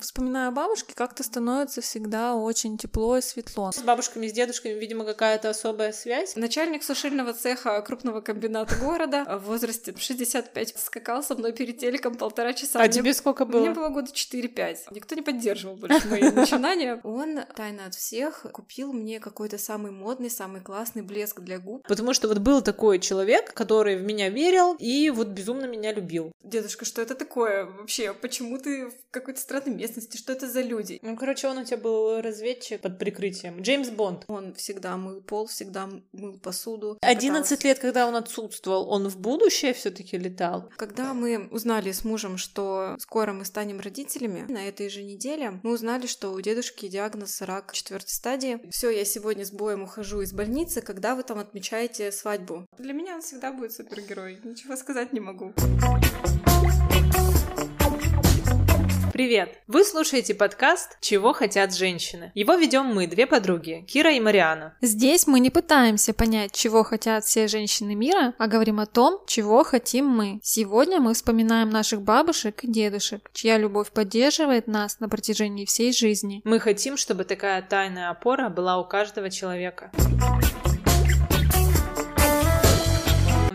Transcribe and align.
Вспоминая 0.00 0.52
бабушки, 0.52 0.92
как-то 0.94 1.24
становится 1.24 1.80
всегда 1.80 2.36
очень 2.36 2.78
тепло 2.78 3.16
и 3.16 3.20
светло. 3.20 3.72
С 3.72 3.80
бабушками, 3.80 4.28
с 4.28 4.32
дедушками, 4.32 4.74
видимо, 4.74 5.04
какая-то 5.04 5.50
особая 5.50 5.90
связь. 5.90 6.36
Начальник 6.36 6.84
сушильного 6.84 7.32
цеха 7.32 7.82
крупного 7.82 8.20
комбината 8.20 8.76
города 8.76 9.24
в 9.40 9.46
возрасте 9.46 9.92
65 9.98 10.78
скакал 10.78 11.24
со 11.24 11.34
мной 11.34 11.52
перед 11.52 11.78
телеком 11.78 12.14
полтора 12.14 12.52
часа. 12.52 12.78
А 12.78 12.84
мне, 12.84 12.92
тебе 12.92 13.12
сколько 13.12 13.44
было? 13.44 13.62
Мне 13.62 13.70
было 13.70 13.88
года 13.88 14.12
4-5. 14.12 14.76
Никто 14.92 15.16
не 15.16 15.22
поддерживал 15.22 15.74
больше 15.74 16.06
мои 16.06 16.22
начинания. 16.30 17.00
Он 17.02 17.40
тайно 17.56 17.86
от 17.86 17.96
всех 17.96 18.46
купил 18.52 18.92
мне 18.92 19.18
какой-то 19.18 19.58
самый 19.58 19.90
модный, 19.90 20.30
самый 20.30 20.60
классный 20.60 21.02
блеск 21.02 21.40
для 21.40 21.58
губ. 21.58 21.84
Потому 21.88 22.14
что 22.14 22.28
вот 22.28 22.38
был 22.38 22.62
такой 22.62 23.00
человек, 23.00 23.52
который 23.52 23.96
в 23.96 24.04
меня 24.04 24.28
верил 24.28 24.76
и 24.78 25.10
вот 25.10 25.26
безумно 25.26 25.64
меня 25.64 25.92
любил. 25.92 26.30
Дедушка, 26.44 26.84
что 26.84 27.02
это 27.02 27.16
такое 27.16 27.64
вообще? 27.66 28.14
Почему 28.14 28.58
ты 28.58 28.86
в 28.86 28.94
какой-то 29.10 29.40
странной 29.40 29.87
месте 29.88 29.98
местности, 29.98 30.16
что 30.16 30.32
это 30.32 30.48
за 30.48 30.60
люди. 30.60 30.98
Ну, 31.02 31.16
короче, 31.16 31.48
он 31.48 31.58
у 31.58 31.64
тебя 31.64 31.78
был 31.78 32.20
разведчик 32.20 32.80
под 32.80 32.98
прикрытием. 32.98 33.60
Джеймс 33.60 33.90
Бонд. 33.90 34.24
Он 34.28 34.54
всегда 34.54 34.96
мыл 34.96 35.20
пол, 35.20 35.46
всегда 35.46 35.88
мыл 36.12 36.38
посуду. 36.38 36.98
11 37.00 37.64
лет, 37.64 37.78
когда 37.78 38.06
он 38.06 38.16
отсутствовал, 38.16 38.88
он 38.90 39.08
в 39.08 39.18
будущее 39.18 39.72
все 39.72 39.90
таки 39.90 40.18
летал? 40.18 40.70
Когда 40.76 41.14
мы 41.14 41.48
узнали 41.50 41.92
с 41.92 42.04
мужем, 42.04 42.36
что 42.36 42.96
скоро 42.98 43.32
мы 43.32 43.44
станем 43.44 43.80
родителями, 43.80 44.46
на 44.48 44.68
этой 44.68 44.88
же 44.88 45.02
неделе 45.02 45.60
мы 45.62 45.72
узнали, 45.72 46.06
что 46.06 46.32
у 46.32 46.40
дедушки 46.40 46.88
диагноз 46.88 47.42
рак 47.42 47.72
четвертой 47.72 48.10
стадии. 48.10 48.60
Все, 48.70 48.90
я 48.90 49.04
сегодня 49.04 49.44
с 49.44 49.50
боем 49.50 49.82
ухожу 49.82 50.20
из 50.20 50.32
больницы, 50.32 50.80
когда 50.80 51.14
вы 51.14 51.22
там 51.22 51.38
отмечаете 51.38 52.12
свадьбу. 52.12 52.66
Для 52.78 52.92
меня 52.92 53.16
он 53.16 53.22
всегда 53.22 53.52
будет 53.52 53.72
супергерой. 53.72 54.40
Ничего 54.44 54.76
сказать 54.76 55.12
не 55.12 55.20
могу. 55.20 55.54
Привет! 59.18 59.58
Вы 59.66 59.82
слушаете 59.82 60.32
подкаст 60.32 60.96
«Чего 61.00 61.32
хотят 61.32 61.74
женщины». 61.74 62.30
Его 62.36 62.54
ведем 62.54 62.84
мы, 62.86 63.08
две 63.08 63.26
подруги, 63.26 63.84
Кира 63.88 64.12
и 64.12 64.20
Мариана. 64.20 64.76
Здесь 64.80 65.26
мы 65.26 65.40
не 65.40 65.50
пытаемся 65.50 66.14
понять, 66.14 66.52
чего 66.52 66.84
хотят 66.84 67.24
все 67.24 67.48
женщины 67.48 67.96
мира, 67.96 68.34
а 68.38 68.46
говорим 68.46 68.78
о 68.78 68.86
том, 68.86 69.18
чего 69.26 69.64
хотим 69.64 70.06
мы. 70.06 70.38
Сегодня 70.44 71.00
мы 71.00 71.14
вспоминаем 71.14 71.68
наших 71.68 72.02
бабушек 72.02 72.62
и 72.62 72.70
дедушек, 72.70 73.28
чья 73.32 73.58
любовь 73.58 73.90
поддерживает 73.90 74.68
нас 74.68 75.00
на 75.00 75.08
протяжении 75.08 75.64
всей 75.64 75.92
жизни. 75.92 76.40
Мы 76.44 76.60
хотим, 76.60 76.96
чтобы 76.96 77.24
такая 77.24 77.60
тайная 77.60 78.10
опора 78.10 78.48
была 78.50 78.78
у 78.78 78.84
каждого 78.84 79.30
человека. 79.30 79.90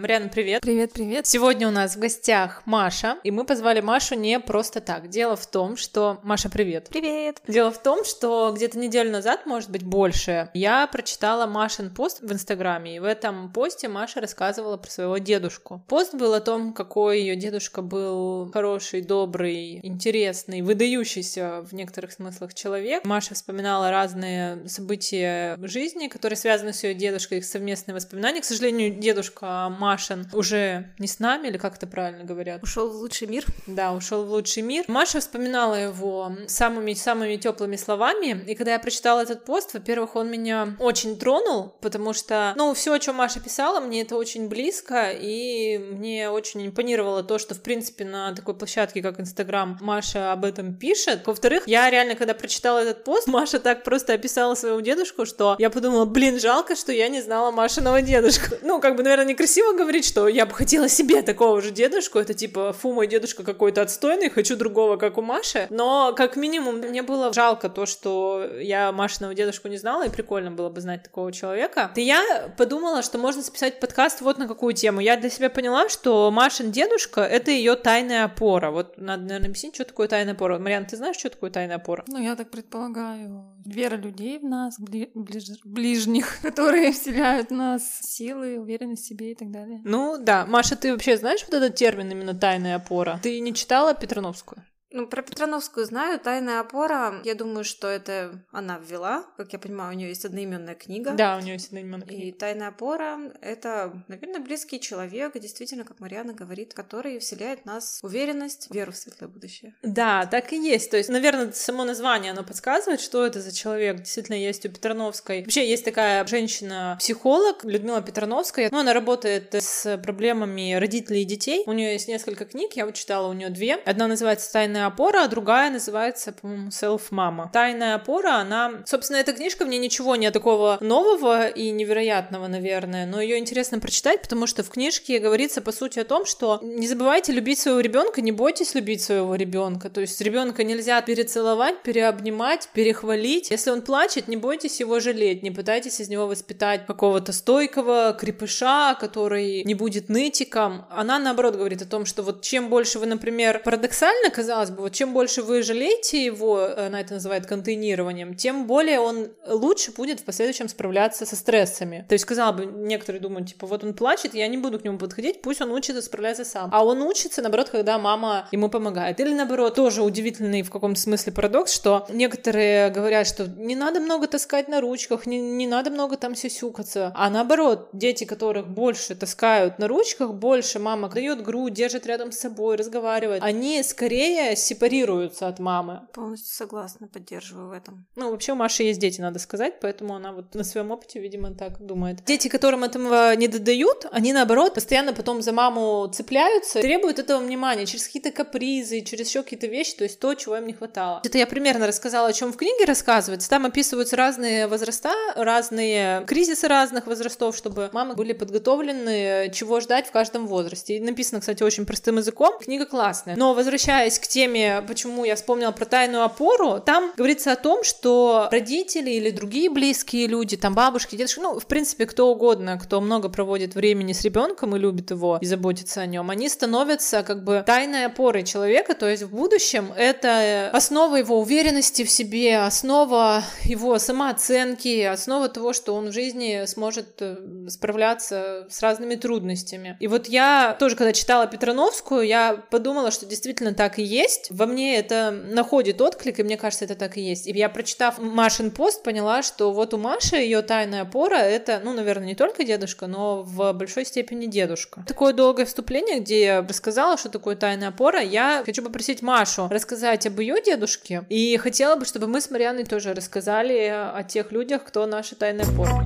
Мариана, 0.04 0.28
привет. 0.28 0.62
Привет, 0.62 0.92
привет. 0.92 1.26
Сегодня 1.26 1.66
у 1.66 1.72
нас 1.72 1.96
в 1.96 2.00
гостях 2.00 2.64
Маша, 2.66 3.20
и 3.24 3.32
мы 3.32 3.46
позвали 3.46 3.80
Машу 3.80 4.16
не 4.16 4.38
просто 4.42 4.82
так. 4.82 5.08
Дело 5.08 5.38
в 5.38 5.48
том, 5.48 5.78
что... 5.78 6.20
Маша, 6.24 6.50
привет. 6.50 6.90
Привет. 6.90 7.42
Дело 7.48 7.72
в 7.72 7.82
том, 7.82 8.04
что 8.04 8.52
где-то 8.54 8.78
неделю 8.78 9.12
назад, 9.12 9.46
может 9.46 9.70
быть, 9.70 9.84
больше, 9.84 10.50
я 10.54 10.88
прочитала 10.88 11.46
Машин 11.46 11.90
пост 11.90 12.20
в 12.20 12.30
Инстаграме, 12.34 12.98
и 12.98 13.00
в 13.00 13.06
этом 13.06 13.50
посте 13.54 13.88
Маша 13.88 14.20
рассказывала 14.20 14.76
про 14.76 14.92
своего 14.92 15.20
дедушку. 15.20 15.82
Пост 15.88 16.14
был 16.14 16.34
о 16.34 16.42
том, 16.42 16.74
какой 16.74 17.22
ее 17.22 17.38
дедушка 17.38 17.82
был 17.82 18.52
хороший, 18.52 19.04
добрый, 19.04 19.80
интересный, 19.84 20.64
выдающийся 20.64 21.66
в 21.66 21.74
некоторых 21.74 22.12
смыслах 22.12 22.54
человек. 22.54 23.06
Маша 23.06 23.36
вспоминала 23.36 23.90
разные 23.90 24.68
события 24.68 25.58
жизни, 25.62 26.10
которые 26.10 26.36
связаны 26.36 26.74
с 26.74 26.84
ее 26.84 26.94
дедушкой, 26.94 27.38
их 27.38 27.46
совместные 27.46 27.96
воспоминания. 27.96 28.42
К 28.42 28.46
сожалению, 28.46 28.96
дедушка 28.96 29.74
Маша 29.80 29.93
Машин 29.94 30.28
уже 30.34 30.90
не 30.98 31.06
с 31.08 31.20
нами, 31.20 31.50
или 31.50 31.58
как 31.60 31.76
это 31.76 31.86
правильно 31.86 32.24
говорят? 32.24 32.64
Ушел 32.64 32.90
в 32.90 32.96
лучший 32.96 33.28
мир. 33.28 33.46
Да, 33.68 33.94
ушел 33.94 34.26
в 34.26 34.32
лучший 34.32 34.64
мир. 34.64 34.86
Маша 34.88 35.20
вспоминала 35.20 35.76
его 35.76 36.32
самыми-самыми 36.48 37.36
теплыми 37.36 37.76
словами, 37.76 38.44
и 38.48 38.56
когда 38.56 38.72
я 38.72 38.80
прочитала 38.80 39.22
этот 39.22 39.46
пост, 39.46 39.76
во-первых, 39.76 40.16
он 40.16 40.32
меня 40.32 40.76
очень 40.80 41.20
тронул, 41.20 41.76
потому 41.80 42.14
что, 42.14 42.54
ну, 42.56 42.74
все, 42.74 42.94
о 42.94 43.00
чем 43.00 43.18
Маша 43.18 43.40
писала, 43.40 43.80
мне 43.82 44.02
это 44.02 44.16
очень 44.16 44.50
близко, 44.50 45.12
и 45.12 45.78
мне 45.78 46.32
очень 46.32 46.66
импонировало 46.66 47.22
то, 47.22 47.38
что, 47.38 47.54
в 47.54 47.62
принципе, 47.62 48.04
на 48.04 48.34
такой 48.34 48.56
площадке, 48.56 49.04
как 49.04 49.20
Инстаграм, 49.20 49.78
Маша 49.80 50.32
об 50.32 50.44
этом 50.44 50.74
пишет. 50.74 51.28
Во-вторых, 51.28 51.68
я 51.68 51.88
реально, 51.92 52.16
когда 52.16 52.34
прочитала 52.34 52.80
этот 52.80 53.04
пост, 53.04 53.28
Маша 53.28 53.60
так 53.60 53.84
просто 53.84 54.14
описала 54.14 54.56
своего 54.56 54.80
дедушку, 54.80 55.28
что 55.28 55.56
я 55.60 55.70
подумала, 55.70 56.06
блин, 56.06 56.40
жалко, 56.40 56.76
что 56.76 56.92
я 56.92 57.10
не 57.10 57.22
знала 57.22 57.52
Машиного 57.52 58.02
дедушку. 58.02 58.56
Ну, 58.64 58.82
как 58.82 58.96
бы, 58.96 59.04
наверное, 59.04 59.28
некрасиво 59.28 59.74
говорить, 59.74 59.83
что 60.04 60.28
я 60.28 60.46
бы 60.46 60.54
хотела 60.54 60.88
себе 60.90 61.22
такого 61.22 61.62
же 61.62 61.72
дедушку, 61.72 62.20
это 62.20 62.34
типа, 62.34 62.74
фу, 62.74 62.94
мой 62.94 63.08
дедушка 63.08 63.44
какой-то 63.44 63.82
отстойный, 63.82 64.30
хочу 64.30 64.56
другого, 64.56 64.98
как 64.98 65.18
у 65.18 65.22
Маши, 65.22 65.68
но 65.70 66.14
как 66.16 66.36
минимум 66.36 66.78
мне 66.78 67.04
было 67.04 67.34
жалко 67.34 67.70
то, 67.70 67.86
что 67.86 68.48
я 68.60 68.92
Машиного 68.92 69.34
дедушку 69.34 69.68
не 69.68 69.78
знала, 69.78 70.06
и 70.06 70.10
прикольно 70.10 70.52
было 70.52 70.70
бы 70.70 70.82
знать 70.82 71.04
такого 71.04 71.32
человека. 71.32 71.92
И 71.96 72.02
я 72.02 72.54
подумала, 72.58 73.02
что 73.04 73.18
можно 73.18 73.42
записать 73.42 73.80
подкаст 73.80 74.22
вот 74.22 74.38
на 74.38 74.48
какую 74.48 74.74
тему. 74.74 75.00
Я 75.00 75.18
для 75.18 75.30
себя 75.30 75.50
поняла, 75.50 75.90
что 75.90 76.32
Машин 76.32 76.72
дедушка— 76.72 77.22
это 77.22 77.52
ее 77.52 77.76
тайная 77.76 78.26
опора. 78.26 78.72
Вот 78.72 78.98
надо, 78.98 79.24
наверное, 79.24 79.50
объяснить, 79.50 79.76
что 79.76 79.86
такое 79.86 80.08
тайная 80.08 80.34
опора. 80.34 80.60
Мариан, 80.60 80.86
ты 80.86 80.98
знаешь, 80.98 81.18
что 81.18 81.30
такое 81.30 81.52
тайная 81.52 81.78
опора? 81.78 82.04
Ну, 82.08 82.20
я 82.20 82.36
так 82.36 82.50
предполагаю. 82.50 83.53
Вера 83.66 83.96
людей 83.96 84.40
в 84.40 84.44
нас, 84.44 84.80
бли- 84.80 85.12
ближ- 85.14 85.60
ближних, 85.64 86.40
которые 86.42 86.92
вселяют 86.92 87.50
в 87.50 87.54
нас 87.54 88.00
силы, 88.02 88.60
уверенность 88.60 89.04
в 89.04 89.08
себе 89.08 89.32
и 89.32 89.36
так 89.36 89.52
далее. 89.52 89.82
Ну 89.86 90.18
да. 90.20 90.46
Маша, 90.46 90.76
ты 90.76 90.92
вообще 90.92 91.18
знаешь 91.18 91.44
вот 91.46 91.54
этот 91.54 91.76
термин 91.76 92.12
именно 92.12 92.34
тайная 92.34 92.76
опора? 92.76 93.20
Ты 93.24 93.40
не 93.40 93.54
читала 93.54 93.94
Петрановскую? 93.94 94.64
Ну, 94.94 95.08
про 95.08 95.24
Петрановскую 95.24 95.88
знаю. 95.88 96.20
Тайная 96.20 96.60
опора. 96.60 97.16
Я 97.24 97.34
думаю, 97.34 97.64
что 97.64 97.88
это 97.88 98.40
она 98.52 98.78
ввела. 98.78 99.26
Как 99.38 99.52
я 99.52 99.58
понимаю, 99.58 99.92
у 99.92 99.98
нее 99.98 100.10
есть 100.10 100.24
одноименная 100.24 100.76
книга. 100.76 101.12
Да, 101.12 101.36
у 101.38 101.42
нее 101.42 101.54
есть 101.54 101.68
одноименная 101.68 102.06
книга. 102.06 102.24
И 102.24 102.32
тайная 102.32 102.68
опора 102.68 103.20
это, 103.42 104.04
наверное, 104.08 104.40
близкий 104.40 104.80
человек, 104.80 105.34
действительно, 105.40 105.84
как 105.84 106.00
Мариана 106.00 106.34
говорит, 106.34 106.76
который 106.76 107.18
вселяет 107.18 107.62
в 107.62 107.66
нас 107.66 108.00
уверенность, 108.04 108.68
веру 108.70 108.92
в 108.92 108.96
светлое 108.96 109.30
будущее. 109.30 109.74
Да, 109.82 110.28
так 110.28 110.54
и 110.54 110.58
есть. 110.58 110.92
То 110.92 110.98
есть, 110.98 111.10
наверное, 111.10 111.52
само 111.54 111.86
название 111.86 112.32
оно 112.32 112.44
подсказывает, 112.44 113.02
что 113.02 113.26
это 113.26 113.42
за 113.42 113.52
человек. 113.52 113.98
Действительно, 113.98 114.36
есть 114.36 114.64
у 114.68 114.70
Петрановской. 114.70 115.42
Вообще 115.42 115.68
есть 115.68 115.86
такая 115.86 116.26
женщина-психолог 116.28 117.66
Людмила 117.66 118.02
Петрановская. 118.02 118.70
Ну, 118.72 118.78
она 118.78 118.94
работает 118.94 119.56
с 119.56 119.98
проблемами 120.04 120.76
родителей 120.76 121.24
и 121.24 121.26
детей. 121.26 121.64
У 121.66 121.74
нее 121.74 121.94
есть 121.94 122.08
несколько 122.08 122.46
книг, 122.46 122.74
я 122.74 122.86
вот 122.86 122.94
читала 122.94 123.28
у 123.28 123.34
нее 123.34 123.50
две. 123.50 123.76
Одна 123.86 124.08
называется 124.08 124.52
Тайная 124.54 124.83
«Тайная 124.84 124.88
опора», 124.88 125.24
а 125.24 125.28
другая 125.28 125.70
называется, 125.70 126.34
по-моему, 126.34 126.70
«Self-Mama». 126.70 127.50
«Тайная 127.52 127.96
опора», 127.96 128.36
она... 128.36 128.84
Собственно, 128.86 129.18
эта 129.18 129.34
книжка, 129.34 129.66
мне 129.66 129.78
ничего 129.78 130.16
не 130.16 130.30
такого 130.32 130.78
нового 130.82 131.48
и 131.48 131.72
невероятного, 131.72 132.48
наверное, 132.48 133.06
но 133.06 133.22
ее 133.22 133.38
интересно 133.38 133.80
прочитать, 133.80 134.22
потому 134.22 134.48
что 134.48 134.64
в 134.64 134.70
книжке 134.70 135.20
говорится, 135.20 135.62
по 135.62 135.72
сути, 135.72 136.00
о 136.00 136.04
том, 136.04 136.26
что 136.26 136.60
не 136.62 136.88
забывайте 136.88 137.32
любить 137.32 137.60
своего 137.60 137.80
ребенка, 137.80 138.22
не 138.22 138.32
бойтесь 138.32 138.76
любить 138.76 139.02
своего 139.02 139.36
ребенка. 139.36 139.90
То 139.90 140.02
есть 140.02 140.20
ребенка 140.22 140.64
нельзя 140.64 141.02
перецеловать, 141.02 141.82
переобнимать, 141.84 142.70
перехвалить. 142.74 143.52
Если 143.52 143.72
он 143.72 143.82
плачет, 143.82 144.28
не 144.28 144.38
бойтесь 144.38 144.80
его 144.80 145.00
жалеть, 145.00 145.44
не 145.44 145.52
пытайтесь 145.52 146.00
из 146.00 146.10
него 146.10 146.28
воспитать 146.28 146.86
какого-то 146.86 147.32
стойкого 147.32 148.18
крепыша, 148.20 148.98
который 149.00 149.64
не 149.64 149.76
будет 149.76 150.10
нытиком. 150.10 150.86
Она, 150.90 151.20
наоборот, 151.20 151.56
говорит 151.56 151.82
о 151.82 151.86
том, 151.86 152.06
что 152.06 152.24
вот 152.24 152.42
чем 152.42 152.70
больше 152.70 153.00
вы, 153.00 153.06
например, 153.06 153.62
парадоксально, 153.64 154.30
казалось 154.30 154.73
бы, 154.76 154.84
вот 154.84 154.94
чем 154.94 155.14
больше 155.14 155.42
вы 155.42 155.62
жалеете 155.64 156.24
его, 156.24 156.70
она 156.78 157.02
это 157.02 157.16
называет 157.16 157.46
контейнированием, 157.46 158.36
тем 158.36 158.68
более 158.68 159.00
он 159.00 159.30
лучше 159.48 159.92
будет 159.92 160.20
в 160.20 160.24
последующем 160.24 160.70
справляться 160.70 161.26
со 161.26 161.36
стрессами. 161.36 162.06
То 162.08 162.14
есть, 162.14 162.24
сказала 162.24 162.52
бы, 162.52 162.66
некоторые 162.66 163.22
думают, 163.22 163.50
типа, 163.50 163.68
вот 163.68 163.84
он 163.84 163.94
плачет, 163.94 164.34
я 164.34 164.48
не 164.48 164.58
буду 164.58 164.80
к 164.80 164.84
нему 164.84 164.98
подходить, 164.98 165.42
пусть 165.42 165.62
он 165.62 165.72
учится 165.72 166.02
справляться 166.02 166.46
сам. 166.46 166.70
А 166.74 166.84
он 166.84 167.02
учится, 167.02 167.42
наоборот, 167.42 167.70
когда 167.70 167.98
мама 167.98 168.48
ему 168.52 168.70
помогает. 168.70 169.20
Или, 169.20 169.34
наоборот, 169.34 169.76
тоже 169.76 170.02
удивительный 170.02 170.62
в 170.62 170.72
каком-то 170.72 171.00
смысле 171.00 171.34
парадокс, 171.34 171.74
что 171.74 172.06
некоторые 172.10 172.90
говорят, 172.90 173.28
что 173.28 173.48
не 173.48 173.76
надо 173.76 174.00
много 174.00 174.28
таскать 174.28 174.68
на 174.68 174.82
ручках, 174.82 175.26
не, 175.26 175.40
не 175.40 175.68
надо 175.68 175.92
много 175.92 176.18
там 176.18 176.36
сюсюкаться. 176.36 177.12
А 177.16 177.30
наоборот, 177.30 177.90
дети, 177.94 178.24
которых 178.24 178.68
больше 178.68 179.16
таскают 179.16 179.80
на 179.80 179.88
ручках, 179.88 180.34
больше 180.34 180.80
мама 180.80 181.10
дает 181.10 181.44
грудь, 181.44 181.74
держит 181.74 182.06
рядом 182.06 182.32
с 182.32 182.40
собой, 182.40 182.76
разговаривает, 182.76 183.44
они 183.44 183.82
скорее 183.84 184.53
сепарируются 184.60 185.48
от 185.48 185.60
мамы. 185.60 186.02
Полностью 186.14 186.54
согласна, 186.54 187.08
поддерживаю 187.08 187.70
в 187.70 187.72
этом. 187.72 188.06
Ну, 188.16 188.32
вообще 188.32 188.54
у 188.54 188.56
Маши 188.56 188.84
есть 188.84 189.00
дети, 189.00 189.22
надо 189.22 189.40
сказать, 189.40 189.80
поэтому 189.82 190.16
она 190.16 190.32
вот 190.32 190.54
на 190.56 190.64
своем 190.64 190.92
опыте, 190.92 191.20
видимо, 191.20 191.54
так 191.54 191.80
думает. 191.80 192.24
Дети, 192.26 192.48
которым 192.48 192.84
этого 192.84 193.36
не 193.36 193.48
додают, 193.48 194.06
они, 194.12 194.34
наоборот, 194.34 194.74
постоянно 194.74 195.14
потом 195.14 195.42
за 195.42 195.52
маму 195.52 196.08
цепляются, 196.14 196.82
требуют 196.82 197.20
этого 197.20 197.40
внимания 197.40 197.86
через 197.86 198.06
какие-то 198.06 198.32
капризы, 198.32 199.02
через 199.02 199.30
еще 199.30 199.44
какие-то 199.44 199.68
вещи, 199.68 199.96
то 199.96 200.04
есть 200.04 200.20
то, 200.20 200.34
чего 200.36 200.58
им 200.58 200.68
не 200.68 200.74
хватало. 200.74 201.22
Это 201.24 201.38
я 201.38 201.48
примерно 201.48 201.88
рассказала, 201.88 202.28
о 202.28 202.34
чем 202.34 202.52
в 202.52 202.58
книге 202.58 202.86
рассказывается. 202.86 203.50
Там 203.50 203.66
описываются 203.66 204.16
разные 204.16 204.68
возраста, 204.68 205.12
разные 205.36 206.26
кризисы 206.26 206.68
разных 206.68 207.08
возрастов, 207.08 207.56
чтобы 207.56 207.90
мамы 207.94 208.16
были 208.16 208.34
подготовлены, 208.34 209.52
чего 209.54 209.80
ждать 209.80 210.08
в 210.08 210.12
каждом 210.12 210.48
возрасте. 210.48 210.98
И 210.98 211.00
написано, 211.00 211.40
кстати, 211.40 211.64
очень 211.64 211.86
простым 211.86 212.18
языком. 212.18 212.58
Книга 212.60 212.86
классная. 212.86 213.36
Но 213.36 213.54
возвращаясь 213.54 214.20
к 214.20 214.28
теме 214.28 214.43
теме, 214.44 214.84
почему 214.88 215.26
я 215.26 215.36
вспомнила 215.36 215.72
про 215.72 215.86
тайную 215.86 216.24
опору, 216.24 216.80
там 216.80 217.12
говорится 217.16 217.54
о 217.54 217.56
том, 217.56 217.84
что 217.84 218.50
родители 218.52 219.12
или 219.12 219.30
другие 219.30 219.70
близкие 219.70 220.28
люди, 220.28 220.58
там 220.58 220.74
бабушки, 220.74 221.16
дедушки, 221.16 221.40
ну, 221.40 221.60
в 221.60 221.66
принципе, 221.66 222.06
кто 222.06 222.30
угодно, 222.30 222.78
кто 222.78 223.00
много 223.00 223.30
проводит 223.30 223.76
времени 223.76 224.12
с 224.14 224.22
ребенком 224.22 224.76
и 224.76 224.80
любит 224.80 225.12
его 225.12 225.38
и 225.42 225.46
заботится 225.46 226.02
о 226.02 226.06
нем, 226.06 226.30
они 226.30 226.50
становятся 226.50 227.24
как 227.24 227.44
бы 227.44 227.64
тайной 227.66 228.06
опорой 228.06 228.44
человека, 228.44 228.96
то 228.96 229.10
есть 229.10 229.24
в 229.24 229.30
будущем 229.30 229.94
это 229.96 230.70
основа 230.74 231.16
его 231.16 231.40
уверенности 231.40 232.04
в 232.04 232.10
себе, 232.10 232.60
основа 232.60 233.44
его 233.64 233.98
самооценки, 233.98 235.04
основа 235.04 235.48
того, 235.48 235.74
что 235.74 235.96
он 235.96 236.10
в 236.10 236.12
жизни 236.12 236.66
сможет 236.66 237.22
э, 237.22 237.38
справляться 237.70 238.68
с 238.70 238.82
разными 238.82 239.16
трудностями. 239.16 239.98
И 240.00 240.08
вот 240.08 240.28
я 240.28 240.76
тоже, 240.80 240.96
когда 240.96 241.14
читала 241.14 241.48
Петрановскую, 241.48 242.26
я 242.26 242.62
подумала, 242.70 243.12
что 243.12 243.26
действительно 243.26 243.74
так 243.74 244.00
и 244.00 244.04
есть. 244.04 244.33
Во 244.50 244.66
мне 244.66 244.98
это 244.98 245.32
находит 245.32 246.02
отклик, 246.02 246.40
и 246.40 246.44
мне 246.44 246.58
кажется, 246.58 246.86
это 246.86 246.96
так 246.96 247.18
и 247.18 247.22
есть. 247.22 247.48
И 247.48 247.52
я, 247.52 247.70
прочитав 247.70 248.20
Машин 248.20 248.72
пост, 248.72 249.04
поняла, 249.04 249.42
что 249.44 249.72
вот 249.72 249.94
у 249.94 249.98
Маши 249.98 250.38
ее 250.38 250.62
тайная 250.62 251.02
опора— 251.02 251.36
это, 251.38 251.82
ну, 251.84 251.94
наверное, 251.94 252.28
не 252.28 252.36
только 252.36 252.64
дедушка, 252.64 253.08
но 253.08 253.44
в 253.44 253.74
большой 253.74 254.06
степени 254.06 254.46
дедушка. 254.46 255.04
Такое 255.08 255.34
долгое 255.34 255.66
вступление, 255.66 256.20
где 256.20 256.44
я 256.44 256.62
рассказала, 256.62 257.18
что 257.18 257.30
такое 257.30 257.56
тайная 257.56 257.90
опора. 257.90 258.22
Я 258.22 258.64
хочу 258.66 258.84
попросить 258.84 259.22
Машу 259.22 259.68
рассказать 259.70 260.26
об 260.28 260.40
ее 260.40 260.62
дедушке, 260.62 261.24
и 261.30 261.58
хотела 261.58 261.96
бы, 261.96 262.06
чтобы 262.06 262.28
мы 262.28 262.42
с 262.42 262.50
Марианной 262.50 262.86
тоже 262.86 263.14
рассказали 263.14 263.88
о 263.88 264.24
тех 264.24 264.52
людях, 264.52 264.84
кто 264.84 265.06
наша 265.06 265.36
тайная 265.36 265.66
опора. 265.66 266.06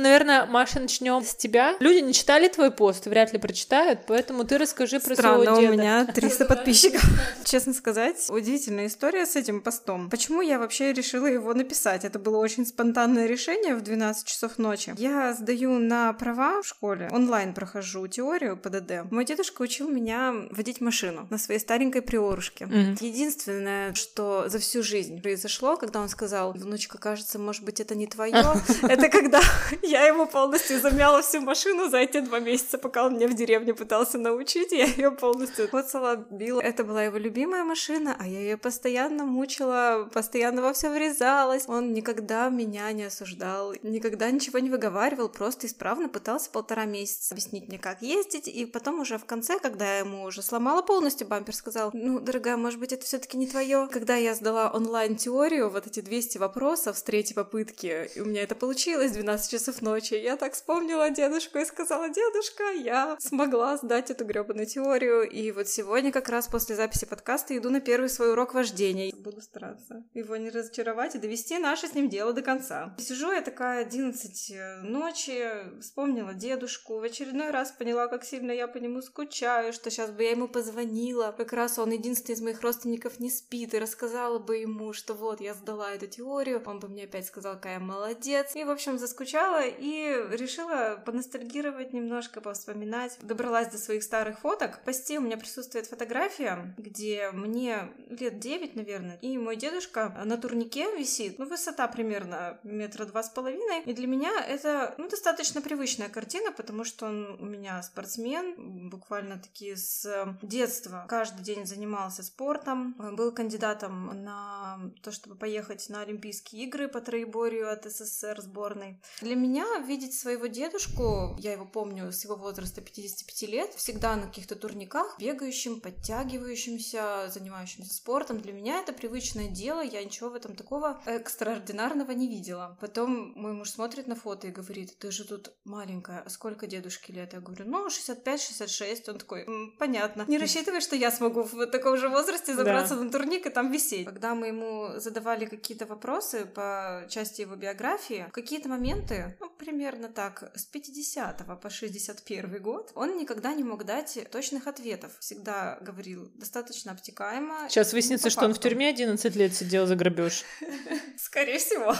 Наверное, 0.00 0.46
Маша, 0.46 0.80
начнем 0.80 1.22
с 1.22 1.34
тебя. 1.34 1.76
Люди 1.80 1.98
не 1.98 2.12
читали 2.12 2.48
твой 2.48 2.70
пост, 2.70 3.06
вряд 3.06 3.32
ли 3.32 3.38
прочитают, 3.38 4.00
поэтому 4.06 4.44
ты 4.44 4.58
расскажи 4.58 5.00
про 5.00 5.14
Странно, 5.14 5.44
своего 5.44 5.60
деда. 5.60 5.72
у 5.72 5.76
меня 5.76 6.04
300 6.14 6.44
подписчиков. 6.46 7.04
Честно 7.44 7.72
сказать, 7.74 8.26
удивительная 8.28 8.86
история 8.86 9.26
с 9.26 9.36
этим 9.36 9.60
постом. 9.60 10.10
Почему 10.10 10.40
я 10.40 10.58
вообще 10.58 10.92
решила 10.92 11.26
его 11.26 11.52
написать? 11.54 12.04
Это 12.04 12.18
было 12.18 12.38
очень 12.38 12.66
спонтанное 12.66 13.26
решение 13.26 13.74
в 13.74 13.82
12 13.82 14.26
часов 14.26 14.58
ночи. 14.58 14.94
Я 14.96 15.32
сдаю 15.34 15.78
на 15.78 16.12
права 16.12 16.62
в 16.62 16.66
школе, 16.66 17.08
онлайн 17.12 17.54
прохожу 17.54 18.06
теорию 18.06 18.56
ПДД. 18.56 19.10
Мой 19.10 19.24
дедушка 19.24 19.62
учил 19.62 19.88
меня 19.88 20.34
водить 20.50 20.80
машину 20.80 21.26
на 21.30 21.38
своей 21.38 21.60
старенькой 21.60 22.02
приорушке. 22.02 22.66
Мгм. 22.66 22.96
Единственное, 23.00 23.94
что 23.94 24.44
за 24.48 24.58
всю 24.58 24.82
жизнь 24.82 25.20
произошло, 25.20 25.76
когда 25.76 26.00
он 26.00 26.08
сказал, 26.08 26.52
внучка, 26.52 26.98
кажется, 26.98 27.38
может 27.38 27.64
быть, 27.64 27.80
это 27.80 27.94
не 27.94 28.06
твое, 28.06 28.34
это 28.82 29.08
когда 29.08 29.40
я 29.90 30.06
ему 30.06 30.26
полностью 30.26 30.80
замяла 30.80 31.20
всю 31.22 31.40
машину 31.40 31.90
за 31.90 31.98
эти 31.98 32.20
два 32.20 32.38
месяца, 32.38 32.78
пока 32.78 33.06
он 33.06 33.16
меня 33.16 33.26
в 33.26 33.34
деревне 33.34 33.74
пытался 33.74 34.18
научить, 34.18 34.72
я 34.72 34.84
ее 34.84 35.10
полностью 35.10 35.68
коцала, 35.68 36.16
била. 36.30 36.60
Это 36.60 36.84
была 36.84 37.02
его 37.04 37.18
любимая 37.18 37.64
машина, 37.64 38.16
а 38.18 38.26
я 38.26 38.40
ее 38.40 38.56
постоянно 38.56 39.24
мучила, 39.24 40.08
постоянно 40.12 40.62
во 40.62 40.72
все 40.72 40.90
врезалась. 40.90 41.64
Он 41.66 41.92
никогда 41.92 42.48
меня 42.48 42.90
не 42.92 43.04
осуждал, 43.04 43.74
никогда 43.82 44.30
ничего 44.30 44.60
не 44.60 44.70
выговаривал, 44.70 45.28
просто 45.28 45.66
исправно 45.66 46.08
пытался 46.08 46.50
полтора 46.50 46.84
месяца 46.84 47.34
объяснить 47.34 47.68
мне, 47.68 47.78
как 47.78 48.02
ездить, 48.02 48.46
и 48.48 48.66
потом 48.66 49.00
уже 49.00 49.18
в 49.18 49.24
конце, 49.24 49.58
когда 49.58 49.94
я 49.94 49.98
ему 50.00 50.22
уже 50.22 50.42
сломала 50.42 50.82
полностью 50.82 51.26
бампер, 51.26 51.54
сказал, 51.54 51.90
ну, 51.92 52.20
дорогая, 52.20 52.56
может 52.56 52.78
быть, 52.78 52.92
это 52.92 53.04
все 53.04 53.18
таки 53.18 53.36
не 53.36 53.46
твое. 53.46 53.88
Когда 53.90 54.14
я 54.14 54.34
сдала 54.34 54.70
онлайн-теорию, 54.70 55.68
вот 55.68 55.86
эти 55.86 56.00
200 56.00 56.38
вопросов 56.38 56.96
с 56.96 57.02
третьей 57.02 57.34
попытки, 57.34 58.08
и 58.14 58.20
у 58.20 58.24
меня 58.24 58.42
это 58.42 58.54
получилось 58.54 59.12
12 59.12 59.50
часов 59.50 59.69
ночи, 59.80 60.14
я 60.14 60.36
так 60.36 60.54
вспомнила 60.54 61.10
дедушку 61.10 61.58
и 61.58 61.64
сказала, 61.64 62.08
дедушка, 62.08 62.64
я 62.72 63.16
смогла 63.20 63.76
сдать 63.76 64.10
эту 64.10 64.24
гребаную 64.24 64.66
теорию, 64.66 65.28
и 65.28 65.52
вот 65.52 65.68
сегодня 65.68 66.12
как 66.12 66.28
раз 66.28 66.48
после 66.48 66.76
записи 66.76 67.06
подкаста 67.06 67.56
иду 67.56 67.70
на 67.70 67.80
первый 67.80 68.08
свой 68.08 68.32
урок 68.32 68.54
вождения. 68.54 69.12
Буду 69.14 69.40
стараться 69.40 70.04
его 70.14 70.36
не 70.36 70.50
разочаровать 70.50 71.14
и 71.14 71.18
довести 71.18 71.58
наше 71.58 71.86
с 71.86 71.94
ним 71.94 72.08
дело 72.08 72.32
до 72.32 72.42
конца. 72.42 72.94
Сижу 72.98 73.32
я 73.32 73.42
такая 73.42 73.82
11 73.82 74.82
ночи, 74.82 75.80
вспомнила 75.80 76.34
дедушку, 76.34 76.98
в 76.98 77.02
очередной 77.02 77.50
раз 77.50 77.70
поняла, 77.70 78.08
как 78.08 78.24
сильно 78.24 78.52
я 78.52 78.66
по 78.68 78.78
нему 78.78 79.02
скучаю, 79.02 79.72
что 79.72 79.90
сейчас 79.90 80.10
бы 80.10 80.22
я 80.22 80.30
ему 80.30 80.48
позвонила. 80.48 81.34
Как 81.36 81.52
раз 81.52 81.78
он 81.78 81.92
единственный 81.92 82.34
из 82.34 82.40
моих 82.40 82.60
родственников 82.62 83.20
не 83.20 83.30
спит, 83.30 83.74
и 83.74 83.78
рассказала 83.78 84.38
бы 84.38 84.56
ему, 84.56 84.92
что 84.92 85.14
вот, 85.14 85.40
я 85.40 85.54
сдала 85.54 85.92
эту 85.92 86.06
теорию, 86.06 86.62
он 86.64 86.80
бы 86.80 86.88
мне 86.88 87.04
опять 87.04 87.26
сказал, 87.26 87.54
какая 87.54 87.78
молодец. 87.78 88.54
И, 88.54 88.64
в 88.64 88.70
общем, 88.70 88.98
заскучала 88.98 89.59
и 89.66 90.26
решила 90.30 91.02
поностальгировать 91.04 91.92
немножко, 91.92 92.40
повспоминать. 92.40 93.18
Добралась 93.22 93.68
до 93.68 93.78
своих 93.78 94.02
старых 94.02 94.40
фоток. 94.40 94.78
В 94.78 94.80
посте 94.80 95.18
у 95.18 95.22
меня 95.22 95.36
присутствует 95.36 95.86
фотография, 95.86 96.74
где 96.78 97.30
мне 97.32 97.90
лет 98.08 98.38
9, 98.38 98.76
наверное, 98.76 99.18
и 99.22 99.36
мой 99.38 99.56
дедушка 99.56 100.20
на 100.24 100.36
турнике 100.36 100.96
висит. 100.96 101.38
Ну, 101.38 101.46
высота 101.46 101.88
примерно 101.88 102.58
метра 102.62 103.04
два 103.04 103.22
с 103.22 103.30
половиной. 103.30 103.82
И 103.84 103.92
для 103.92 104.06
меня 104.06 104.30
это, 104.44 104.94
ну, 104.98 105.08
достаточно 105.08 105.60
привычная 105.60 106.08
картина, 106.08 106.52
потому 106.52 106.84
что 106.84 107.06
он 107.06 107.38
у 107.40 107.44
меня 107.44 107.82
спортсмен, 107.82 108.88
буквально 108.90 109.38
таки 109.38 109.74
с 109.74 110.36
детства. 110.42 111.06
Каждый 111.08 111.42
день 111.42 111.66
занимался 111.66 112.22
спортом, 112.22 112.94
был 113.16 113.32
кандидатом 113.32 114.22
на 114.24 114.80
то, 115.02 115.12
чтобы 115.12 115.36
поехать 115.36 115.88
на 115.88 116.02
Олимпийские 116.02 116.64
игры 116.64 116.88
по 116.88 117.00
троеборью 117.00 117.70
от 117.70 117.84
СССР 117.84 118.40
сборной. 118.40 119.00
Для 119.20 119.36
меня 119.36 119.49
видеть 119.84 120.14
своего 120.14 120.46
дедушку, 120.46 121.36
я 121.38 121.52
его 121.52 121.64
помню 121.64 122.12
с 122.12 122.24
его 122.24 122.36
возраста 122.36 122.80
55 122.80 123.42
лет, 123.50 123.74
всегда 123.74 124.16
на 124.16 124.26
каких-то 124.26 124.56
турниках, 124.56 125.16
бегающим, 125.18 125.80
подтягивающимся, 125.80 127.30
занимающимся 127.32 127.92
спортом, 127.92 128.40
для 128.40 128.52
меня 128.52 128.80
это 128.80 128.92
привычное 128.92 129.48
дело, 129.48 129.80
я 129.80 130.02
ничего 130.04 130.30
в 130.30 130.34
этом 130.34 130.54
такого 130.54 131.00
экстраординарного 131.06 132.12
не 132.12 132.28
видела. 132.28 132.76
Потом 132.80 133.32
мой 133.36 133.52
муж 133.52 133.70
смотрит 133.70 134.06
на 134.06 134.14
фото 134.14 134.46
и 134.46 134.50
говорит, 134.50 134.96
ты 134.98 135.10
же 135.10 135.24
тут 135.24 135.52
маленькая, 135.64 136.22
а 136.24 136.30
сколько 136.30 136.66
дедушке 136.66 137.12
лет? 137.12 137.32
Я 137.32 137.40
говорю, 137.40 137.64
ну, 137.66 137.88
65-66. 137.88 139.10
Он 139.10 139.18
такой, 139.18 139.44
«М, 139.44 139.74
понятно. 139.78 140.24
Не 140.28 140.38
рассчитывай, 140.38 140.80
что 140.80 140.96
я 140.96 141.10
смогу 141.10 141.42
в 141.42 141.66
таком 141.66 141.96
же 141.96 142.08
возрасте 142.08 142.54
забраться 142.54 142.94
на 142.96 143.10
турник 143.10 143.46
и 143.46 143.50
там 143.50 143.70
висеть. 143.72 144.06
Когда 144.06 144.34
мы 144.34 144.48
ему 144.48 144.98
задавали 144.98 145.46
какие-то 145.46 145.86
вопросы 145.86 146.44
по 146.46 147.06
части 147.08 147.42
его 147.42 147.56
биографии, 147.56 148.26
в 148.28 148.32
какие-то 148.32 148.68
моменты, 148.68 149.36
ну, 149.40 149.48
примерно 149.48 150.08
так, 150.08 150.52
с 150.54 150.64
50 150.66 151.60
по 151.60 151.70
61 151.70 152.62
год, 152.62 152.92
он 152.94 153.16
никогда 153.16 153.54
не 153.54 153.64
мог 153.64 153.84
дать 153.84 154.18
точных 154.30 154.66
ответов. 154.66 155.12
Всегда 155.18 155.78
говорил 155.80 156.30
достаточно 156.34 156.92
обтекаемо. 156.92 157.68
Сейчас 157.68 157.92
и 157.92 157.96
выяснится, 157.96 158.28
что 158.30 158.44
он 158.44 158.54
в 158.54 158.60
тюрьме 158.60 158.88
11 158.88 159.34
лет 159.36 159.54
сидел 159.54 159.86
за 159.86 159.96
грабеж. 159.96 160.44
Скорее 161.18 161.58
всего. 161.58 161.94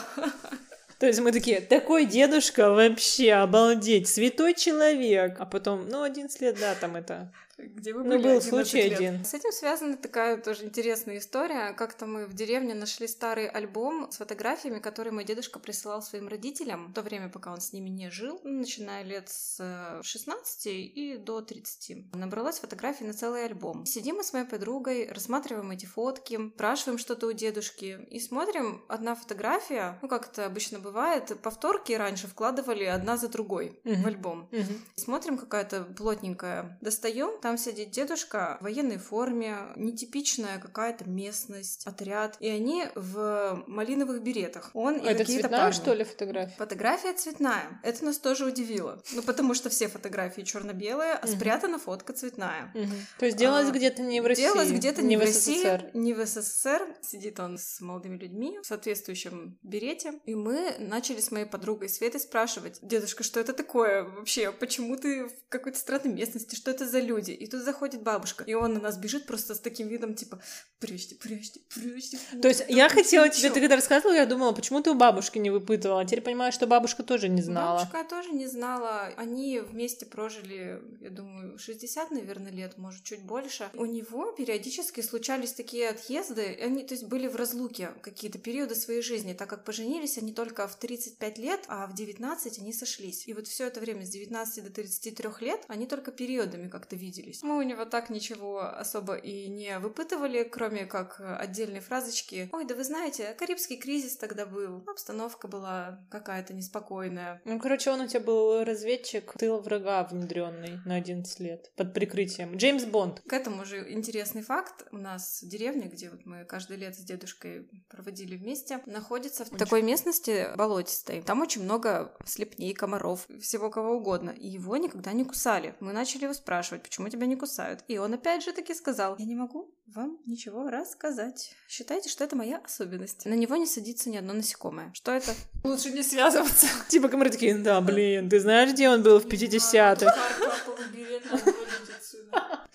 То 0.99 1.06
есть 1.06 1.18
мы 1.20 1.32
такие, 1.32 1.62
такой 1.62 2.04
дедушка 2.04 2.68
вообще, 2.70 3.32
обалдеть, 3.32 4.06
святой 4.06 4.52
человек. 4.52 5.37
А 5.38 5.47
потом, 5.47 5.88
ну, 5.88 6.02
11 6.02 6.40
лет, 6.42 6.59
да, 6.61 6.75
там 6.75 6.94
это... 6.94 7.32
Где 7.62 7.93
вы 7.93 8.02
Ну, 8.05 8.11
были 8.11 8.23
был 8.23 8.31
11 8.38 8.49
случай 8.49 8.83
лет? 8.88 8.99
один. 8.99 9.25
С 9.25 9.35
этим 9.35 9.52
связана 9.52 9.97
такая 9.97 10.37
тоже 10.38 10.64
интересная 10.64 11.19
история. 11.19 11.73
Как-то 11.75 12.07
мы 12.07 12.26
в 12.26 12.35
деревне 12.35 12.75
нашли 12.75 13.07
старый 13.07 13.49
альбом 13.49 14.11
с 14.11 14.17
фотографиями, 14.17 14.79
которые 14.79 15.12
мой 15.12 15.25
дедушка 15.25 15.59
присылал 15.59 16.02
своим 16.02 16.29
родителям 16.29 16.88
в 16.88 16.93
то 16.95 17.02
время, 17.02 17.29
пока 17.29 17.52
он 17.52 17.61
с 17.61 17.73
ними 17.73 17.88
не 17.90 18.11
жил, 18.11 18.40
ну, 18.45 18.61
начиная 18.61 19.02
лет 19.05 19.29
с 19.29 19.57
э, 19.61 20.02
16 20.02 20.67
и 20.67 21.17
до 21.19 21.40
30. 21.40 22.14
Набралась 22.14 22.59
фотографий 22.61 23.05
на 23.05 23.12
целый 23.12 23.45
альбом. 23.45 23.87
Сидим 23.87 24.17
мы 24.17 24.25
с 24.25 24.33
моей 24.33 24.47
подругой, 24.47 25.09
рассматриваем 25.11 25.71
эти 25.71 25.87
фотки, 25.87 26.38
спрашиваем 26.55 26.99
что-то 26.99 27.26
у 27.26 27.33
дедушки 27.33 27.99
и 28.11 28.21
смотрим 28.21 28.83
одна 28.88 29.14
фотография, 29.14 29.99
ну, 30.02 30.09
как 30.09 30.31
это 30.33 30.47
обычно 30.47 30.79
бывает, 30.79 31.40
повторки 31.43 31.93
раньше 31.93 32.26
вкладывали 32.26 32.85
одна 32.85 33.17
за 33.17 33.29
другой 33.29 33.79
Мгм. 33.85 34.02
в 34.02 34.07
альбом. 34.07 34.49
Мгм. 34.52 34.81
Смотрим, 34.97 35.38
какая-то 35.38 35.85
плотненькая. 35.85 36.79
Достаем, 36.81 37.40
там 37.40 37.50
сидит 37.59 37.90
дедушка 37.90 38.59
в 38.61 38.64
военной 38.64 38.99
форме, 38.99 39.57
нетипичная 39.76 40.59
какая-то 40.59 41.09
местность, 41.09 41.87
отряд. 41.87 42.37
И 42.40 42.49
они 42.49 42.85
в 42.95 43.62
малиновых 43.66 44.23
беретах. 44.23 44.71
Он 44.75 44.97
и 44.97 45.07
А 45.07 45.12
это 45.12 45.25
цветная, 45.25 45.50
парни. 45.61 45.73
что 45.73 45.92
ли, 45.95 46.04
фотография? 46.04 46.54
Фотография 46.59 47.12
цветная. 47.14 47.80
Это 47.83 48.04
нас 48.04 48.19
тоже 48.19 48.47
удивило. 48.47 49.02
Ну, 49.12 49.23
потому 49.23 49.54
что 49.54 49.71
все 49.71 49.88
фотографии 49.88 50.42
черно-белые, 50.42 51.12
а 51.14 51.26
Мгм. 51.26 51.37
спрятана 51.37 51.78
фотка 51.78 52.12
цветная. 52.12 52.73
То 53.19 53.26
есть 53.26 53.37
делалось 53.37 53.69
А, 53.69 53.73
где-то 53.73 54.02
не 54.02 54.21
в 54.21 54.26
России. 54.26 54.42
Делалось 54.42 54.71
где-то 54.71 55.02
не, 55.02 55.16
в 55.16 55.21
России, 55.21 55.80
не 55.95 56.14
в 56.14 56.25
СССР. 56.26 56.83
Сидит 57.02 57.40
он 57.40 57.59
с 57.59 57.80
молодыми 57.80 58.16
людьми 58.16 58.59
в 58.62 58.66
соответствующем 58.66 59.59
берете. 59.62 60.14
И 60.26 60.35
мы 60.35 60.75
начали 60.78 61.21
с 61.21 61.30
моей 61.30 61.47
подругой 61.47 61.88
Светой 61.88 62.21
спрашивать, 62.21 62.78
дедушка, 62.83 63.23
что 63.23 63.40
это 63.40 63.52
такое 63.52 64.04
вообще? 64.04 64.52
Почему 64.52 64.97
ты 64.97 65.26
в 65.26 65.33
какой-то 65.49 65.78
странной 65.78 66.12
местности? 66.12 66.54
Что 66.54 66.71
это 66.71 66.87
за 66.87 67.00
люди? 67.00 67.29
Люди. 67.30 67.42
И 67.42 67.46
тут 67.46 67.62
заходит 67.62 68.02
бабушка, 68.02 68.44
и 68.44 68.54
он 68.54 68.75
на 68.75 68.80
нас 68.80 68.96
бежит 68.96 69.26
просто 69.26 69.54
с 69.54 69.60
таким 69.60 69.88
видом, 69.88 70.14
типа, 70.14 70.40
прячьте, 70.78 71.14
прячьте, 71.14 71.60
прячьте. 71.75 72.18
То 72.40 72.49
есть 72.49 72.64
я 72.68 72.88
хотела 72.88 73.28
тебе, 73.28 73.50
ты 73.50 73.60
когда 73.60 73.76
рассказывала, 73.76 74.14
я 74.14 74.26
думала, 74.26 74.52
почему 74.52 74.82
ты 74.82 74.90
у 74.90 74.94
бабушки 74.94 75.38
не 75.38 75.50
выпытывала, 75.50 76.00
а 76.00 76.04
теперь 76.04 76.22
понимаю, 76.22 76.52
что 76.52 76.66
бабушка 76.66 77.02
тоже 77.02 77.28
не 77.28 77.42
знала. 77.42 77.78
Бабушка 77.78 78.04
тоже 78.08 78.30
не 78.30 78.46
знала. 78.46 79.12
Они 79.16 79.60
вместе 79.60 80.06
прожили, 80.06 80.82
я 81.00 81.10
думаю, 81.10 81.58
60, 81.58 82.10
наверное, 82.10 82.52
лет, 82.52 82.78
может, 82.78 83.04
чуть 83.04 83.22
больше. 83.22 83.70
У 83.75 83.87
него 83.87 84.32
периодически 84.32 85.00
случались 85.00 85.52
такие 85.52 85.88
отъезды, 85.88 86.58
они, 86.60 86.84
то 86.84 86.94
есть, 86.94 87.04
были 87.06 87.28
в 87.28 87.37
разлуке 87.37 87.90
какие-то 88.02 88.38
периоды 88.38 88.75
своей 88.75 89.02
жизни, 89.02 89.32
так 89.32 89.49
как 89.49 89.64
поженились 89.64 90.18
они 90.18 90.32
только 90.32 90.66
в 90.66 90.76
35 90.76 91.38
лет, 91.38 91.60
а 91.68 91.87
в 91.87 91.94
19 91.94 92.58
они 92.58 92.72
сошлись. 92.72 93.26
И 93.26 93.32
вот 93.32 93.46
все 93.46 93.66
это 93.66 93.80
время 93.80 94.04
с 94.04 94.10
19 94.10 94.64
до 94.64 94.70
33 94.70 95.28
лет 95.40 95.64
они 95.68 95.87
только 95.87 96.10
периодами 96.12 96.68
как-то 96.68 96.96
виделись. 97.20 97.42
Мы 97.42 97.58
у 97.58 97.62
него 97.62 97.84
так 97.84 98.10
ничего 98.10 98.60
особо 98.60 99.14
и 99.14 99.48
не 99.48 99.78
выпытывали, 99.78 100.44
кроме 100.44 100.86
как 100.86 101.20
отдельные 101.20 101.80
фразочки. 101.80 102.48
Ой, 102.52 102.64
да 102.64 102.74
вы 102.74 102.84
знаете, 102.84 103.34
Карибский 103.38 103.76
кризис 103.76 104.16
тогда 104.16 104.46
был, 104.46 104.84
обстановка 104.86 105.48
была 105.48 106.00
какая-то 106.10 106.54
неспокойная. 106.54 107.40
Ну, 107.44 107.58
короче, 107.58 107.90
он 107.90 108.00
у 108.00 108.06
тебя 108.06 108.20
был 108.20 108.64
разведчик 108.64 109.32
тыла 109.38 109.60
врага 109.60 110.04
внедренный 110.04 110.80
на 110.84 110.96
11 110.96 111.40
лет 111.40 111.70
под 111.76 111.94
прикрытием. 111.94 112.56
Джеймс 112.56 112.84
Бонд. 112.84 113.20
К 113.20 113.32
этому 113.32 113.64
же 113.64 113.92
интересный 113.92 114.42
факт. 114.42 114.86
У 114.92 114.98
нас 114.98 115.42
в 115.42 115.48
деревне, 115.48 115.88
где 115.88 116.10
вот 116.10 116.24
мы 116.24 116.44
каждое 116.44 116.78
лето 116.78 116.98
с 116.98 117.04
дедушкой 117.04 117.68
проводили 117.88 118.36
вместе, 118.36 118.80
находится 118.86 119.44
в 119.44 119.50
такой 119.50 119.82
местности 119.82 120.48
болотистой. 120.56 121.22
Там 121.22 121.42
очень 121.42 121.62
много 121.62 122.14
слепней, 122.24 122.74
комаров, 122.74 123.26
всего 123.40 123.70
кого 123.70 123.96
угодно. 123.96 124.30
И 124.30 124.48
его 124.48 124.76
никогда 124.76 125.12
не 125.12 125.24
кусали. 125.24 125.74
Мы 125.80 125.92
начали 125.92 126.24
его 126.24 126.34
спрашивать, 126.34 126.82
почему 126.82 127.10
тебя 127.11 127.26
не 127.26 127.37
кусают. 127.37 127.85
И 127.88 127.99
он 127.99 128.14
опять 128.14 128.45
же 128.45 128.52
таки 128.52 128.75
сказал, 128.75 129.17
я 129.19 129.25
не 129.26 129.35
могу 129.35 129.75
вам 129.87 130.19
ничего 130.26 130.71
рассказать. 130.71 131.52
Считайте, 131.69 132.09
что 132.09 132.25
это 132.25 132.37
моя 132.37 132.59
особенность. 132.64 133.26
На 133.26 133.35
него 133.35 133.57
не 133.57 133.67
садится 133.67 134.09
ни 134.09 134.17
одно 134.17 134.33
насекомое. 134.33 134.93
Что 134.95 135.12
это? 135.12 135.33
Лучше 135.64 135.90
не 135.90 136.02
связываться. 136.02 136.67
Типа 136.88 137.09
комары 137.09 137.31
такие, 137.31 137.57
да, 137.59 137.81
блин, 137.81 138.29
ты 138.29 138.40
знаешь, 138.40 138.73
где 138.73 138.88
он 138.88 139.02
был 139.02 139.19
в 139.19 139.26
50-х? 139.26 140.14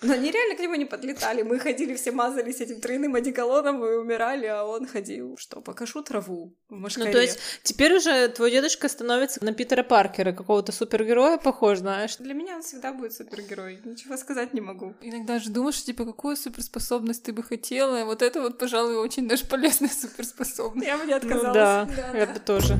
Но 0.06 0.14
они 0.14 0.30
реально 0.30 0.54
к 0.54 0.60
нему 0.60 0.74
не 0.74 0.84
подлетали. 0.84 1.42
Мы 1.42 1.58
ходили, 1.58 1.94
все 1.94 2.12
мазались 2.12 2.60
этим 2.60 2.80
тройным 2.80 3.14
одеколоном 3.14 3.84
и 3.84 3.88
умирали, 3.96 4.46
а 4.46 4.64
он 4.64 4.86
ходил, 4.86 5.36
что, 5.38 5.60
покажу 5.60 6.02
траву 6.02 6.54
в 6.68 6.74
машкаре. 6.74 7.06
Ну, 7.06 7.12
то 7.12 7.20
есть 7.20 7.38
теперь 7.62 7.94
уже 7.94 8.28
твой 8.28 8.50
дедушка 8.50 8.88
становится 8.88 9.44
на 9.44 9.52
Питера 9.52 9.82
Паркера, 9.82 10.32
какого-то 10.32 10.72
супергероя 10.72 11.38
похож, 11.38 11.78
знаешь? 11.78 12.16
Для 12.16 12.34
меня 12.34 12.56
он 12.56 12.62
всегда 12.62 12.92
будет 12.92 13.12
супергерой. 13.12 13.80
Ничего 13.84 14.16
сказать 14.16 14.54
не 14.54 14.60
могу. 14.60 14.94
Иногда 15.00 15.38
же 15.38 15.50
думаешь, 15.50 15.82
типа, 15.82 16.04
какую 16.04 16.36
суперспособность 16.36 17.24
ты 17.24 17.32
бы 17.32 17.42
хотела, 17.42 18.04
вот 18.04 18.22
это 18.22 18.40
вот, 18.40 18.58
пожалуй, 18.58 18.96
очень 18.96 19.28
даже 19.28 19.44
полезная 19.46 19.90
суперспособность. 20.00 20.86
Я 20.86 20.98
бы 20.98 21.06
не 21.06 21.12
отказалась. 21.12 21.46
Ну, 21.46 21.54
да, 21.54 21.88
да, 21.96 22.18
я 22.18 22.26
да. 22.26 22.32
бы 22.32 22.40
тоже. 22.40 22.78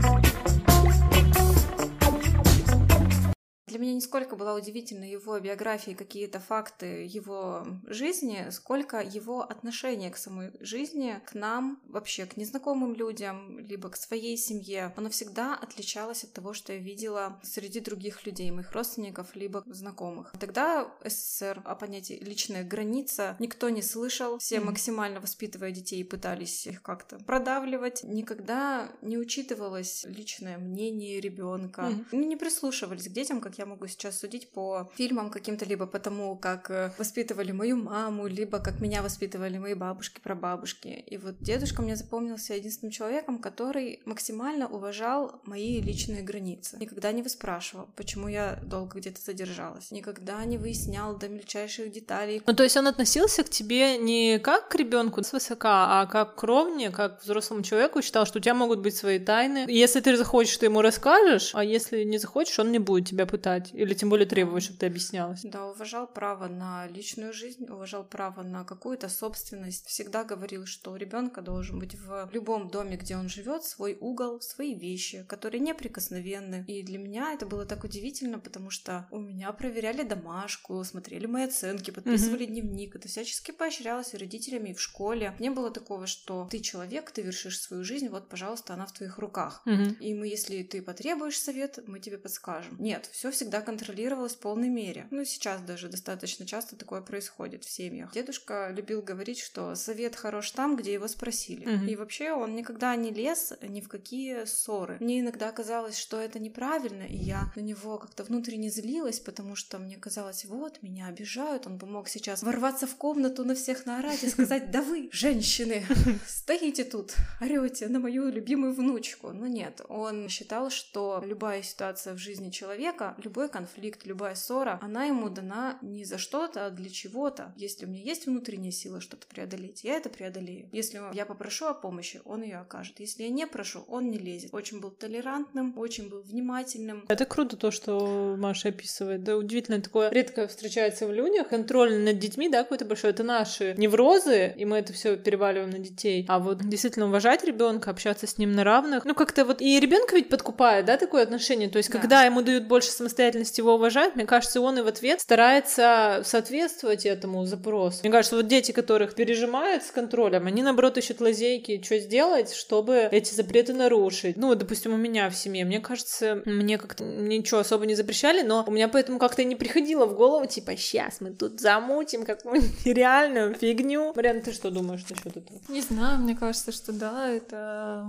Для 3.77 3.85
меня 3.85 3.93
не 3.93 4.01
сколько 4.01 4.37
была 4.37 4.55
удивительна 4.55 5.05
его 5.05 5.39
биография, 5.39 5.95
какие-то 5.95 6.41
факты 6.41 7.05
его 7.05 7.67
жизни, 7.85 8.47
сколько 8.51 9.03
его 9.03 9.43
отношение 9.43 10.11
к 10.11 10.17
самой 10.17 10.51
жизни, 10.61 11.21
к 11.27 11.35
нам, 11.35 11.79
вообще 11.87 12.25
к 12.25 12.39
незнакомым 12.39 12.95
людям, 12.95 13.59
либо 13.59 13.91
к 13.91 13.97
своей 13.97 14.39
семье. 14.39 14.95
Оно 14.97 15.11
всегда 15.11 15.55
отличалось 15.55 16.25
от 16.25 16.33
того, 16.33 16.55
что 16.55 16.73
я 16.73 16.79
видела 16.79 17.39
среди 17.43 17.81
других 17.81 18.25
людей, 18.25 18.51
моих 18.51 18.73
родственников, 18.73 19.37
либо 19.37 19.63
знакомых. 19.67 20.33
Тогда 20.41 20.91
СССР 21.05 21.61
о 21.67 21.75
понятии 21.75 22.15
личная 22.15 22.65
граница 22.65 23.37
никто 23.41 23.69
не 23.69 23.83
слышал, 23.83 24.39
все 24.39 24.61
максимально 24.61 25.21
воспитывая 25.21 25.71
детей 25.71 26.03
пытались 26.03 26.67
их 26.67 26.81
как-то 26.81 27.19
продавливать. 27.19 28.05
Никогда 28.05 28.91
не 29.03 29.19
учитывалось 29.19 30.07
личное 30.09 30.57
мнение 30.57 31.21
ребенка, 31.21 31.83
mm-hmm. 31.83 32.25
не 32.25 32.37
прислушивались 32.37 33.09
к 33.09 33.13
детям, 33.13 33.43
как 33.43 33.59
я 33.59 33.66
могу 33.67 33.87
сейчас 33.87 34.19
судить 34.19 34.51
по 34.51 34.91
фильмам 34.97 35.31
каким-то, 35.31 35.65
либо 35.65 35.87
по 35.87 35.99
тому, 35.99 36.37
как 36.37 36.71
э, 36.71 36.93
воспитывали 36.99 37.53
мою 37.53 37.77
маму, 37.77 38.27
либо 38.27 38.59
как 38.59 38.81
меня 38.81 39.03
воспитывали 39.03 39.59
мои 39.59 39.75
бабушки, 39.75 40.21
прабабушки. 40.21 40.89
И 40.89 41.17
вот 41.19 41.37
дедушка 41.41 41.83
мне 41.83 41.97
запомнился 41.97 42.55
единственным 42.55 42.93
человеком, 42.93 43.39
который 43.39 44.01
максимально 44.05 44.69
уважал 44.69 45.41
мои 45.45 45.81
личные 45.81 46.23
границы. 46.23 46.77
Никогда 46.81 47.13
не 47.13 47.23
выспрашивал, 47.23 47.89
почему 47.97 48.29
я 48.29 48.59
долго 48.63 48.99
где-то 48.99 49.21
задержалась. 49.21 49.91
Никогда 49.91 50.45
не 50.45 50.59
выяснял 50.59 51.17
до 51.17 51.29
мельчайших 51.29 51.93
деталей. 51.93 52.43
Ну, 52.47 52.55
то 52.55 52.63
есть 52.63 52.77
он 52.77 52.87
относился 52.87 53.43
к 53.43 53.51
тебе 53.51 53.99
не 53.99 54.39
как 54.39 54.69
к 54.69 54.75
ребенку 54.75 55.23
высока, 55.33 56.01
а 56.01 56.07
как 56.07 56.37
к 56.37 56.43
ровне, 56.43 56.91
как 56.91 57.21
к 57.21 57.23
взрослому 57.25 57.63
человеку, 57.63 58.03
считал, 58.03 58.27
что 58.27 58.39
у 58.39 58.43
тебя 58.43 58.55
могут 58.55 58.81
быть 58.81 58.97
свои 58.97 59.19
тайны. 59.19 59.67
Если 59.69 60.01
ты 60.01 60.17
захочешь, 60.17 60.57
ты 60.57 60.67
ему 60.67 60.83
расскажешь, 60.83 61.51
а 61.55 61.65
если 61.65 62.05
не 62.05 62.19
захочешь, 62.19 62.59
он 62.59 62.73
не 62.73 62.79
будет 62.79 63.09
тебя 63.09 63.27
пытать 63.27 63.46
писать, 63.47 63.71
или 63.75 63.95
тем 63.95 64.09
более 64.09 64.27
требовать, 64.27 64.65
чтобы 64.65 64.79
ты 64.79 64.87
объяснялась. 64.87 65.43
Да, 65.45 65.67
уважал 65.67 66.07
право 66.07 66.49
на 66.49 66.87
личную 66.89 67.33
жизнь, 67.33 67.67
уважал 67.69 68.05
право 68.05 68.43
на 68.43 68.65
какую-то 68.65 69.09
собственность. 69.09 69.87
Всегда 69.87 70.25
говорил, 70.25 70.67
что 70.67 70.93
у 70.93 70.97
ребенка 70.97 71.43
должен 71.43 71.79
быть 71.79 71.95
в 71.95 72.29
любом 72.33 72.69
доме, 72.69 72.97
где 72.97 73.17
он 73.17 73.29
живет, 73.29 73.65
свой 73.65 73.97
угол, 74.01 74.41
свои 74.41 74.75
вещи, 74.75 75.25
которые 75.29 75.61
неприкосновенны. 75.61 76.65
И 76.67 76.83
для 76.83 76.99
меня 76.99 77.33
это 77.33 77.47
было 77.47 77.65
так 77.65 77.85
удивительно, 77.85 78.39
потому 78.39 78.71
что 78.71 79.07
у 79.11 79.19
меня 79.19 79.53
проверяли 79.53 80.03
домашку, 80.03 80.83
смотрели 80.85 81.27
мои 81.27 81.45
оценки, 81.45 81.91
подписывали 81.91 82.47
mm-hmm. 82.47 82.51
дневник. 82.51 82.97
Это 82.97 83.09
всячески 83.09 83.53
поощрялось 83.53 84.15
и 84.15 84.17
родителями, 84.17 84.71
и 84.71 84.75
в 84.75 84.81
школе. 84.81 85.35
Не 85.39 85.51
было 85.51 85.71
такого, 85.71 86.07
что 86.07 86.49
ты 86.51 86.59
человек, 86.61 87.11
ты 87.11 87.23
вершишь 87.23 87.61
свою 87.61 87.85
жизнь, 87.85 88.09
вот, 88.09 88.29
пожалуйста, 88.29 88.75
она 88.75 88.87
в 88.87 88.93
твоих 88.93 89.19
руках. 89.19 89.63
Mm-hmm. 89.67 89.99
И 90.01 90.15
мы, 90.15 90.27
если 90.27 90.63
ты 90.63 90.83
потребуешь 90.83 91.39
совет, 91.39 91.79
мы 91.87 92.01
тебе 92.01 92.19
подскажем. 92.19 92.77
Нет, 92.79 93.09
все 93.13 93.31
всегда 93.37 93.61
контролировалось 93.61 94.35
в 94.35 94.39
полной 94.39 94.69
мере. 94.69 95.07
Ну, 95.11 95.25
сейчас 95.25 95.61
даже 95.61 95.89
достаточно 95.89 96.47
часто 96.47 96.77
такое 96.77 97.01
происходит 97.01 97.65
в 97.65 97.71
семьях. 97.71 98.13
Дедушка 98.13 98.71
любил 98.75 99.03
говорить, 99.03 99.39
что 99.39 99.75
совет 99.75 100.17
хорош 100.17 100.51
там, 100.51 100.77
где 100.77 100.93
его 100.93 101.07
спросили. 101.09 101.77
Угу. 101.77 101.85
И 101.85 101.97
вообще 101.97 102.33
он 102.33 102.55
никогда 102.55 102.97
не 102.97 103.11
лез 103.11 103.53
ни 103.63 103.81
в 103.81 103.89
какие 103.89 104.45
ссоры. 104.47 104.97
Мне 105.01 105.21
иногда 105.21 105.53
казалось, 105.53 105.99
что 105.99 106.19
это 106.19 106.39
неправильно, 106.39 107.03
и 107.03 107.17
я 107.17 107.53
на 107.55 107.61
него 107.61 107.99
как-то 107.99 108.25
внутренне 108.25 108.71
злилась, 108.71 109.21
потому 109.21 109.55
что 109.55 109.79
мне 109.79 109.97
казалось, 109.97 110.45
вот, 110.47 110.83
меня 110.83 111.07
обижают, 111.07 111.67
он 111.67 111.77
бы 111.77 111.87
мог 111.87 112.09
сейчас 112.09 112.43
ворваться 112.43 112.87
в 112.87 112.97
комнату 112.97 113.45
на 113.45 113.55
всех 113.55 113.87
наорать 113.87 114.25
и 114.25 114.29
сказать, 114.29 114.71
да 114.71 114.83
вы, 114.83 115.11
женщины, 115.13 115.85
стоите 116.27 116.85
тут, 116.85 117.15
орете 117.41 117.89
на 117.89 117.99
мою 117.99 118.29
любимую 118.31 118.73
внучку. 118.73 119.33
Но 119.33 119.47
нет, 119.47 119.81
он 119.89 120.29
считал, 120.29 120.71
что 120.71 121.23
любая 121.25 121.63
ситуация 121.63 122.15
в 122.15 122.19
жизни 122.19 122.51
человека, 122.51 123.15
любой 123.27 123.49
конфликт, 123.49 124.07
любая 124.07 124.37
ссора, 124.37 124.79
она 124.81 125.05
ему 125.05 125.29
дана 125.29 125.79
не 125.83 126.05
за 126.05 126.17
что-то, 126.17 126.67
а 126.67 126.71
для 126.71 126.89
чего-то. 126.89 127.53
Если 127.57 127.85
у 127.85 127.89
меня 127.89 128.03
есть 128.03 128.27
внутренняя 128.27 128.71
сила 128.71 129.01
что-то 129.01 129.27
преодолеть, 129.27 129.83
я 129.83 129.97
это 129.97 130.09
преодолею. 130.09 130.69
Если 130.73 131.01
я 131.13 131.27
попрошу 131.27 131.67
о 131.67 131.75
помощи, 131.75 132.23
он 132.25 132.43
ее 132.43 132.59
окажет. 132.59 133.01
Если 133.01 133.25
я 133.25 133.29
не 133.29 133.47
прошу, 133.47 133.85
он 133.89 134.11
не 134.11 134.19
лезет. 134.19 134.55
Очень 134.55 134.81
был 134.81 134.91
толерантным, 134.91 135.77
очень 135.77 136.09
был 136.09 136.23
внимательным. 136.23 137.05
Это 137.09 137.25
круто 137.27 137.57
то, 137.57 137.71
что 137.73 138.37
Маша 138.39 138.69
описывает. 138.69 139.25
Да, 139.25 139.37
удивительно, 139.37 139.81
такое 139.83 140.11
редко 140.11 140.47
встречается 140.47 141.07
в 141.09 141.13
людях. 141.13 141.49
Контроль 141.49 141.99
над 141.99 142.19
детьми, 142.21 142.49
да, 142.49 142.63
какой-то 142.63 142.85
большой. 142.85 143.11
Это 143.11 143.25
наши 143.25 143.75
неврозы, 143.77 144.55
и 144.57 144.65
мы 144.65 144.79
это 144.79 144.93
все 144.93 145.17
переваливаем 145.17 145.71
на 145.71 145.79
детей. 145.79 146.25
А 146.29 146.39
вот 146.39 146.61
действительно 146.61 147.07
уважать 147.07 147.43
ребенка, 147.43 147.91
общаться 147.91 148.29
с 148.29 148.39
ним 148.39 148.53
на 148.53 148.63
равных. 148.63 149.05
Ну, 149.05 149.15
как-то 149.17 149.45
вот 149.45 149.61
и 149.61 149.81
ребенка 149.81 150.15
ведь 150.15 150.29
подкупает, 150.29 150.87
да, 150.87 150.97
такое 150.97 151.25
отношение. 151.25 151.69
То 151.69 151.79
есть, 151.79 151.91
да. 151.91 151.99
когда 151.99 152.23
ему 152.23 152.43
дают 152.43 152.69
больше 152.69 152.91
самостоятельности, 152.91 153.16
самостоятельность 153.17 153.59
его 153.59 153.75
уважают, 153.75 154.15
мне 154.15 154.27
кажется, 154.27 154.61
он 154.61 154.79
и 154.79 154.83
в 154.83 154.87
ответ 154.87 155.21
старается 155.21 156.23
соответствовать 156.25 157.07
этому 157.07 157.47
запросу. 157.47 158.01
Мне 158.03 158.13
кажется, 158.13 158.37
вот 158.37 158.47
дети, 158.47 158.73
которых 158.73 159.15
пережимают 159.15 159.85
с 159.85 159.91
контролем, 159.91 160.47
они, 160.47 160.63
наоборот, 160.63 160.99
ищут 160.99 161.21
лазейки, 161.21 161.83
что 161.83 161.99
сделать, 161.99 162.53
чтобы 162.53 163.09
эти 163.11 163.35
запреты 163.35 163.73
нарушить. 163.73 164.37
Ну, 164.37 164.55
допустим, 164.55 164.93
у 164.93 164.97
меня 164.99 165.31
в 165.31 165.37
семье, 165.37 165.65
мне 165.65 165.81
кажется, 165.81 166.43
мне 166.45 166.77
как-то 166.77 167.05
ничего 167.05 167.61
особо 167.61 167.87
не 167.87 167.95
запрещали, 167.95 168.43
но 168.43 168.65
у 168.67 168.71
меня 168.71 168.89
поэтому 168.89 169.19
как-то 169.19 169.45
не 169.45 169.57
приходило 169.57 170.05
в 170.05 170.15
голову, 170.15 170.47
типа, 170.47 170.77
сейчас 170.77 171.21
мы 171.21 171.31
тут 171.31 171.61
замутим 171.61 172.25
какую-нибудь 172.25 172.85
реальную 172.85 173.55
фигню. 173.55 174.13
Мариан, 174.15 174.43
ты 174.43 174.53
что 174.53 174.71
думаешь 174.71 175.05
насчет 175.09 175.37
этого? 175.37 175.59
Не 175.69 175.81
знаю, 175.81 176.19
мне 176.19 176.37
кажется, 176.37 176.71
что 176.71 176.93
да, 176.93 177.31
это 177.31 178.05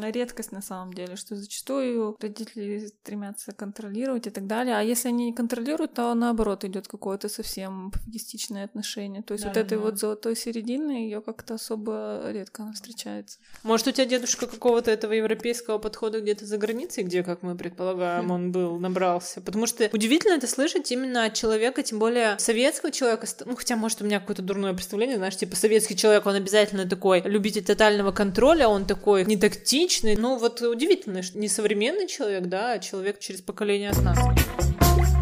редкость 0.00 0.52
на 0.52 0.62
самом 0.62 0.94
деле, 0.94 1.16
что 1.16 1.36
зачастую 1.36 2.16
родители 2.20 2.86
стремятся 2.86 3.52
контролировать. 3.52 4.26
Это 4.26 4.37
так 4.38 4.46
далее. 4.46 4.76
А 4.76 4.82
если 4.82 5.08
они 5.08 5.26
не 5.26 5.32
контролируют, 5.32 5.94
то 5.94 6.14
наоборот 6.14 6.64
идет 6.64 6.88
какое-то 6.88 7.28
совсем 7.28 7.90
пофигистичное 7.90 8.64
отношение. 8.64 9.22
То 9.22 9.32
есть 9.34 9.44
Да, 9.44 9.50
вот 9.50 9.56
этой 9.56 9.78
да. 9.78 9.84
вот 9.84 9.98
золотой 9.98 10.36
середины 10.36 10.90
ее 10.92 11.20
как-то 11.20 11.54
особо 11.54 12.22
редко 12.30 12.70
встречается. 12.74 13.38
Может, 13.62 13.88
у 13.88 13.90
тебя 13.92 14.06
дедушка 14.06 14.46
какого-то 14.46 14.90
этого 14.90 15.12
европейского 15.12 15.78
подхода 15.78 16.20
где-то 16.20 16.46
за 16.46 16.56
границей, 16.58 17.04
где, 17.04 17.22
как 17.22 17.42
мы 17.42 17.52
Хм. 17.52 17.58
предполагаем, 17.58 18.30
он 18.30 18.52
был, 18.52 18.78
набрался? 18.78 19.40
Потому 19.40 19.66
что 19.66 19.88
удивительно 19.92 20.34
это 20.34 20.46
слышать 20.46 20.90
именно 20.92 21.24
от 21.24 21.34
человека, 21.34 21.82
тем 21.82 21.98
более 21.98 22.38
советского 22.38 22.92
человека. 22.92 23.26
Ну, 23.44 23.56
хотя, 23.56 23.76
может, 23.76 24.00
у 24.02 24.04
меня 24.04 24.20
какое-то 24.20 24.42
дурное 24.42 24.72
представление, 24.74 25.16
знаешь, 25.16 25.36
типа 25.36 25.56
советский 25.56 25.96
человек, 25.96 26.26
он 26.26 26.34
обязательно 26.34 26.88
такой 26.88 27.22
любитель 27.22 27.64
тотального 27.64 28.12
контроля, 28.12 28.68
он 28.68 28.84
такой 28.86 29.24
не 29.24 29.36
тактичный. 29.36 30.16
Ну, 30.16 30.38
вот 30.38 30.60
удивительно, 30.62 31.22
что 31.22 31.38
не 31.38 31.48
современный 31.48 32.06
человек, 32.06 32.44
да, 32.46 32.72
а 32.72 32.78
человек 32.78 33.18
через 33.18 33.40
поколение 33.40 33.90
от 33.90 34.02
нас. 34.02 34.18
Thank 34.34 35.08
you. 35.12 35.17